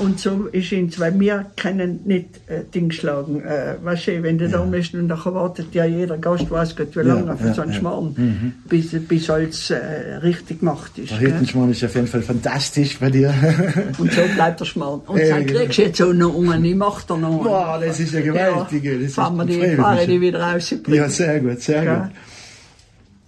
Und 0.00 0.18
so 0.18 0.46
ist 0.50 0.72
uns, 0.72 0.98
weil 0.98 1.20
wir 1.20 1.46
können 1.56 2.00
nicht 2.06 2.40
äh, 2.46 2.62
Ding 2.74 2.90
schlagen. 2.90 3.42
Äh, 3.42 3.74
weißt 3.82 4.06
du, 4.06 4.22
wenn 4.22 4.38
du 4.38 4.48
da 4.48 4.62
bist 4.62 4.94
und 4.94 5.08
nachher 5.08 5.34
wartet 5.34 5.74
ja 5.74 5.84
jeder 5.84 6.16
Gast, 6.16 6.50
weiß 6.50 6.74
Gott, 6.74 6.96
wie 6.96 7.00
lange 7.00 7.36
für 7.36 7.48
ja, 7.48 7.54
so 7.54 7.60
einen 7.60 7.72
ja. 7.72 7.76
Mhm. 7.76 7.80
Schmarrn, 7.80 8.54
bis, 8.66 8.90
bis 9.06 9.28
alles 9.28 9.68
äh, 9.68 9.76
richtig 10.22 10.60
gemacht 10.60 10.96
ist. 10.96 11.10
Der? 11.10 11.20
Hüttenschmarrn 11.20 11.70
ist 11.70 11.84
auf 11.84 11.94
jeden 11.94 12.06
Fall 12.06 12.22
fantastisch 12.22 12.98
bei 12.98 13.10
dir. 13.10 13.34
Und 13.98 14.10
so 14.10 14.22
bleibt 14.34 14.60
der 14.60 14.64
Schmarrn. 14.64 15.00
Und 15.06 15.18
Ja, 15.18 15.36
dann 15.36 15.46
genau. 15.46 15.60
kriegst 15.60 15.78
du 15.78 15.82
jetzt 15.82 16.02
auch 16.02 16.12
noch 16.14 16.34
einen, 16.34 16.64
ich 16.64 16.74
mach 16.74 17.02
da 17.02 17.16
noch 17.18 17.28
einen. 17.28 17.42
Boah, 17.42 17.80
das 17.84 18.00
ist 18.00 18.14
ja 18.14 18.20
gewaltig. 18.22 18.82
Ja, 18.82 18.94
das 18.94 19.02
ist 19.02 19.14
fahren 19.14 19.36
wir 19.36 19.44
die, 19.44 19.76
fahren 19.76 19.98
die 20.08 20.20
wieder 20.20 20.40
rausbringen. 20.40 20.94
Ja, 20.94 21.08
sehr 21.10 21.40
gut, 21.40 21.60
sehr 21.60 21.84
gut. 21.84 22.10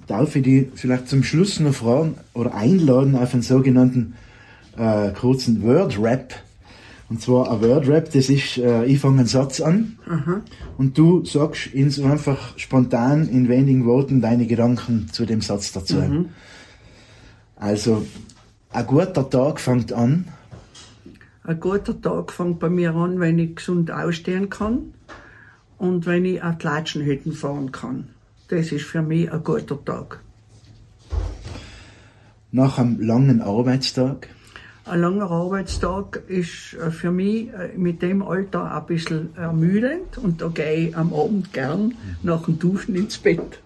Darf 0.06 0.34
ich 0.36 0.42
die 0.42 0.72
vielleicht 0.74 1.08
zum 1.08 1.22
Schluss 1.22 1.60
noch 1.60 1.74
fragen 1.74 2.14
oder 2.32 2.54
einladen 2.54 3.14
auf 3.14 3.34
einen 3.34 3.42
sogenannten 3.42 4.14
äh, 4.78 5.10
kurzen 5.12 5.62
Word-Rap? 5.62 6.34
Und 7.12 7.20
zwar 7.20 7.52
ein 7.52 7.60
Word-Rap, 7.60 8.10
das 8.10 8.30
ist, 8.30 8.56
äh, 8.56 8.86
ich 8.86 8.98
fange 8.98 9.18
einen 9.18 9.26
Satz 9.26 9.60
an 9.60 9.98
und 10.78 10.96
du 10.96 11.26
sagst 11.26 11.74
ihn 11.74 11.90
so 11.90 12.06
einfach 12.06 12.56
spontan 12.58 13.28
in 13.28 13.50
wenigen 13.50 13.84
Worten 13.84 14.22
deine 14.22 14.46
Gedanken 14.46 15.10
zu 15.12 15.26
dem 15.26 15.42
Satz 15.42 15.72
dazu. 15.72 15.96
Also, 17.56 18.06
ein 18.70 18.86
guter 18.86 19.28
Tag 19.28 19.60
fängt 19.60 19.92
an. 19.92 20.28
Ein 21.44 21.60
guter 21.60 22.00
Tag 22.00 22.32
fängt 22.32 22.58
bei 22.60 22.70
mir 22.70 22.94
an, 22.94 23.20
wenn 23.20 23.38
ich 23.38 23.56
gesund 23.56 23.90
ausstehen 23.90 24.48
kann 24.48 24.94
und 25.76 26.06
wenn 26.06 26.24
ich 26.24 26.42
auf 26.42 26.56
die 26.56 26.66
Latschenhütten 26.66 27.34
fahren 27.34 27.72
kann. 27.72 28.08
Das 28.48 28.72
ist 28.72 28.86
für 28.86 29.02
mich 29.02 29.30
ein 29.30 29.44
guter 29.44 29.84
Tag. 29.84 30.20
Nach 32.52 32.78
einem 32.78 32.98
langen 33.02 33.42
Arbeitstag. 33.42 34.30
Ein 34.84 35.00
langer 35.00 35.30
Arbeitstag 35.30 36.22
ist 36.26 36.74
äh, 36.74 36.90
für 36.90 37.10
mich 37.10 37.48
äh, 37.48 37.76
mit 37.76 38.02
dem 38.02 38.22
Alter 38.22 38.74
ein 38.74 38.86
bisschen 38.86 39.36
ermüdend 39.36 40.18
und 40.18 40.42
da 40.42 40.48
gehe 40.48 40.88
ich 40.88 40.96
am 40.96 41.14
Abend 41.14 41.52
gern 41.52 41.94
nach 42.22 42.44
dem 42.44 42.58
Duschen 42.58 42.96
ins 42.96 43.18
Bett. 43.18 43.60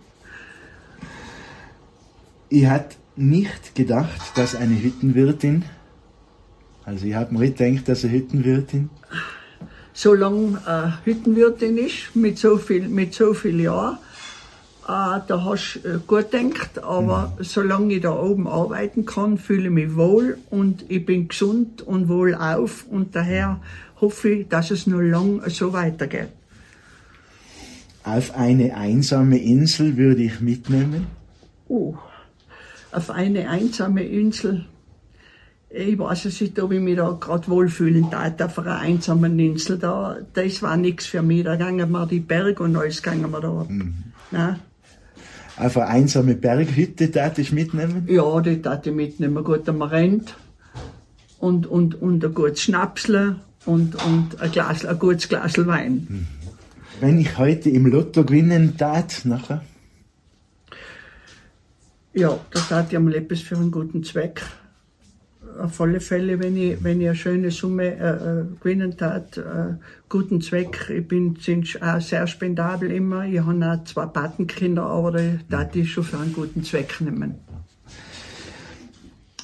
Ich 2.48 2.66
hätte 2.66 2.96
nicht 3.16 3.74
gedacht, 3.74 4.36
dass 4.36 4.54
eine 4.54 4.80
Hüttenwirtin, 4.80 5.64
also 6.84 7.06
ich 7.06 7.14
habe 7.14 7.32
mir 7.32 7.40
nicht 7.40 7.56
gedacht, 7.56 7.88
dass 7.88 8.04
eine 8.04 8.12
Hüttenwirtin, 8.12 8.90
Solange 9.98 10.60
äh, 10.66 11.06
Hüttenwirtin 11.06 11.78
ist, 11.78 12.14
mit 12.14 12.36
so 12.36 12.58
viel, 12.58 12.86
mit 12.86 13.14
so 13.14 13.32
viel 13.32 13.58
Jahren, 13.62 13.96
äh, 14.86 15.20
da 15.26 15.44
hast 15.44 15.80
du 15.82 15.88
äh, 15.88 15.98
gut 16.06 16.30
gedacht, 16.30 16.82
aber 16.82 17.32
solange 17.40 17.94
ich 17.94 18.02
da 18.02 18.16
oben 18.16 18.46
arbeiten 18.46 19.04
kann, 19.04 19.36
fühle 19.36 19.64
ich 19.64 19.70
mich 19.70 19.96
wohl 19.96 20.38
und 20.50 20.84
ich 20.88 21.04
bin 21.04 21.28
gesund 21.28 21.82
und 21.82 22.08
wohlauf 22.08 22.86
und 22.88 23.16
daher 23.16 23.60
hoffe 24.00 24.30
ich, 24.30 24.48
dass 24.48 24.70
es 24.70 24.86
noch 24.86 25.00
lang 25.00 25.42
so 25.48 25.72
weitergeht. 25.72 26.28
auf 28.06 28.36
eine 28.36 28.76
einsame 28.76 29.38
Insel 29.38 29.96
würde 29.96 30.22
ich 30.22 30.40
mitnehmen. 30.40 31.08
Oh, 31.68 31.96
auf 32.92 33.10
eine 33.10 33.50
einsame 33.50 34.04
Insel. 34.04 34.66
Ich 35.68 35.98
weiß 35.98 36.26
es 36.26 36.40
nicht, 36.40 36.58
ob 36.60 36.70
ich 36.70 36.80
mich 36.80 36.96
da 36.96 37.10
gerade 37.20 37.48
wohlfühlen 37.48 38.08
darf 38.08 38.40
auf 38.40 38.60
einer 38.60 38.78
einsamen 38.78 39.36
Insel. 39.40 39.78
Da, 39.78 40.18
das 40.32 40.62
war 40.62 40.76
nichts 40.76 41.06
für 41.06 41.22
mich. 41.22 41.42
Da 41.42 41.56
gingen 41.56 41.90
wir 41.90 42.06
die 42.06 42.20
Berge 42.20 42.62
und 42.62 42.76
alles 42.76 43.02
gingen 43.02 43.30
wir 43.32 43.40
da 43.40 43.48
ab. 43.48 43.68
Nein. 44.30 44.60
Auf 45.58 45.76
eine 45.78 45.86
einsame 45.86 46.34
Berghütte 46.34 47.08
darf 47.08 47.38
ich 47.38 47.52
mitnehmen. 47.52 48.06
Ja, 48.08 48.40
die 48.40 48.60
tat 48.60 48.86
ich 48.86 48.94
mitnehmen. 48.94 49.42
Gut, 49.42 49.66
man 49.66 49.88
rennt 49.88 50.36
und, 51.38 51.66
und, 51.66 51.94
und 52.00 52.24
ein 52.24 52.34
gutes 52.34 52.62
Schnapsle 52.62 53.36
und, 53.64 53.94
und 54.04 54.40
ein, 54.40 54.50
Glas, 54.50 54.84
ein 54.84 54.98
gutes 54.98 55.28
Glas 55.28 55.56
Wein. 55.66 56.26
Wenn 57.00 57.18
ich 57.18 57.38
heute 57.38 57.70
im 57.70 57.86
Lotto 57.86 58.24
gewinnen 58.24 58.76
tat, 58.76 59.22
nachher, 59.24 59.62
Ja, 62.16 62.38
da 62.50 62.60
tat 62.60 62.86
ich 62.88 62.96
einmal 62.96 63.14
etwas 63.14 63.40
für 63.40 63.56
einen 63.56 63.70
guten 63.70 64.02
Zweck. 64.02 64.40
Auf 65.60 65.80
alle 65.80 66.00
Fälle, 66.00 66.38
wenn 66.38 66.56
ich, 66.56 66.82
wenn 66.82 67.00
ich 67.00 67.08
eine 67.08 67.16
schöne 67.16 67.50
Summe 67.50 67.96
äh, 67.96 68.40
äh, 68.40 68.44
gewinnen 68.60 68.96
tat, 68.96 69.38
äh, 69.38 69.74
guten 70.08 70.40
Zweck. 70.40 70.90
Ich 70.90 71.06
bin 71.06 71.36
sind 71.40 71.82
auch 71.82 72.00
sehr 72.00 72.26
spendabel 72.26 72.90
immer. 72.90 73.24
Ich 73.24 73.40
habe 73.40 73.64
auch 73.64 73.84
zwei 73.84 74.06
Patenkinder, 74.06 74.84
aber 74.84 75.12
die 75.12 75.38
tat 75.50 75.74
ich 75.76 75.92
schon 75.92 76.04
für 76.04 76.18
einen 76.18 76.32
guten 76.32 76.62
Zweck 76.62 77.00
nehmen. 77.00 77.34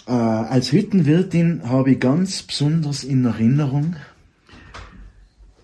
äh, 0.07 0.12
als 0.12 0.72
Hüttenwirtin 0.72 1.62
habe 1.68 1.92
ich 1.92 2.01
ganz 2.01 2.42
besonders 2.42 3.05
in 3.05 3.25
Erinnerung, 3.25 3.96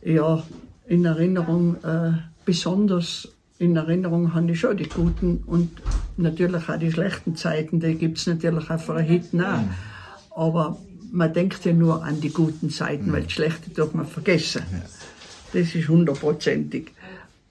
Ja, 0.03 0.45
in 0.87 1.05
Erinnerung, 1.05 1.77
äh, 1.85 2.13
besonders 2.45 3.29
in 3.59 3.77
Erinnerung 3.77 4.33
habe 4.35 4.53
ich 4.53 4.61
schon 4.61 4.77
die 4.77 4.89
guten 4.89 5.43
und 5.47 5.71
natürlich 6.17 6.69
auch 6.69 6.79
die 6.79 6.93
schlechten 6.93 7.35
Zeiten, 7.37 7.81
die 7.81 7.97
gibt 7.97 8.19
es 8.19 8.27
natürlich 8.27 8.71
auch 8.71 8.81
für 8.81 8.95
eine 8.95 9.03
Hitten 9.03 9.43
auch. 9.43 9.65
Aber 10.38 10.79
man 11.11 11.33
denkt 11.33 11.64
ja 11.64 11.72
nur 11.72 12.05
an 12.05 12.20
die 12.20 12.31
guten 12.31 12.70
Zeiten, 12.70 13.12
weil 13.12 13.22
die 13.24 13.30
schlechte 13.30 13.70
darf 13.70 13.93
man 13.93 14.07
vergessen. 14.07 14.62
Das 15.53 15.74
ist 15.74 15.89
hundertprozentig. 15.89 16.93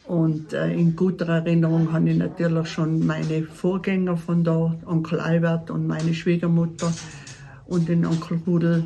Und 0.06 0.54
äh, 0.54 0.72
in 0.72 0.96
guter 0.96 1.28
Erinnerung 1.28 1.92
habe 1.92 2.10
ich 2.10 2.18
natürlich 2.18 2.70
schon 2.70 3.06
meine 3.06 3.44
Vorgänger 3.44 4.16
von 4.16 4.46
da, 4.46 4.74
Onkel 4.86 5.20
Albert 5.20 5.70
und 5.70 5.86
meine 5.86 6.14
Schwiegermutter 6.14 6.94
und 7.66 7.90
den 7.90 8.06
Onkel 8.06 8.40
Rudel, 8.48 8.86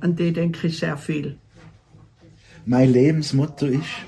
an 0.00 0.16
die 0.16 0.32
denke 0.32 0.68
ich 0.68 0.78
sehr 0.78 0.96
viel. 0.96 1.36
Mein 2.64 2.94
Lebensmotto 2.94 3.66
ist? 3.66 4.06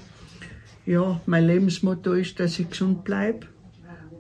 Ja, 0.86 1.20
mein 1.26 1.46
Lebensmotto 1.46 2.14
ist, 2.14 2.40
dass 2.40 2.58
ich 2.58 2.70
gesund 2.70 3.04
bleibe 3.04 3.48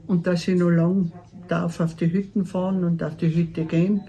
und 0.06 0.26
dass 0.26 0.46
ich 0.46 0.58
noch 0.58 0.68
lange 0.68 1.10
darf 1.48 1.80
auf 1.80 1.96
die 1.96 2.12
Hütten 2.12 2.44
fahren 2.44 2.84
und 2.84 3.02
auf 3.02 3.16
die 3.16 3.34
Hütte 3.34 3.64
gehen. 3.64 4.02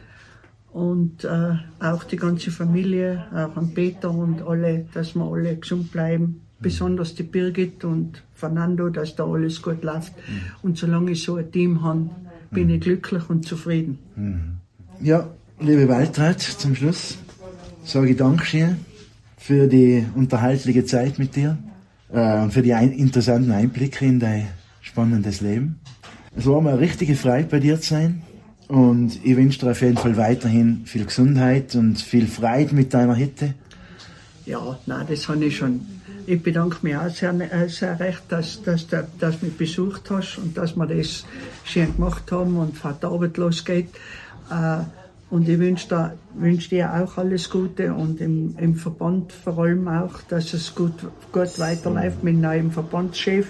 Und 0.78 1.24
äh, 1.24 1.56
auch 1.80 2.04
die 2.04 2.18
ganze 2.18 2.52
Familie, 2.52 3.26
auch 3.34 3.58
an 3.58 3.74
Peter 3.74 4.12
und 4.12 4.44
alle, 4.44 4.86
dass 4.94 5.16
wir 5.16 5.24
alle 5.24 5.56
gesund 5.56 5.92
bleiben. 5.92 6.42
Besonders 6.60 7.16
die 7.16 7.24
Birgit 7.24 7.84
und 7.84 8.22
Fernando, 8.36 8.90
dass 8.90 9.16
da 9.16 9.26
alles 9.26 9.60
gut 9.62 9.84
läuft. 9.84 10.14
Und 10.62 10.78
solange 10.78 11.12
ich 11.12 11.24
so 11.24 11.38
ein 11.38 11.52
Team 11.52 11.82
habe, 11.82 12.12
bin 12.52 12.70
ich 12.70 12.82
glücklich 12.82 13.28
und 13.28 13.46
zufrieden. 13.46 13.98
Ja, 15.02 15.28
liebe 15.60 15.88
Waltraud, 15.88 16.40
zum 16.40 16.76
Schluss 16.76 17.18
sage 17.84 18.12
ich 18.12 18.18
Dankeschön 18.18 18.78
für 19.38 19.68
die 19.68 20.06
unterhaltliche 20.14 20.86
Zeit 20.86 21.18
mit 21.18 21.36
dir 21.36 21.58
äh, 22.14 22.42
und 22.44 22.54
für 22.54 22.62
die 22.62 22.74
ein 22.74 22.92
interessanten 22.92 23.52
Einblicke 23.52 24.06
in 24.06 24.20
dein 24.20 24.48
spannendes 24.82 25.42
Leben. 25.42 25.80
Es 26.36 26.46
war 26.46 26.62
mir 26.62 26.72
eine 26.72 26.80
richtige 26.80 27.16
Freude, 27.16 27.48
bei 27.50 27.60
dir 27.60 27.82
zu 27.82 27.96
sein. 27.96 28.22
Und 28.68 29.24
ich 29.24 29.38
wünsche 29.38 29.60
dir 29.60 29.72
auf 29.72 29.82
jeden 29.82 29.98
Fall 29.98 30.18
weiterhin 30.18 30.82
viel 30.86 31.06
Gesundheit 31.06 31.76
und 31.76 32.02
viel 32.02 32.28
Freude 32.28 32.76
mit 32.76 32.94
deiner 32.94 33.16
Hitte. 33.16 33.54
Ja, 34.46 34.78
nein, 34.86 35.06
das 35.10 35.28
habe 35.28 35.46
ich 35.46 35.58
schon. 35.58 35.82
Ich 36.26 36.44
bedanke 36.44 36.78
mich 36.82 36.96
auch 36.96 37.10
sehr, 37.10 37.34
äh, 37.40 37.70
sehr 37.70 37.98
recht, 38.00 38.24
dass, 38.30 38.62
dass, 38.62 38.88
dass, 38.88 39.06
dass 39.18 39.40
du 39.40 39.46
mich 39.46 39.56
besucht 39.56 40.10
hast 40.10 40.38
und 40.38 40.58
dass 40.58 40.76
wir 40.76 40.86
das 40.86 41.26
schön 41.64 41.96
gemacht 41.96 42.30
haben 42.32 42.58
und 42.58 42.78
vor 42.78 42.94
der 43.02 43.10
Arbeit 43.10 43.38
losgeht. 43.38 43.90
Äh, 44.50 44.80
und 45.30 45.48
ich 45.48 45.60
wünsche 45.60 45.88
dir, 45.88 46.14
wünsch 46.36 46.70
dir 46.70 46.94
auch 46.94 47.18
alles 47.18 47.50
Gute 47.50 47.94
und 47.94 48.20
im, 48.20 48.56
im 48.58 48.76
Verband 48.76 49.32
vor 49.32 49.60
allem 49.60 49.88
auch, 49.88 50.22
dass 50.30 50.54
es 50.54 50.76
gut, 50.76 50.94
gut 51.32 51.60
weiterläuft 51.60 52.24
mit 52.24 52.38
neuem 52.38 52.72
Verbandschef. 52.72 53.48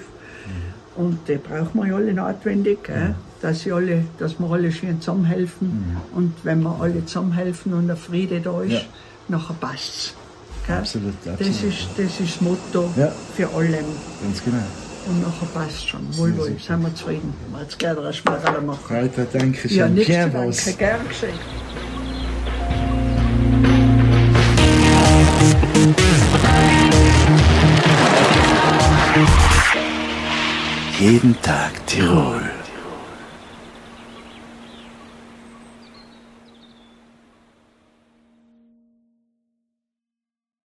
Und 0.95 1.19
die 1.27 1.37
brauchen 1.37 1.81
wir 1.81 1.87
ja 1.87 1.95
alle 1.95 2.13
notwendig, 2.13 2.83
gell? 2.83 3.15
Dass, 3.41 3.59
sie 3.61 3.71
alle, 3.71 4.03
dass 4.17 4.39
wir 4.39 4.49
alle 4.49 4.71
schön 4.71 4.99
zusammenhelfen. 4.99 5.97
Und 6.15 6.33
wenn 6.43 6.61
wir 6.63 6.75
alle 6.81 7.05
zusammenhelfen 7.05 7.73
und 7.73 7.87
der 7.87 7.95
Friede 7.97 8.39
da 8.41 8.61
ist, 8.61 8.71
Ja. 8.73 8.81
nachher 9.27 9.53
passt's. 9.59 10.13
Gell? 10.65 10.77
Absolut, 10.77 11.13
Das 11.23 11.33
absolut. 11.35 11.63
ist 11.63 11.87
das, 11.97 12.05
ist 12.05 12.19
das 12.19 12.41
Motto 12.41 12.89
Ja. 12.97 13.11
für 13.35 13.47
alle. 13.55 13.77
Ganz 14.23 14.43
genau. 14.43 14.57
Und 15.07 15.21
nachher 15.21 15.45
passt 15.53 15.87
schon. 15.87 16.01
Wohl, 16.17 16.35
wohl, 16.37 16.57
sind 16.59 16.81
wir 16.81 16.93
zufrieden. 16.95 17.33
Jetzt 17.61 17.77
gleich 17.79 17.97
ein 17.97 18.13
Schmerz 18.13 18.43
machen. 18.65 18.79
Waltraud, 18.89 19.27
danke 19.31 19.69
schön. 19.69 19.77
Ja, 19.77 19.87
nichts 19.87 20.07
Gern 20.07 20.31
danken. 20.33 20.49
was. 20.49 20.77
Gern 20.77 21.07
geschehen. 21.07 21.33
Jeden 30.99 31.39
Tag 31.41 31.85
Tirol. 31.85 32.41